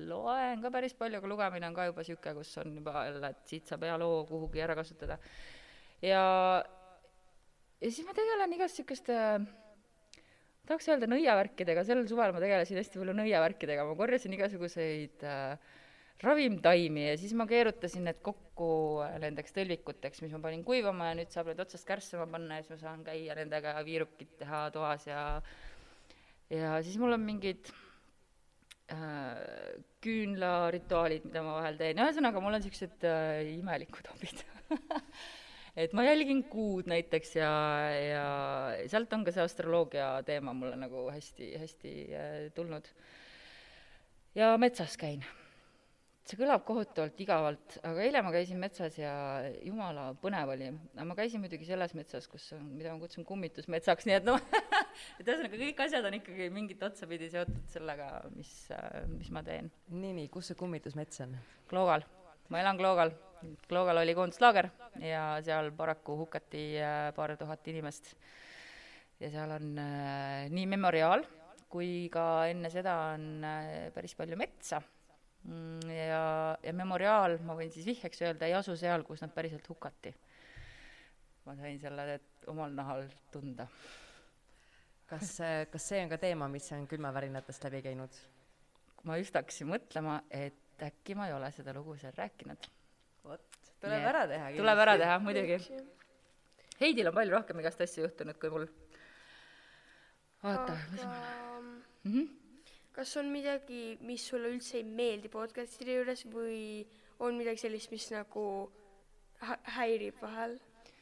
loen 0.09 0.63
ka 0.63 0.71
päris 0.73 0.95
palju, 0.97 1.21
aga 1.21 1.31
lugemine 1.31 1.69
on 1.69 1.77
ka 1.77 1.87
juba 1.87 2.03
niisugune, 2.03 2.35
kus 2.39 2.55
on 2.63 2.79
juba 2.81 3.05
jälle, 3.07 3.31
et 3.31 3.53
siit 3.53 3.69
saab 3.71 3.85
hea 3.87 3.99
loo 4.01 4.23
kuhugi 4.27 4.63
ära 4.65 4.75
kasutada. 4.75 5.19
ja, 6.01 6.25
ja 7.79 7.91
siis 7.91 8.03
ma 8.07 8.17
tegelen 8.17 8.57
igast 8.57 8.81
niisuguste 8.81 9.21
tahaks 10.65 10.89
öelda 10.89 11.07
nõiavärkidega, 11.07 11.85
sel 11.87 12.03
suvel 12.09 12.33
ma 12.35 12.41
tegelesin 12.43 12.81
hästi 12.81 12.99
palju 12.99 13.15
nõiavärkidega, 13.15 13.85
ma 13.87 13.97
korjasin 13.99 14.33
igasuguseid 14.35 15.25
äh, 15.29 15.75
ravimtaimi 16.23 17.09
ja 17.09 17.15
siis 17.19 17.33
ma 17.35 17.47
keerutasin 17.49 18.05
need 18.07 18.21
kokku 18.23 19.03
nendeks 19.21 19.55
tõlvikuteks, 19.55 20.21
mis 20.23 20.35
ma 20.35 20.39
panin 20.45 20.63
kuivama 20.67 21.09
ja 21.11 21.17
nüüd 21.19 21.33
saab 21.33 21.51
need 21.51 21.63
otsast 21.63 21.87
kärssama 21.87 22.27
panna 22.31 22.59
ja 22.59 22.65
siis 22.65 22.75
ma 22.75 22.81
saan 22.83 23.03
käia 23.07 23.35
nendega 23.35 23.75
viirukit 23.87 24.37
teha 24.39 24.67
toas 24.75 25.07
ja 25.09 25.25
ja 26.53 26.77
siis 26.85 26.97
mul 27.01 27.17
on 27.17 27.25
mingid 27.25 27.71
äh, 28.93 29.75
küünlarituaalid, 30.05 31.27
mida 31.27 31.43
ma 31.43 31.57
vahel 31.59 31.79
teen, 31.81 31.99
ühesõnaga 31.99 32.43
mul 32.43 32.55
on 32.55 32.61
niisugused 32.63 33.07
äh, 33.09 33.41
imelikud 33.57 34.11
hobid. 34.13 34.45
Et 35.75 35.91
ma 35.91 36.05
jälgin 36.05 36.45
kuud 36.47 36.87
näiteks 36.87 37.33
ja, 37.35 37.51
ja 37.91 38.27
sealt 38.87 39.11
on 39.11 39.25
ka 39.27 39.33
see 39.35 39.43
astroloogia 39.43 40.13
teema 40.23 40.53
mulle 40.55 40.77
nagu 40.79 41.09
hästi, 41.11 41.49
hästi 41.59 41.95
äh, 42.15 42.37
tulnud. 42.55 42.87
ja 44.35 44.53
metsas 44.61 44.95
käin 44.95 45.25
see 46.25 46.39
kõlab 46.39 46.63
kohutavalt 46.65 47.19
igavalt, 47.21 47.75
aga 47.85 48.01
eile 48.01 48.21
ma 48.25 48.31
käisin 48.33 48.57
metsas 48.61 48.95
ja 48.97 49.11
jumala 49.61 50.07
põnev 50.21 50.55
oli. 50.55 50.71
aga 50.95 51.05
ma 51.05 51.17
käisin 51.17 51.43
muidugi 51.43 51.67
selles 51.67 51.93
metsas, 51.97 52.25
kus 52.31 52.47
on, 52.57 52.63
mida 52.79 52.93
ma 52.93 53.01
kutsun 53.01 53.27
kummitusmetsaks, 53.27 54.05
nii 54.09 54.17
et 54.17 54.25
noh 54.25 54.41
et 55.19 55.27
ühesõnaga 55.27 55.59
kõik 55.59 55.83
asjad 55.85 56.07
on 56.09 56.17
ikkagi 56.17 56.49
mingit 56.53 56.81
otsapidi 56.87 57.29
seotud 57.33 57.69
sellega, 57.69 58.09
mis, 58.33 58.55
mis 59.11 59.29
ma 59.35 59.45
teen. 59.45 59.69
nii, 59.93 60.15
nii, 60.21 60.31
kus 60.33 60.49
see 60.49 60.57
kummitusmets 60.57 61.21
on? 61.27 61.37
Kloogal. 61.69 62.07
ma 62.49 62.63
elan 62.63 62.81
Kloogal. 62.81 63.13
Kloogal 63.69 64.01
oli 64.01 64.15
koonduslaager 64.17 64.71
ja 65.03 65.27
seal 65.45 65.69
paraku 65.77 66.17
hukati 66.23 66.65
äh, 66.81 67.11
paar 67.13 67.35
tuhat 67.37 67.67
inimest. 67.69 68.15
ja 69.21 69.29
seal 69.29 69.53
on 69.59 69.75
äh, 69.77 70.49
nii 70.49 70.65
memoriaal 70.73 71.21
kui 71.69 72.09
ka 72.09 72.47
enne 72.49 72.71
seda 72.73 72.97
on 73.13 73.45
äh, 73.45 73.91
päris 73.93 74.17
palju 74.17 74.37
metsa 74.39 74.81
ja, 75.93 76.21
ja 76.63 76.73
Memoriaal, 76.73 77.37
ma 77.45 77.55
võin 77.57 77.71
siis 77.73 77.85
vihjeks 77.85 78.23
öelda, 78.25 78.47
ei 78.47 78.55
asu 78.57 78.75
seal, 78.79 79.03
kus 79.05 79.21
nad 79.21 79.33
päriselt 79.33 79.67
hukati. 79.69 80.13
ma 81.45 81.53
sain 81.55 81.77
selle 81.79 82.19
omal 82.49 82.71
nahal 82.73 83.05
tunda. 83.31 83.67
kas, 85.09 85.37
kas 85.71 85.89
see 85.91 86.03
on 86.03 86.09
ka 86.09 86.17
teema, 86.21 86.47
mis 86.49 86.71
on 86.73 86.87
külmavärinatest 86.87 87.67
läbi 87.69 87.83
käinud? 87.85 88.21
ma 89.05 89.19
just 89.21 89.35
hakkasin 89.37 89.69
mõtlema, 89.69 90.21
et 90.29 90.81
äkki 90.81 91.15
ma 91.15 91.27
ei 91.29 91.35
ole 91.35 91.51
seda 91.53 91.73
lugu 91.77 91.97
seal 92.01 92.15
rääkinud. 92.17 92.71
vot, 93.25 93.59
tuleb 93.81 94.09
ära 94.13 94.25
teha. 94.31 94.49
tuleb 94.57 94.81
ära 94.87 94.97
teha, 95.01 95.19
muidugi. 95.19 95.59
Heidil 96.79 97.07
on 97.07 97.15
palju 97.15 97.37
rohkem 97.37 97.61
igast 97.61 97.85
asju 97.85 98.07
juhtunud 98.07 98.39
kui 98.41 98.49
mul. 98.49 98.65
vaata 100.43 100.73
mis 100.91 101.05
ma 101.05 101.21
mm 102.03 102.11
-hmm 102.11 102.44
kas 102.95 103.17
on 103.19 103.27
midagi, 103.33 103.97
mis 104.07 104.23
sulle 104.29 104.49
üldse 104.53 104.79
ei 104.79 104.85
meeldi 104.87 105.31
podcast'ide 105.31 105.97
juures 105.97 106.23
või 106.31 106.85
on 107.23 107.35
midagi 107.39 107.65
sellist, 107.65 107.91
mis 107.91 108.07
nagu 108.13 108.45
häirib 109.75 110.21
vahel? 110.23 110.57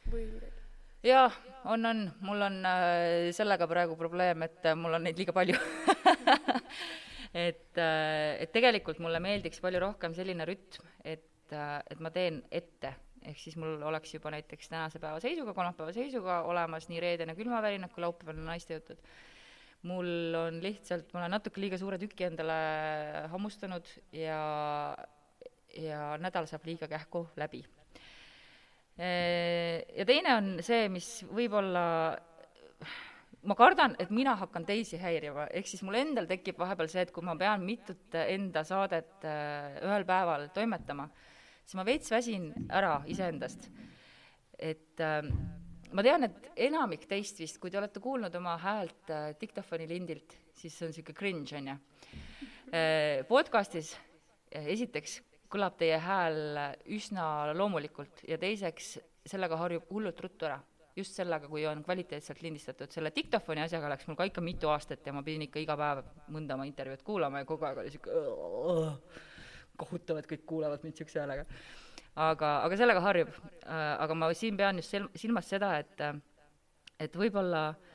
või 0.09 0.25
midagi? 0.31 0.63
jaa, 1.05 1.29
on, 1.69 1.85
on, 1.85 2.01
mul 2.25 2.47
on 2.47 2.57
äh, 2.67 3.29
sellega 3.35 3.67
praegu 3.69 3.97
probleem, 3.99 4.45
et 4.47 4.65
äh, 4.65 4.77
mul 4.79 4.97
on 4.97 5.05
neid 5.05 5.19
liiga 5.19 5.35
palju. 5.35 5.59
et 7.45 7.79
äh,, 7.81 8.41
et 8.43 8.51
tegelikult 8.55 8.99
mulle 9.03 9.21
meeldiks 9.23 9.61
palju 9.63 9.83
rohkem 9.83 10.15
selline 10.17 10.47
rütm, 10.49 10.89
et 11.03 11.29
et 11.53 11.99
ma 12.01 12.09
teen 12.09 12.39
ette, 12.49 12.89
ehk 13.29 13.37
siis 13.37 13.53
mul 13.61 13.81
oleks 13.85 14.15
juba 14.15 14.31
näiteks 14.33 14.71
tänase 14.71 14.97
päeva 14.97 15.19
seisuga, 15.21 15.53
kolmapäeva 15.53 15.93
seisuga 15.93 16.39
olemas 16.49 16.87
nii 16.89 17.01
reedene 17.03 17.35
külmavärinad 17.37 17.93
kui 17.93 18.01
laupäevane 18.01 18.41
naistejutud. 18.47 18.97
Mul 19.89 20.35
on 20.39 20.59
lihtsalt, 20.63 21.09
ma 21.13 21.23
olen 21.23 21.35
natuke 21.37 21.61
liiga 21.61 21.79
suure 21.79 21.99
tüki 22.01 22.27
endale 22.27 22.57
hammustanud 23.31 23.89
ja, 24.15 24.41
ja 25.75 26.03
nädal 26.23 26.47
saab 26.47 26.67
liiga 26.69 26.87
kähku 26.91 27.25
läbi 27.39 27.63
ja 28.93 30.05
teine 30.05 30.35
on 30.37 30.49
see, 30.61 30.85
mis 30.93 31.07
võib-olla 31.33 31.83
ma 33.49 33.55
kardan, 33.59 33.95
et 33.99 34.11
mina 34.13 34.35
hakkan 34.39 34.65
teisi 34.67 34.99
häirima, 35.01 35.47
ehk 35.51 35.67
siis 35.67 35.83
mul 35.85 35.97
endal 35.99 36.27
tekib 36.29 36.59
vahepeal 36.61 36.89
see, 36.91 37.03
et 37.03 37.11
kui 37.13 37.25
ma 37.25 37.35
pean 37.39 37.63
mitut 37.65 38.15
enda 38.23 38.63
saadet 38.67 39.25
ühel 39.25 40.05
päeval 40.07 40.47
toimetama, 40.55 41.09
siis 41.63 41.75
ma 41.79 41.87
veits 41.87 42.11
väsin 42.13 42.51
ära 42.71 42.99
iseendast. 43.09 43.69
et 44.63 45.01
äh, 45.01 45.25
ma 45.93 46.05
tean, 46.05 46.25
et 46.27 46.49
enamik 46.69 47.05
teist 47.09 47.39
vist, 47.41 47.59
kui 47.61 47.71
te 47.71 47.77
olete 47.77 48.01
kuulnud 48.03 48.33
oma 48.39 48.55
häält 48.61 49.11
äh, 49.13 49.27
diktofoni 49.39 49.87
lindilt, 49.89 50.37
siis 50.57 50.73
see 50.77 50.87
on 50.87 50.93
niisugune 50.93 51.19
cringe, 51.19 51.59
on 51.59 51.69
ju. 51.73 51.77
Podcastis 53.29 53.91
esiteks 54.49 55.19
kõlab 55.53 55.75
teie 55.77 55.97
hääl 56.01 56.37
üsna 56.95 57.25
loomulikult 57.53 58.23
ja 58.25 58.39
teiseks, 58.41 58.95
sellega 59.29 59.57
harjub 59.61 59.89
hullult 59.93 60.21
ruttu 60.25 60.49
ära. 60.49 60.61
just 60.95 61.15
sellega, 61.17 61.47
kui 61.49 61.63
on 61.65 61.83
kvaliteetselt 61.83 62.41
lindistatud. 62.41 62.91
selle 62.91 63.11
diktofoni 63.15 63.61
asjaga 63.61 63.89
läks 63.89 64.07
mul 64.07 64.17
ka 64.17 64.27
ikka 64.29 64.41
mitu 64.41 64.69
aastat 64.69 65.05
ja 65.05 65.13
ma 65.13 65.23
pidin 65.23 65.41
ikka 65.47 65.59
iga 65.59 65.77
päev 65.77 66.03
mõnda 66.29 66.53
oma 66.53 66.65
intervjuud 66.65 67.03
kuulama 67.03 67.39
ja 67.39 67.45
kogu 67.45 67.65
aeg 67.65 67.77
oli 67.77 67.93
sihuke 67.93 68.11
kohutav, 69.77 70.17
et 70.17 70.27
kõik 70.29 70.45
kuulavad 70.45 70.83
mind 70.83 70.97
siukse 70.97 71.19
häälega. 71.19 71.45
Aga, 72.15 72.51
aga 72.65 72.77
sellega 72.77 73.01
harjub. 73.01 73.33
aga 73.65 74.13
ma 74.13 74.33
siin 74.33 74.57
pean 74.57 74.81
just 74.81 74.93
sel-, 74.93 75.09
silmas 75.15 75.49
seda, 75.49 75.77
et, 75.79 76.01
et 76.99 77.15
võib-olla 77.17 77.69
äh, 77.69 77.93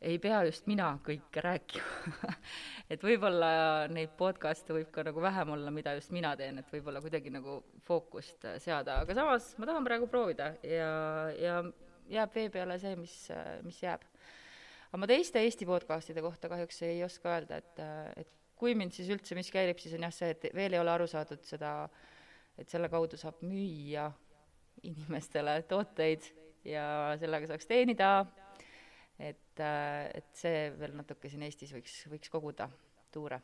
ei 0.00 0.18
pea 0.22 0.42
just 0.46 0.68
mina 0.70 0.92
kõike 1.04 1.42
rääkima 1.42 2.30
et 2.92 3.02
võib-olla 3.02 3.50
neid 3.90 4.12
podcast'e 4.18 4.74
võib 4.76 4.92
ka 4.94 5.02
nagu 5.08 5.22
vähem 5.22 5.52
olla, 5.56 5.72
mida 5.74 5.94
just 5.98 6.12
mina 6.14 6.34
teen, 6.38 6.60
et 6.62 6.70
võib-olla 6.72 7.02
kuidagi 7.02 7.32
nagu 7.34 7.58
fookust 7.86 8.46
seada, 8.62 9.00
aga 9.02 9.16
samas 9.18 9.50
ma 9.58 9.68
tahan 9.70 9.86
praegu 9.86 10.08
proovida 10.10 10.52
ja, 10.62 10.90
ja 11.34 11.60
jääb 12.08 12.34
vee 12.36 12.48
peale 12.54 12.78
see, 12.80 12.94
mis, 13.00 13.16
mis 13.66 13.80
jääb. 13.82 14.04
aga 14.92 15.02
ma 15.02 15.10
teiste 15.10 15.42
Eesti 15.42 15.66
podcast'ide 15.68 16.22
kohta 16.24 16.50
kahjuks 16.52 16.82
ei 16.86 17.02
oska 17.06 17.34
öelda, 17.34 17.58
et, 17.58 17.82
et 18.22 18.30
kui 18.58 18.78
mind 18.78 18.94
siis 18.94 19.10
üldse 19.10 19.34
miski 19.38 19.58
häirib, 19.58 19.82
siis 19.82 19.98
on 19.98 20.06
jah 20.06 20.14
see, 20.14 20.30
et 20.34 20.48
veel 20.54 20.78
ei 20.78 20.82
ole 20.82 20.94
aru 20.94 21.10
saadud 21.10 21.42
seda, 21.46 21.72
et 22.58 22.68
selle 22.68 22.90
kaudu 22.92 23.18
saab 23.20 23.40
müüa 23.46 24.10
inimestele 24.82 25.60
tooteid 25.70 26.26
ja 26.66 26.84
sellega 27.18 27.50
saaks 27.50 27.70
teenida 27.70 28.10
et, 29.18 29.60
äh, 29.60 30.08
et 30.14 30.34
see 30.38 30.68
veel 30.78 30.94
natuke 30.96 31.30
siin 31.30 31.42
Eestis 31.46 31.72
võiks, 31.74 32.00
võiks 32.10 32.32
koguda 32.32 32.68
tuure. 33.14 33.40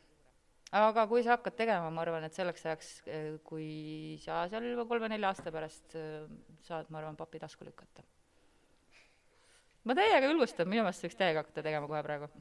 aga 0.75 1.05
kui 1.07 1.23
sa 1.23 1.35
hakkad 1.35 1.55
tegema, 1.59 1.91
ma 1.93 2.03
arvan, 2.03 2.25
et 2.25 2.35
selleks 2.35 2.65
ajaks, 2.65 2.91
äh, 3.07 3.35
kui 3.43 4.17
sa 4.23 4.45
seal 4.51 4.71
juba 4.71 4.87
kolme-nelja 4.89 5.33
aasta 5.33 5.53
pärast 5.53 5.97
äh, 5.99 6.23
saad, 6.67 6.89
ma 6.89 7.01
arvan, 7.01 7.19
papi 7.19 7.41
tasku 7.43 7.67
lükata. 7.67 8.05
ma 9.83 9.97
täiega 9.97 10.31
julgustan, 10.31 10.71
minu 10.71 10.85
meelest 10.85 11.07
võiks 11.07 11.19
täiega 11.19 11.43
hakata 11.43 11.65
tegema 11.65 11.91
kohe 11.91 12.03
praegu 12.07 12.31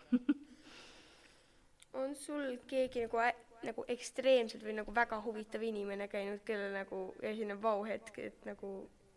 on 2.00 2.14
sul 2.18 2.56
keegi 2.70 3.06
nagu 3.06 3.20
nagu 3.66 3.84
ekstreemselt 3.88 4.64
või 4.64 4.76
nagu 4.78 4.94
väga 4.94 5.20
huvitav 5.24 5.62
inimene 5.64 6.08
käinud, 6.12 6.42
kellel 6.46 6.74
nagu 6.76 7.06
esineb 7.22 7.62
vau-hetk, 7.62 8.18
et 8.18 8.48
nagu 8.48 8.74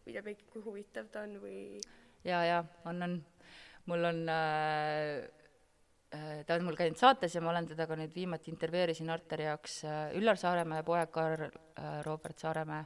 ütleb 0.08 0.34
ikka, 0.34 0.52
kui 0.54 0.64
huvitav 0.66 1.10
ta 1.12 1.26
on 1.28 1.38
või 1.44 1.58
ja, 2.28 2.44
ja 2.46 2.62
on, 2.86 3.02
on. 3.04 3.18
Mul 3.88 4.04
on 4.04 4.18
äh, 4.30 5.24
äh, 6.12 6.42
ta 6.48 6.58
on 6.58 6.66
mul 6.68 6.76
käinud 6.76 7.00
saates 7.00 7.36
ja 7.36 7.42
ma 7.44 7.54
olen 7.54 7.70
teda 7.70 7.88
ka 7.88 7.96
nüüd 8.00 8.12
viimati 8.16 8.52
intervjueerisin 8.52 9.12
Arteri 9.14 9.48
jaoks. 9.48 9.80
Äh, 9.88 10.18
Üllar 10.20 10.40
Saaremäe 10.40 10.84
poeg 10.88 11.12
Karl 11.16 11.48
äh, 11.48 12.02
Robert 12.06 12.40
Saaremäe. 12.40 12.84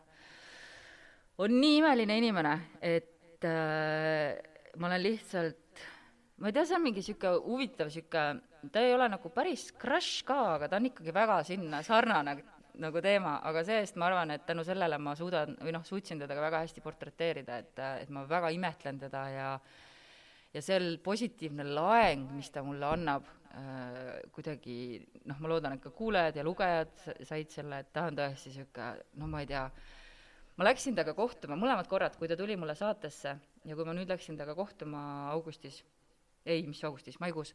On 1.41 1.53
nii 1.57 1.79
imeline 1.79 2.17
inimene, 2.21 2.53
et 2.85 3.45
äh, 3.49 4.37
ma 4.77 4.91
olen 4.91 5.01
lihtsalt, 5.01 5.60
ma 6.41 6.49
ei 6.49 6.55
tea, 6.55 6.65
see 6.65 6.77
on 6.77 6.81
mingi 6.81 7.03
sihuke 7.05 7.35
huvitav 7.45 7.91
sihuke, 7.93 8.23
ta 8.73 8.81
ei 8.81 8.95
ole 8.95 9.07
nagu 9.13 9.29
päris 9.33 9.67
crush 9.77 10.25
ka, 10.25 10.39
aga 10.55 10.71
ta 10.71 10.79
on 10.81 10.89
ikkagi 10.89 11.13
väga 11.13 11.37
sinna 11.45 11.83
sarnane 11.85 12.35
nagu 12.81 13.01
teema, 13.03 13.35
aga 13.45 13.61
see-eest 13.67 13.97
ma 13.99 14.07
arvan, 14.07 14.33
et 14.33 14.45
tänu 14.47 14.63
sellele 14.65 14.97
ma 14.97 15.13
suudan 15.19 15.53
või 15.61 15.73
noh, 15.75 15.83
suutsin 15.85 16.21
teda 16.21 16.37
ka 16.37 16.45
väga 16.47 16.63
hästi 16.63 16.81
portreteerida, 16.81 17.59
et, 17.61 17.81
et 18.05 18.09
ma 18.13 18.23
väga 18.29 18.49
imetlen 18.55 18.99
teda 19.01 19.23
ja 19.29 19.47
ja 20.51 20.61
sel 20.63 20.97
positiivne 21.03 21.63
laeng, 21.63 22.25
mis 22.35 22.49
ta 22.51 22.63
mulle 22.65 22.87
annab 22.89 23.27
äh,, 23.55 24.19
kuidagi 24.35 24.75
noh, 25.29 25.37
ma 25.39 25.51
loodan, 25.51 25.77
et 25.77 25.83
ka 25.83 25.93
kuulajad 25.95 26.41
ja 26.41 26.43
lugejad 26.47 26.91
said 27.27 27.53
selle, 27.53 27.83
et 27.83 27.93
ta 27.93 28.07
on 28.09 28.17
tõesti 28.17 28.51
niisugune, 28.51 29.05
no 29.21 29.29
ma 29.31 29.43
ei 29.45 29.47
tea, 29.51 29.63
ma 30.57 30.67
läksin 30.67 30.97
temaga 30.97 31.15
kohtuma 31.15 31.59
mõlemad 31.59 31.87
korrad, 31.91 32.17
kui 32.19 32.27
ta 32.27 32.39
tuli 32.39 32.57
mulle 32.59 32.75
saatesse 32.75 33.35
ja 33.63 33.77
kui 33.77 33.87
ma 33.87 33.95
nüüd 33.95 34.11
läksin 34.11 34.39
temaga 34.39 34.57
kohtuma 34.57 35.03
augustis, 35.31 35.83
ei, 36.45 36.65
mis 36.67 36.83
augustis, 36.87 37.19
maikuus 37.21 37.53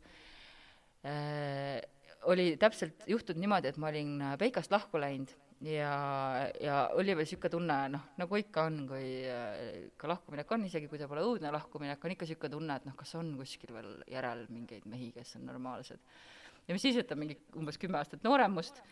äh,, 1.07 1.81
oli 2.27 2.55
täpselt 2.61 3.05
juhtunud 3.07 3.41
niimoodi, 3.43 3.71
et 3.71 3.77
ma 3.79 3.91
olin 3.93 4.23
Peikast 4.41 4.73
lahku 4.75 4.99
läinud 4.99 5.35
ja, 5.65 5.93
ja 6.61 6.77
oli 6.95 7.15
veel 7.15 7.25
niisugune 7.25 7.53
tunne, 7.53 7.77
noh, 7.95 8.05
nagu 8.21 8.39
ikka 8.41 8.67
on, 8.69 8.83
kui 8.91 9.07
äh, 9.31 9.89
ka 9.99 10.11
lahkuminek 10.11 10.53
on, 10.53 10.67
isegi 10.69 10.91
kui 10.91 11.01
ta 11.01 11.09
pole 11.09 11.25
õudne 11.25 11.53
lahkuminek, 11.55 12.03
on 12.05 12.15
ikka 12.15 12.29
niisugune 12.29 12.53
tunne, 12.53 12.77
et 12.77 12.89
noh, 12.89 12.97
kas 12.99 13.15
on 13.19 13.33
kuskil 13.39 13.73
veel 13.77 13.93
järel 14.13 14.45
mingeid 14.53 14.87
mehi, 14.91 15.13
kes 15.17 15.37
on 15.41 15.47
normaalsed. 15.49 16.03
ja 16.67 16.77
mis 16.77 16.83
siis, 16.83 16.99
et 17.01 17.09
ta 17.09 17.19
mingi 17.19 17.39
umbes 17.57 17.79
kümme 17.81 18.01
aastat 18.01 18.25
noorem 18.27 18.57
must, 18.59 18.83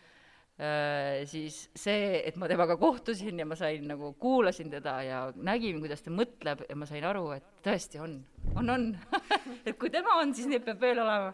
siis 1.27 1.57
see, 1.75 2.21
et 2.23 2.37
ma 2.39 2.47
temaga 2.47 2.77
kohtusin 2.79 3.41
ja 3.41 3.45
ma 3.47 3.57
sain 3.59 3.89
nagu, 3.89 4.13
kuulasin 4.21 4.69
teda 4.71 4.93
ja 5.03 5.19
nägin, 5.35 5.81
kuidas 5.83 6.05
ta 6.05 6.13
mõtleb 6.15 6.63
ja 6.69 6.77
ma 6.79 6.87
sain 6.87 7.03
aru, 7.03 7.25
et 7.35 7.49
tõesti 7.65 7.99
on, 7.99 8.21
on, 8.55 8.71
on 8.71 8.85
et 9.67 9.75
kui 9.75 9.91
tema 9.91 10.15
on, 10.21 10.31
siis 10.37 10.47
neid 10.47 10.63
peab 10.63 10.79
veel 10.79 11.03
olema. 11.03 11.33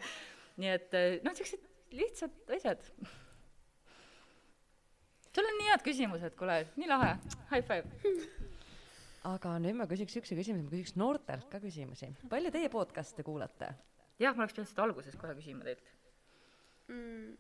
nii 0.57 0.73
et 0.73 0.97
noh, 1.21 1.35
niisugused 1.35 1.69
lihtsad 1.93 2.55
asjad 2.57 2.89
sul 5.35 5.47
on 5.47 5.59
nii 5.59 5.69
head 5.71 5.83
küsimused, 5.85 6.35
kuule, 6.39 6.57
nii 6.79 6.89
lahe, 6.91 7.11
high 7.51 7.63
five. 7.67 8.25
aga 9.29 9.53
nüüd 9.63 9.77
ma 9.79 9.87
küsiks 9.89 10.17
niisuguse 10.17 10.37
küsimuse, 10.39 10.65
ma 10.65 10.73
küsiks 10.73 10.97
noortelt 10.99 11.47
ka 11.51 11.61
küsimusi. 11.63 12.11
palju 12.31 12.51
teie 12.53 12.71
podcast'e 12.73 13.25
kuulate? 13.27 13.71
jah, 14.21 14.35
ma 14.35 14.43
oleks 14.43 14.57
pidanud 14.57 14.71
seda 14.71 14.85
alguses 14.87 15.17
kohe 15.21 15.35
küsima 15.37 15.67
teilt 15.67 15.93
mm,. 16.91 17.31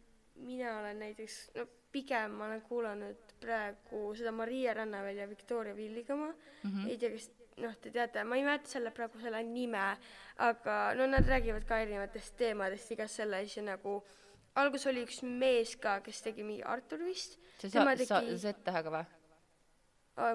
Mina 0.45 0.79
olen 0.79 0.99
näiteks, 0.99 1.37
no 1.55 1.67
pigem 1.91 2.37
ma 2.39 2.47
olen 2.47 2.61
kuulanud 2.65 3.35
praegu 3.41 4.01
seda 4.17 4.31
Maria 4.31 4.73
Rannaväe 4.73 5.13
ja 5.17 5.29
Victoria 5.29 5.75
Villigama 5.75 6.31
mm. 6.31 6.71
-hmm. 6.71 6.89
ei 6.89 6.97
tea, 6.97 7.11
kas 7.11 7.29
noh, 7.57 7.75
te 7.81 7.91
teate, 7.91 8.23
ma 8.23 8.35
ei 8.35 8.45
mäleta 8.45 8.69
selle 8.69 8.91
praegu 8.95 9.19
selle 9.21 9.43
nime, 9.43 9.83
aga 10.37 10.77
no 10.97 11.07
nad 11.07 11.27
räägivad 11.27 11.65
ka 11.67 11.79
erinevatest 11.83 12.37
teemadest, 12.37 12.91
igast 12.91 13.21
selle 13.21 13.41
asja 13.43 13.63
nagu 13.63 14.01
alguses 14.55 14.87
oli 14.91 15.03
üks 15.05 15.21
mees 15.23 15.75
ka, 15.81 15.99
kes 16.05 16.21
tegi 16.25 16.43
mingi 16.43 16.63
Artur 16.63 17.03
vist. 17.05 17.39
see 17.59 17.69
sa-, 17.69 17.85
tegi... 17.95 18.07
sa-, 18.09 18.23
Z-tähega 18.45 18.93
või? 18.97 19.05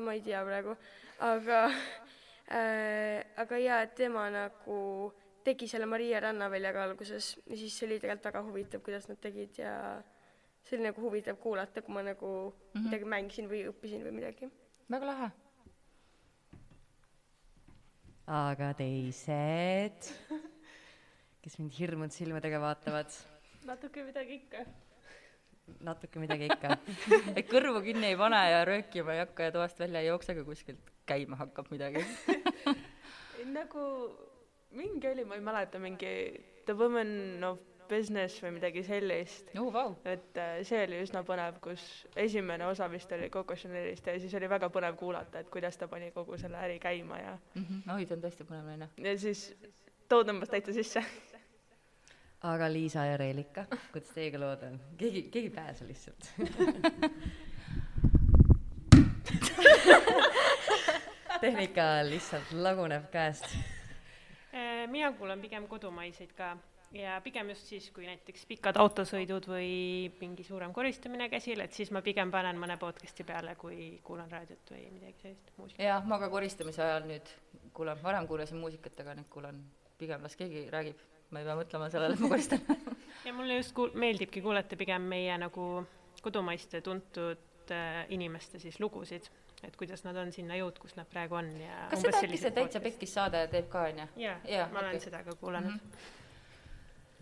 ma 0.06 0.16
ei 0.16 0.22
tea 0.24 0.42
praegu, 0.44 0.76
aga 1.20 1.62
äh, 2.58 3.24
aga 3.36 3.62
jaa, 3.62 3.86
tema 3.86 4.28
nagu 4.30 4.78
tegi 5.46 5.68
selle 5.70 5.86
Maria 5.86 6.20
Rannaväljaga 6.24 6.84
alguses 6.88 7.32
ja 7.46 7.56
siis 7.56 7.74
see 7.78 7.86
oli 7.88 7.98
tegelikult 8.02 8.28
väga 8.30 8.42
huvitav, 8.48 8.82
kuidas 8.86 9.08
nad 9.10 9.20
tegid 9.22 9.58
ja 9.60 9.72
see 10.66 10.78
oli 10.78 10.88
nagu 10.88 11.02
huvitav 11.04 11.38
kuulata, 11.42 11.82
kui 11.82 11.94
ma 11.94 12.02
nagu 12.02 12.30
mm 12.30 12.54
-hmm. 12.72 12.86
midagi 12.88 13.10
mängisin 13.14 13.50
või 13.50 13.66
õppisin 13.70 14.02
või 14.06 14.14
midagi. 14.18 14.50
väga 14.90 15.06
lahe. 15.06 15.30
aga 18.26 18.72
teised, 18.74 20.10
kes 21.42 21.58
mind 21.58 21.78
hirmunud 21.78 22.12
silmadega 22.12 22.60
vaatavad? 22.60 23.12
natuke 23.64 24.02
midagi 24.02 24.34
ikka. 24.34 24.66
natuke 25.80 26.18
midagi 26.18 26.50
ikka 26.50 26.78
et 27.38 27.46
kõrvu 27.50 27.82
kinni 27.82 28.06
ei 28.06 28.16
pane 28.16 28.42
ja 28.50 28.64
röökima 28.64 29.12
ei 29.12 29.18
hakka 29.18 29.42
ja 29.42 29.52
toast 29.52 29.78
välja 29.78 30.00
ei 30.00 30.06
jookse, 30.06 30.34
kui 30.34 30.44
kuskilt 30.44 30.90
käima 31.06 31.36
hakkab 31.36 31.70
midagi 31.70 32.04
nagu 33.58 33.82
mingi 34.70 35.08
oli, 35.08 35.24
ma 35.24 35.34
ei 35.34 35.40
mäleta, 35.40 35.78
mingi 35.78 36.12
The 36.66 36.74
Woman 36.74 37.44
of 37.44 37.58
business 37.88 38.42
või 38.42 38.56
midagi 38.56 38.82
sellist. 38.86 39.52
oo 39.60 39.70
vau, 39.72 39.94
et 40.04 40.38
äh, 40.40 40.58
see 40.66 40.82
oli 40.86 40.98
üsna 41.04 41.22
põnev, 41.26 41.60
kus 41.62 41.82
esimene 42.18 42.66
osa 42.66 42.88
vist 42.90 43.12
oli 43.14 43.30
Coco 43.30 43.54
Chanelist 43.54 44.06
ja 44.06 44.16
siis 44.20 44.34
oli 44.34 44.48
väga 44.50 44.70
põnev 44.74 44.96
kuulata, 44.98 45.38
et 45.40 45.50
kuidas 45.52 45.78
ta 45.78 45.88
pani 45.88 46.10
kogu 46.14 46.38
selle 46.40 46.58
äri 46.58 46.78
käima 46.82 47.20
ja, 47.20 47.38
oi, 47.94 48.06
ta 48.06 48.14
on 48.18 48.24
tõesti 48.24 48.48
põnev 48.48 48.64
naine. 48.72 48.90
ja 48.98 49.14
siis 49.18 49.40
too 50.08 50.26
tõmbas 50.26 50.50
täitsa 50.50 50.74
sisse. 50.74 51.04
aga 52.50 52.72
Liisa 52.72 53.06
ja 53.06 53.16
Reelika, 53.20 53.68
kuidas 53.92 54.10
teiega 54.16 54.38
lood 54.42 54.62
on? 54.66 54.80
keegi, 54.98 55.28
keegi 55.30 55.48
ei 55.48 55.54
pääse 55.54 55.86
lihtsalt. 55.86 56.22
tehnika 61.40 61.82
lihtsalt 62.08 62.52
laguneb 62.52 63.10
käest. 63.12 63.44
Äh, 64.56 64.86
mina 64.88 65.12
kuulan 65.12 65.40
pigem 65.42 65.66
kodumaiseid 65.68 66.32
ka 66.36 66.54
ja 66.96 67.18
pigem 67.20 67.50
just 67.52 67.68
siis, 67.68 67.88
kui 67.92 68.06
näiteks 68.08 68.46
pikad 68.48 68.78
autosõidud 68.80 69.48
või 69.50 69.72
mingi 70.20 70.46
suurem 70.46 70.72
koristamine 70.72 71.28
käsil, 71.28 71.60
et 71.60 71.76
siis 71.76 71.90
ma 71.92 72.00
pigem 72.04 72.30
panen 72.32 72.56
mõne 72.60 72.78
podcast'i 72.80 73.26
peale, 73.26 73.56
kui 73.60 73.98
kuulan 74.06 74.30
raadiot 74.32 74.72
või 74.72 74.86
midagi 74.94 75.18
sellist, 75.24 75.50
muusikat. 75.58 75.82
jah, 75.84 76.06
ma 76.08 76.20
ka 76.22 76.30
koristamise 76.32 76.84
ajal 76.84 77.08
nüüd 77.10 77.32
kuulan, 77.76 78.00
varem 78.02 78.28
kuulasin 78.30 78.62
muusikat, 78.62 79.02
aga 79.04 79.18
nüüd 79.18 79.28
kuulan 79.32 79.60
pigem 80.00 80.24
las 80.24 80.38
keegi 80.40 80.66
räägib, 80.72 81.02
ma 81.34 81.42
ei 81.42 81.50
pea 81.50 81.58
mõtlema 81.58 81.90
sellele, 81.92 82.16
et 82.16 82.24
ma 82.24 82.32
koristan. 82.32 82.64
ja 83.26 83.34
mulle 83.36 83.58
just 83.60 83.74
kuul-, 83.76 83.92
meeldibki 83.98 84.44
kuulata 84.44 84.78
pigem 84.80 85.10
meie 85.10 85.36
nagu 85.42 85.66
kodumaiste 86.24 86.80
tuntud 86.86 87.74
äh, 87.74 88.06
inimeste 88.14 88.62
siis 88.62 88.80
lugusid, 88.80 89.28
et 89.66 89.76
kuidas 89.76 90.04
nad 90.06 90.16
on 90.16 90.32
sinna 90.32 90.58
jõudnud, 90.60 90.78
kus 90.82 90.96
nad 90.96 91.08
praegu 91.10 91.38
on 91.38 91.50
ja 91.60 91.86
kas 91.90 92.04
seda 92.06 92.22
äkki 92.22 92.40
see 92.40 92.54
Täitsa 92.54 92.80
Pekkis 92.84 93.14
saade 93.18 93.46
teeb 93.52 93.68
ka, 93.72 93.88
onju? 93.90 94.08
jaa 94.16 94.38
Jaa, 94.44 94.60
ja,, 94.60 94.70
ma 94.72 94.84
olen 94.84 94.96
okay. 94.96 95.04
seda 95.08 95.24
ka 95.26 95.36
kuulanud 95.40 95.76
mm. 95.76 95.80
-hmm. 95.80 96.14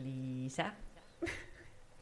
Liisa, 0.04 0.70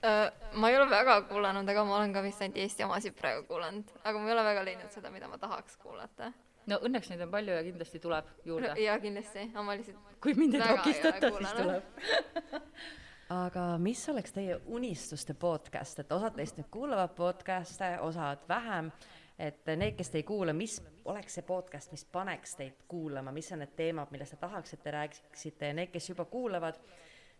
Äh, 0.04 0.32
ma 0.58 0.68
ei 0.70 0.76
ole 0.76 0.88
väga 0.90 1.20
kuulanud, 1.28 1.68
aga 1.68 1.82
ma 1.86 1.94
olen 2.00 2.12
ka 2.14 2.22
vist 2.24 2.40
ainult 2.42 2.56
Eesti 2.58 2.82
omasid 2.82 3.14
praegu 3.14 3.44
kuulanud, 3.46 3.90
aga 4.02 4.18
ma 4.18 4.26
ei 4.26 4.34
ole 4.34 4.42
väga 4.48 4.64
leidnud 4.66 4.90
seda, 4.90 5.12
mida 5.14 5.28
ma 5.30 5.38
tahaks 5.38 5.76
kuulata. 5.78 6.32
no 6.66 6.78
õnneks 6.88 7.10
neid 7.12 7.22
on 7.22 7.30
palju 7.30 7.54
ja 7.54 7.60
kindlasti 7.62 8.00
tuleb 8.02 8.32
juurde. 8.44 8.72
jaa, 8.86 8.96
kindlasti, 8.98 9.44
aga 9.52 9.64
ma 9.68 9.76
lihtsalt, 9.78 10.16
kui 10.24 10.34
mind 10.34 10.58
ei 10.58 10.64
takistata, 10.64 11.30
siis 11.36 11.54
tuleb. 11.60 12.58
aga 13.44 13.68
mis 13.78 14.02
oleks 14.10 14.34
teie 14.34 14.58
unistuste 14.66 15.38
podcast, 15.38 16.02
et 16.02 16.18
osad 16.18 16.34
teist 16.34 16.58
nüüd 16.58 16.70
kuulavad 16.74 17.14
podcast'e, 17.14 17.94
osad 18.02 18.42
vähem, 18.50 18.90
et 19.38 19.66
need, 19.76 19.96
kes 19.96 20.10
te 20.10 20.20
ei 20.20 20.26
kuula, 20.28 20.52
mis 20.52 20.76
oleks 21.04 21.38
see 21.38 21.46
podcast, 21.46 21.92
mis 21.92 22.04
paneks 22.04 22.56
teid 22.58 22.84
kuulama, 22.88 23.32
mis 23.32 23.52
on 23.52 23.64
need 23.64 23.72
teemad, 23.76 24.12
millest 24.12 24.36
te 24.36 24.42
tahaksite, 24.44 24.90
räägiksite 24.90 25.72
ja 25.72 25.78
need, 25.78 25.90
kes 25.94 26.12
juba 26.12 26.24
kuulavad, 26.24 26.78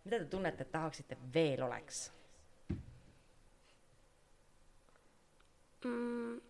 mida 0.03 0.19
te 0.19 0.25
tunnete, 0.31 0.65
et 0.65 0.71
tahaksite 0.71 1.17
veel 1.33 1.63
oleks? 1.63 2.09
mm,. 5.85 6.41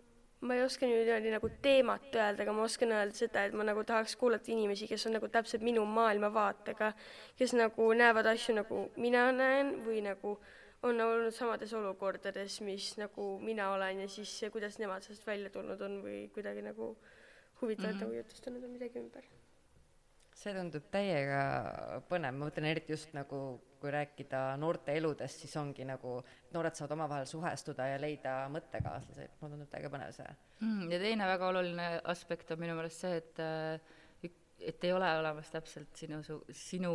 ma 0.42 0.56
ei 0.56 0.64
oska 0.64 0.86
niimoodi 0.86 1.32
nagu 1.32 1.50
teemat 1.62 2.16
öelda, 2.16 2.44
aga 2.44 2.54
ma 2.54 2.66
oskan 2.68 2.92
öelda 2.92 3.16
seda, 3.16 3.46
et 3.48 3.54
ma 3.56 3.64
nagu 3.64 3.84
tahaks 3.88 4.16
kuulata 4.20 4.52
inimesi, 4.52 4.88
kes 4.88 5.08
on 5.08 5.16
nagu 5.18 5.30
täpselt 5.32 5.64
minu 5.64 5.86
maailmavaatega, 5.86 6.92
kes 7.40 7.56
nagu 7.56 7.88
näevad 7.98 8.28
asju 8.34 8.58
nagu 8.60 8.84
mina 8.98 9.30
näen 9.32 9.78
või 9.86 10.02
nagu 10.04 10.38
on 10.84 11.02
olnud 11.02 11.36
samades 11.36 11.74
olukordades, 11.78 12.60
mis 12.66 12.94
nagu 13.00 13.28
mina 13.44 13.70
olen 13.74 14.04
ja 14.04 14.10
siis 14.12 14.34
kuidas 14.52 14.80
nemad 14.82 15.06
sellest 15.06 15.28
välja 15.28 15.52
tulnud 15.54 15.82
on 15.82 16.02
või 16.04 16.26
kuidagi 16.36 16.66
nagu 16.66 16.94
huvitavalt 17.62 17.96
mm 17.96 18.00
-hmm. 18.00 18.04
nagu 18.04 18.20
jutustanud 18.20 18.64
on 18.64 18.76
midagi 18.76 19.00
ümber. 19.00 19.24
see 20.36 20.54
tundub 20.54 20.84
täiega 20.92 22.02
põnev, 22.10 22.34
ma 22.36 22.48
mõtlen 22.48 22.66
eriti 22.66 22.92
just 22.92 23.14
nagu, 23.14 23.62
kui 23.80 23.92
rääkida 23.92 24.58
noorte 24.58 24.92
eludest, 24.98 25.40
siis 25.40 25.56
ongi 25.58 25.86
nagu, 25.86 26.24
noored 26.52 26.76
saavad 26.76 26.92
omavahel 26.92 27.26
suhestuda 27.26 27.88
ja 27.88 28.00
leida 28.02 28.34
mõttekaaslasi, 28.50 29.28
mulle 29.40 29.54
tundub 29.54 29.70
täiega 29.70 29.92
põnev 29.94 30.12
see. 30.12 30.36
Mm, 30.60 30.92
ja 30.92 31.00
teine 31.00 31.28
väga 31.28 31.48
oluline 31.48 31.88
aspekt 32.04 32.52
on 32.52 32.60
minu 32.60 32.76
meelest 32.76 33.06
see, 33.06 33.22
et 33.22 33.40
äh, 33.40 33.80
et 34.68 34.84
ei 34.88 34.94
ole 34.96 35.10
olemas 35.20 35.50
täpselt 35.52 35.96
sinu 35.98 36.22
sinu 36.56 36.94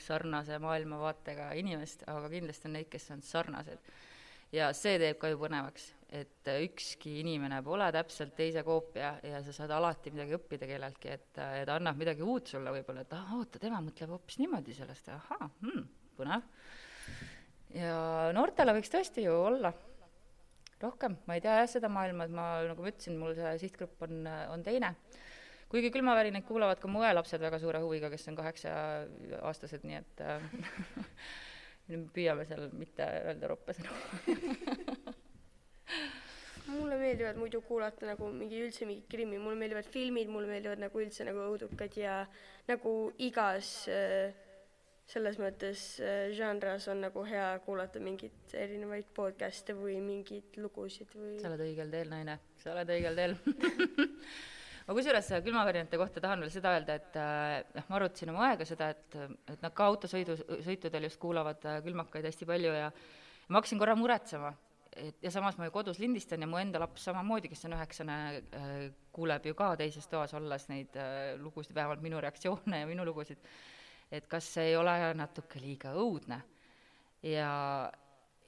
sarnase 0.00 0.58
maailmavaatega 0.62 1.52
inimest, 1.60 2.06
aga 2.10 2.30
kindlasti 2.32 2.68
on 2.70 2.76
neid, 2.78 2.90
kes 2.92 3.10
on 3.14 3.22
sarnased. 3.24 3.92
ja 4.54 4.70
see 4.76 4.98
teeb 5.02 5.18
ka 5.18 5.30
ju 5.32 5.38
põnevaks, 5.40 5.88
et 6.14 6.50
ükski 6.62 7.18
inimene 7.24 7.58
pole 7.66 7.88
täpselt 7.92 8.36
teise 8.38 8.62
koopia 8.62 9.16
ja 9.22 9.40
sa 9.42 9.54
saad 9.56 9.72
alati 9.74 10.12
midagi 10.14 10.36
õppida 10.38 10.68
kelleltki, 10.70 11.16
et 11.16 11.32
ta 11.34 11.48
annab 11.74 11.98
midagi 11.98 12.22
uut 12.22 12.52
sulle 12.52 12.74
võib-olla, 12.76 13.02
et 13.02 13.16
ah, 13.16 13.34
oota, 13.38 13.58
tema 13.62 13.82
mõtleb 13.82 14.14
hoopis 14.14 14.38
niimoodi 14.42 14.76
sellest, 14.76 15.10
ahaa 15.10 15.48
hmm,, 15.48 15.88
põnev. 16.18 16.46
ja 17.74 17.98
noortele 18.36 18.76
võiks 18.78 18.94
tõesti 18.94 19.26
ju 19.26 19.34
olla 19.48 19.74
rohkem, 20.84 21.16
ma 21.26 21.36
ei 21.36 21.42
tea 21.44 21.58
jah 21.60 21.70
seda 21.70 21.90
maailma, 21.92 22.26
et 22.26 22.34
ma 22.34 22.48
nagu 22.68 22.84
ma 22.84 22.90
ütlesin, 22.90 23.16
mul 23.20 23.34
see 23.36 23.54
sihtgrupp 23.64 24.04
on, 24.06 24.28
on 24.52 24.64
teine. 24.66 24.94
Kuigi 25.74 25.90
külmavärinaid 25.90 26.46
kuulavad 26.46 26.78
ka 26.78 26.86
mu 26.90 27.02
õelapsed 27.02 27.42
väga 27.42 27.58
suure 27.58 27.80
huviga, 27.82 28.06
kes 28.12 28.28
on 28.30 28.38
kaheksa-aastased, 28.38 29.82
nii 29.88 29.96
et 29.98 30.22
äh, 30.22 30.44
me 31.90 32.04
püüame 32.14 32.46
seal 32.46 32.68
mitte 32.78 33.08
öelda 33.26 33.50
roppe 33.50 33.74
sõnu. 33.74 33.90
mulle 36.74 36.96
meeldivad 37.00 37.36
muidu 37.42 37.60
kuulata 37.66 38.06
nagu 38.08 38.30
mingi 38.32 38.62
üldse 38.62 38.86
mingi 38.86 39.02
krimmi, 39.10 39.42
mulle 39.42 39.58
meeldivad 39.58 39.90
filmid, 39.90 40.30
mulle 40.30 40.48
meeldivad 40.52 40.80
nagu 40.82 41.02
üldse 41.02 41.26
nagu 41.26 41.42
õudukad 41.50 41.98
ja 41.98 42.22
nagu 42.70 42.94
igas 43.26 43.74
äh, 43.90 44.30
selles 45.10 45.42
mõttes 45.42 45.84
äh, 46.00 46.30
žanras 46.38 46.86
on 46.88 47.02
nagu 47.04 47.26
hea 47.28 47.50
kuulata 47.66 48.00
mingeid 48.00 48.54
erinevaid 48.56 49.10
podcast'e 49.16 49.74
või 49.76 49.98
mingeid 50.06 50.56
lugusid 50.62 51.12
või 51.18 51.36
sa 51.42 51.50
oled 51.50 51.66
õigel 51.66 51.90
teel, 51.92 52.14
naine, 52.14 52.38
sa 52.62 52.72
oled 52.78 52.94
õigel 52.94 53.18
teel. 53.18 53.40
ma 54.84 54.96
kusjuures 54.96 55.30
külmavärinate 55.44 55.98
kohta 56.00 56.20
tahan 56.20 56.44
veel 56.44 56.52
seda 56.52 56.74
öelda, 56.76 56.98
et 57.00 57.16
äh, 57.16 57.62
noh, 57.78 57.88
ma 57.88 57.98
arutasin 58.00 58.32
oma 58.34 58.48
õega 58.50 58.66
seda, 58.68 58.90
et, 58.92 59.16
et 59.54 59.64
nad 59.64 59.74
ka 59.76 59.88
autosõidu, 59.92 60.36
sõitudel 60.66 61.08
just 61.08 61.20
kuulavad 61.22 61.64
äh, 61.68 61.80
külmakaid 61.86 62.28
hästi 62.28 62.48
palju 62.48 62.74
ja 62.76 62.90
ma 63.48 63.60
hakkasin 63.60 63.80
korra 63.80 63.96
muretsema, 63.98 64.52
et 64.94 65.24
ja 65.24 65.32
samas 65.32 65.56
ma 65.58 65.68
ju 65.68 65.74
kodus 65.74 66.00
lindistan 66.02 66.44
ja 66.44 66.48
mu 66.50 66.60
enda 66.60 66.82
laps 66.82 67.08
samamoodi, 67.08 67.50
kes 67.52 67.64
on 67.68 67.76
üheksane 67.78 68.18
äh,, 68.40 68.74
kuuleb 69.14 69.48
ju 69.48 69.56
ka 69.58 69.72
teises 69.80 70.06
toas 70.10 70.34
olles 70.36 70.68
neid 70.70 70.96
äh, 71.00 71.34
lugusid, 71.40 71.74
vähemalt 71.76 72.04
minu 72.04 72.20
reaktsioone 72.22 72.84
ja 72.84 72.90
minu 72.90 73.06
lugusid, 73.08 73.40
et 74.12 74.28
kas 74.30 74.52
see 74.56 74.72
ei 74.72 74.78
ole 74.78 74.94
natuke 75.16 75.62
liiga 75.62 75.94
õudne. 75.98 76.42
Ja 77.24 77.52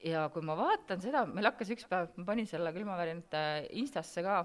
ja 0.05 0.27
kui 0.29 0.43
ma 0.45 0.53
vaatan 0.57 1.01
seda, 1.01 1.23
meil 1.25 1.49
hakkas 1.49 1.71
üks 1.73 1.87
päev, 1.89 2.11
ma 2.19 2.27
panin 2.29 2.47
selle 2.49 2.69
külmavärinate 2.75 3.41
Instasse 3.81 4.21
ka, 4.25 4.43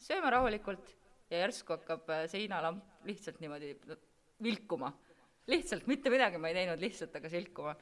sööme 0.00 0.30
rahulikult 0.32 0.94
ja 1.30 1.44
järsku 1.44 1.76
hakkab 1.76 2.08
äh, 2.10 2.24
seinalamp 2.30 3.06
lihtsalt 3.08 3.40
niimoodi 3.40 3.74
vilkuma. 4.42 4.92
lihtsalt 5.50 5.86
mitte 5.90 6.10
midagi 6.10 6.38
ma 6.38 6.50
ei 6.50 6.56
teinud, 6.56 6.80
lihtsalt 6.80 7.14
hakkas 7.14 7.32
vilkuma. 7.36 7.76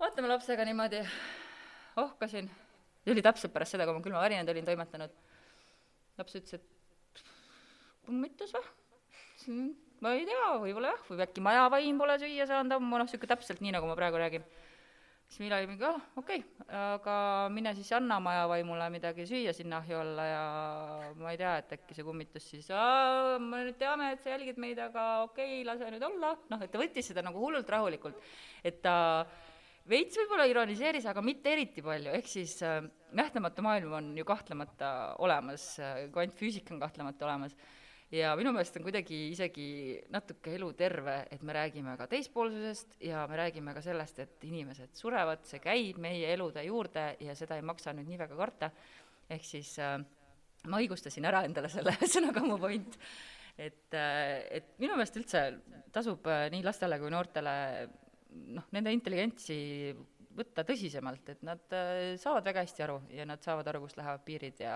vaatame 0.00 0.28
lapsega 0.28 0.64
niimoodi, 0.64 1.02
ohkasin, 2.00 2.50
see 3.04 3.14
oli 3.14 3.22
täpselt 3.22 3.52
pärast 3.52 3.76
seda, 3.76 3.86
kui 3.86 3.96
ma 3.96 4.04
külmavärinaid 4.04 4.48
olin 4.54 4.68
toimetanud. 4.68 5.14
laps 6.18 6.40
ütles, 6.40 6.60
et 6.60 7.24
kummitus 8.06 8.56
või? 8.56 8.66
ma 10.00 10.14
ei 10.16 10.26
tea, 10.28 10.48
võib-olla 10.62 10.94
jah, 10.94 11.04
või 11.08 11.24
äkki 11.26 11.44
majavaim 11.44 12.00
pole 12.00 12.16
süüa 12.20 12.46
saanud 12.48 12.76
ammu, 12.76 12.96
noh, 12.96 13.06
niisugune 13.06 13.30
täpselt 13.34 13.60
nii, 13.60 13.72
nagu 13.76 13.88
ma 13.88 13.96
praegu 13.98 14.20
räägin 14.20 14.44
siis 15.30 15.44
mina 15.44 15.60
olin 15.60 15.70
mingi, 15.70 15.86
ah 15.86 16.00
okei 16.18 16.40
okay,, 16.42 16.78
aga 16.90 17.16
mine 17.54 17.72
siis 17.78 17.90
anna 17.94 18.18
majavaimule 18.22 18.88
midagi 18.90 19.26
süüa 19.30 19.52
sinna 19.54 19.78
ahju 19.78 20.00
alla 20.00 20.24
ja 20.26 20.42
ma 21.20 21.34
ei 21.34 21.38
tea, 21.38 21.52
et 21.62 21.74
äkki 21.76 21.94
see 21.94 22.06
kummitus 22.06 22.48
siis, 22.50 22.70
me 23.44 23.62
nüüd 23.68 23.78
teame, 23.78 24.10
et 24.16 24.24
sa 24.24 24.34
jälgid 24.34 24.58
meid, 24.62 24.80
aga 24.82 25.06
okei 25.28 25.60
okay,, 25.60 25.68
lase 25.68 25.92
nüüd 25.94 26.06
olla, 26.10 26.34
noh, 26.50 26.66
et 26.66 26.74
ta 26.74 26.82
võttis 26.82 27.12
seda 27.12 27.22
nagu 27.26 27.38
hullult 27.42 27.70
rahulikult, 27.70 28.18
et 28.66 28.82
ta 28.82 28.96
veits 29.90 30.18
võib-olla 30.18 30.48
ironiseeris, 30.50 31.06
aga 31.10 31.22
mitte 31.24 31.54
eriti 31.54 31.84
palju, 31.84 32.10
ehk 32.18 32.30
siis 32.30 32.56
äh, 32.66 32.82
nähtamatu 33.16 33.62
maailm 33.64 33.94
on 34.00 34.10
ju 34.18 34.26
kahtlemata 34.26 34.90
olemas 35.22 35.76
äh,, 35.78 36.08
kvantfüüsika 36.14 36.74
on 36.74 36.82
kahtlemata 36.82 37.30
olemas 37.30 37.54
ja 38.14 38.32
minu 38.38 38.52
meelest 38.54 38.76
on 38.78 38.84
kuidagi 38.86 39.18
isegi 39.30 39.66
natuke 40.10 40.54
eluterve, 40.56 41.16
et 41.30 41.42
me 41.46 41.54
räägime 41.54 41.96
ka 41.98 42.08
teispoolsusest 42.10 42.98
ja 43.06 43.24
me 43.30 43.38
räägime 43.38 43.74
ka 43.76 43.82
sellest, 43.84 44.18
et 44.24 44.46
inimesed 44.48 44.94
surevad, 44.98 45.44
see 45.46 45.62
käib 45.62 46.00
meie 46.02 46.32
elude 46.34 46.64
juurde 46.66 47.12
ja 47.22 47.36
seda 47.38 47.58
ei 47.58 47.66
maksa 47.66 47.94
nüüd 47.96 48.10
nii 48.10 48.20
väga 48.24 48.38
karta. 48.38 48.70
ehk 49.30 49.44
siis 49.46 49.76
äh, 49.78 49.98
ma 50.66 50.80
õigustasin 50.82 51.26
ära 51.26 51.44
endale 51.46 51.70
selle 51.72 51.94
ühesõnaga 51.98 52.42
mu 52.44 52.58
point. 52.58 52.98
et 53.56 53.94
äh,, 53.94 54.46
et 54.58 54.76
minu 54.78 54.96
meelest 54.96 55.16
üldse 55.20 55.44
tasub 55.92 56.26
äh, 56.26 56.48
nii 56.50 56.64
lastele 56.66 56.98
kui 56.98 57.10
noortele 57.10 57.54
noh, 58.56 58.66
nende 58.74 58.92
intelligentsi 58.94 59.94
võtta 60.36 60.64
tõsisemalt, 60.66 61.28
et 61.32 61.42
nad 61.46 61.76
äh, 61.76 62.16
saavad 62.20 62.46
väga 62.46 62.64
hästi 62.64 62.86
aru 62.86 63.00
ja 63.14 63.26
nad 63.28 63.42
saavad 63.44 63.70
aru, 63.70 63.84
kust 63.84 63.98
lähevad 63.98 64.26
piirid 64.26 64.62
ja 64.62 64.74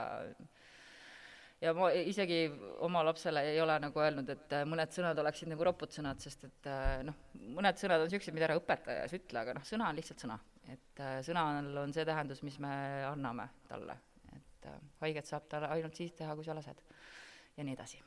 ja 1.64 1.72
ma 1.76 1.90
isegi 1.96 2.38
oma 2.84 3.02
lapsele 3.06 3.42
ei 3.52 3.60
ole 3.62 3.76
nagu 3.82 4.02
öelnud, 4.04 4.30
et 4.34 4.54
äh, 4.56 4.64
mõned 4.68 4.92
sõnad 4.94 5.18
oleksid 5.22 5.50
nagu 5.50 5.66
ropud 5.66 5.92
sõnad, 5.94 6.20
sest 6.22 6.46
et 6.48 6.70
äh, 6.70 6.98
noh, 7.06 7.16
mõned 7.56 7.80
sõnad 7.80 8.04
on 8.04 8.08
niisugused, 8.08 8.36
mida 8.36 8.48
ära 8.48 8.58
õpetajas 8.60 9.14
ütle, 9.16 9.40
aga 9.40 9.56
noh, 9.56 9.64
sõna 9.68 9.88
on 9.90 9.98
lihtsalt 9.98 10.24
sõna. 10.26 10.38
et 10.68 11.04
äh, 11.04 11.18
sõnal 11.26 11.70
on 11.84 11.94
see 11.96 12.04
tähendus, 12.08 12.42
mis 12.46 12.58
me 12.62 12.74
anname 13.08 13.48
talle. 13.68 13.96
et 14.34 14.68
haiget 15.00 15.26
saab 15.28 15.48
ta 15.48 15.62
ainult 15.70 15.96
siis 15.96 16.12
teha, 16.12 16.34
kui 16.36 16.44
sa 16.44 16.56
lased. 16.56 16.82
ja 17.56 17.64
nii 17.64 17.76
edasi. 17.76 18.02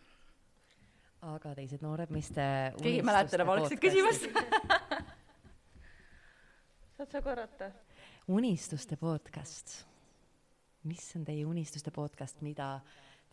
aga 1.34 1.56
teised 1.58 1.82
noored, 1.82 2.14
mis 2.14 2.30
te 2.30 2.48
keegi 2.78 3.02
ei 3.02 3.06
mäleta 3.06 3.40
enam 3.40 3.56
algset 3.56 3.82
küsimust 3.82 4.30
saad 6.98 7.12
sa 7.12 7.22
korrata? 7.22 7.72
unistuste 8.28 8.98
podcast. 8.98 9.84
mis 10.84 11.04
on 11.16 11.26
teie 11.26 11.46
unistuste 11.46 11.92
podcast, 11.92 12.42
mida 12.42 12.80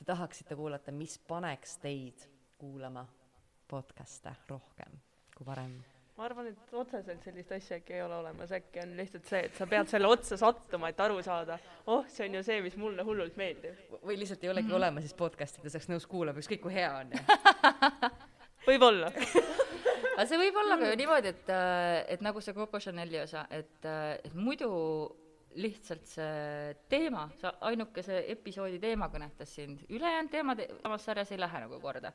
te 0.05 0.13
tahaksite 0.13 0.57
kuulata, 0.57 0.93
mis 0.93 1.17
paneks 1.29 1.79
teid 1.81 2.27
kuulama 2.61 3.07
podcast'e 3.69 4.35
rohkem 4.49 4.99
kui 5.37 5.47
varem? 5.47 5.79
ma 6.19 6.27
arvan, 6.29 6.51
et 6.53 6.75
otseselt 6.77 7.25
sellist 7.25 7.55
asja 7.57 7.79
äkki 7.81 7.97
ei 7.97 8.03
ole 8.05 8.19
olemas, 8.19 8.53
äkki 8.53 8.83
on 8.83 8.93
lihtsalt 8.99 9.31
see, 9.31 9.41
et 9.49 9.57
sa 9.57 9.67
pead 9.67 9.89
selle 9.91 10.11
otsa 10.13 10.37
sattuma, 10.39 10.93
et 10.93 11.01
aru 11.01 11.23
saada, 11.25 11.57
oh, 11.91 12.05
see 12.13 12.29
on 12.29 12.37
ju 12.37 12.45
see, 12.47 12.61
mis 12.63 12.77
mulle 12.79 13.03
hullult 13.07 13.41
meeldib. 13.41 13.81
või 14.05 14.19
lihtsalt 14.21 14.45
ei 14.45 14.53
olegi 14.53 14.69
mm 14.69 14.75
-hmm. 14.75 14.83
olemas 14.83 15.09
siis 15.09 15.17
podcast'i, 15.25 15.65
ta 15.65 15.73
saaks 15.73 15.89
nõus 15.89 16.07
kuulama, 16.07 16.45
ükskõik 16.45 16.63
kui 16.63 16.77
hea 16.77 16.93
on 17.01 17.17
võib-olla 18.69 19.11
aga 19.11 20.29
see 20.29 20.39
võib 20.39 20.61
olla 20.61 20.79
ka 20.79 20.93
ju 20.93 21.01
niimoodi, 21.01 21.33
et, 21.33 21.53
et 22.15 22.29
nagu 22.29 22.45
see 22.45 22.55
Coco 22.55 22.79
Chanel'i 22.79 23.25
osa, 23.25 23.49
et, 23.51 23.89
et 24.21 24.35
muidu 24.35 24.69
lihtsalt 25.61 26.07
see 26.09 26.75
teema, 26.91 27.27
see 27.39 27.53
ainukese 27.69 28.23
episoodi 28.33 28.81
teema 28.83 29.09
kõnetas 29.13 29.53
sind, 29.59 29.85
ülejäänud 29.93 30.33
teemad 30.33 30.63
samas 30.83 31.07
sarjas 31.07 31.33
ei 31.35 31.41
lähe 31.41 31.61
nagu 31.67 31.79
korda. 31.83 32.13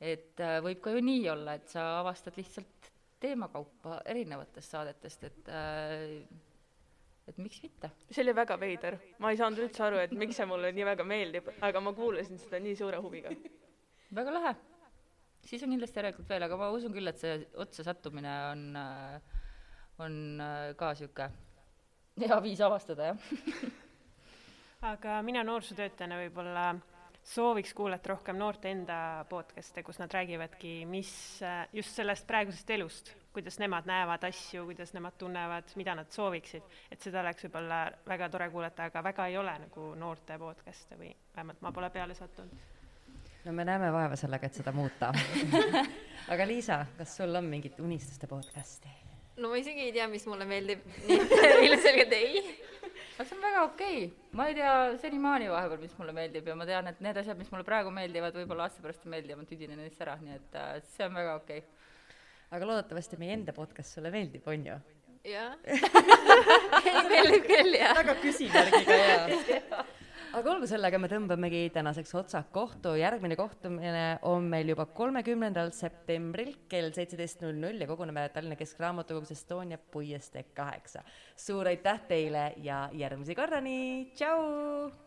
et 0.00 0.40
äh, 0.44 0.58
võib 0.64 0.82
ka 0.84 0.92
ju 0.92 1.00
nii 1.04 1.28
olla, 1.32 1.54
et 1.56 1.68
sa 1.72 1.86
avastad 2.00 2.36
lihtsalt 2.36 2.90
teemakaupa 3.20 4.02
erinevatest 4.04 4.74
saadetest, 4.74 5.24
et 5.24 5.48
äh, 5.48 6.26
et 7.26 7.38
miks 7.38 7.62
mitte. 7.62 7.90
see 8.10 8.22
oli 8.22 8.36
väga 8.36 8.58
veider, 8.60 8.98
ma 9.18 9.32
ei 9.32 9.40
saanud 9.40 9.64
üldse 9.64 9.86
aru, 9.86 10.02
et 10.04 10.12
miks 10.12 10.36
see 10.36 10.48
mulle 10.48 10.72
nii 10.76 10.88
väga 10.92 11.04
meeldib, 11.08 11.48
aga 11.64 11.80
ma 11.80 11.94
kuulasin 11.96 12.38
seda 12.42 12.60
nii 12.60 12.76
suure 12.76 13.00
huviga. 13.00 13.32
väga 14.20 14.36
lahe. 14.36 14.54
siis 15.46 15.64
on 15.64 15.72
kindlasti 15.72 16.02
järelikult 16.02 16.28
veel, 16.28 16.44
aga 16.44 16.60
ma 16.60 16.70
usun 16.76 16.92
küll, 16.92 17.08
et 17.08 17.24
see 17.24 17.40
otsa 17.56 17.88
sattumine 17.88 18.36
on, 18.52 18.68
äh, 18.76 19.42
on 20.04 20.22
ka 20.76 20.92
niisugune 20.92 21.45
hea 22.20 22.42
viis 22.42 22.60
avastada, 22.60 23.12
jah 23.12 23.18
aga 24.92 25.20
mina 25.26 25.42
noorsootöötajana 25.44 26.18
võib-olla 26.20 26.66
sooviks 27.26 27.72
kuulata 27.74 28.12
rohkem 28.12 28.38
noorte 28.38 28.70
enda 28.70 28.98
podcast'e, 29.28 29.82
kus 29.82 29.98
nad 29.98 30.12
räägivadki, 30.14 30.84
mis 30.86 31.10
just 31.74 31.96
sellest 31.96 32.26
praegusest 32.26 32.70
elust, 32.70 33.10
kuidas 33.34 33.58
nemad 33.58 33.88
näevad 33.88 34.24
asju, 34.28 34.64
kuidas 34.68 34.94
nemad 34.94 35.16
tunnevad, 35.18 35.74
mida 35.76 35.96
nad 35.98 36.10
sooviksid. 36.12 36.62
et 36.90 37.02
seda 37.02 37.20
oleks 37.24 37.48
võib-olla 37.48 37.80
väga 38.06 38.28
tore 38.30 38.50
kuulata, 38.50 38.86
aga 38.90 39.02
väga 39.02 39.26
ei 39.26 39.38
ole 39.42 39.58
nagu 39.66 39.88
noorte 39.98 40.38
podcast'e 40.38 40.98
või 41.00 41.10
vähemalt 41.36 41.60
ma 41.66 41.72
pole 41.72 41.90
peale 41.90 42.14
sattunud. 42.14 42.52
no 43.44 43.52
me 43.52 43.64
näeme 43.64 43.92
vaeva 43.92 44.16
sellega, 44.16 44.46
et 44.46 44.62
seda 44.62 44.72
muuta 44.72 45.12
aga 46.32 46.46
Liisa, 46.46 46.84
kas 46.98 47.16
sul 47.16 47.34
on 47.34 47.50
mingit 47.50 47.80
unistuste 47.80 48.26
podcast'i? 48.30 49.05
No 49.36 49.50
ma 49.52 49.58
isegi 49.60 49.86
ei 49.86 49.92
tea, 49.94 50.06
mis 50.12 50.24
mulle 50.30 50.46
meeldib, 50.48 50.84
nii 51.08 51.18
et 51.20 51.64
ilmselgelt 51.68 52.14
ei. 52.16 52.42
aga 53.16 53.26
see 53.28 53.36
on 53.36 53.44
väga 53.44 53.64
okei 53.68 53.98
okay., 54.06 54.32
ma 54.38 54.48
ei 54.50 54.56
tea 54.58 54.72
senimaani 55.02 55.50
vahepeal, 55.52 55.82
mis 55.82 55.96
mulle 56.00 56.14
meeldib 56.16 56.48
ja 56.50 56.56
ma 56.58 56.68
tean, 56.68 56.90
et 56.92 57.02
need 57.04 57.20
asjad, 57.22 57.38
mis 57.40 57.52
mulle 57.52 57.66
praegu 57.68 57.92
meeldivad, 57.94 58.36
võib-olla 58.36 58.68
aasta 58.68 58.84
pärast 58.84 59.06
ei 59.06 59.14
meeldi 59.16 59.34
ja 59.34 59.40
ma 59.40 59.48
tüdinen 59.48 59.80
neist 59.82 60.02
ära, 60.04 60.16
nii 60.22 60.36
et 60.38 60.60
äh, 60.60 60.76
see 60.96 61.08
on 61.08 61.16
väga 61.16 61.36
okei 61.40 61.64
okay. 61.64 62.14
aga 62.58 62.70
loodetavasti 62.72 63.20
meie 63.20 63.36
enda 63.38 63.56
podcast 63.56 63.96
sulle 63.96 64.12
meeldib, 64.14 64.46
on 64.52 64.70
ju? 64.70 64.80
jah 65.26 65.56
meeldib 67.12 67.46
küll, 67.48 67.76
jah. 67.76 67.96
väga 68.00 68.18
küsimärgiga, 68.24 69.00
jaa 69.04 69.84
aga 70.36 70.52
olgu 70.52 70.66
sellega, 70.68 70.98
me 71.00 71.08
tõmbamegi 71.08 71.62
tänaseks 71.72 72.12
otsad 72.18 72.50
kohtu, 72.52 72.92
järgmine 73.00 73.38
kohtumine 73.40 74.04
on 74.28 74.44
meil 74.52 74.68
juba 74.68 74.84
kolmekümnendal 74.98 75.72
septembril 75.72 76.52
kell 76.68 76.92
seitseteist 76.96 77.40
null 77.44 77.56
null 77.62 77.80
ja 77.80 77.88
koguneme 77.88 78.26
Tallinna 78.34 78.58
Keskraamatukogus 78.60 79.32
Estonia 79.32 79.78
puiestee 79.78 80.44
kaheksa. 80.56 81.04
suur 81.36 81.72
aitäh 81.72 82.04
teile 82.08 82.52
ja 82.60 82.86
järgmise 82.92 83.34
korrani, 83.34 84.12
tšau! 84.14 85.05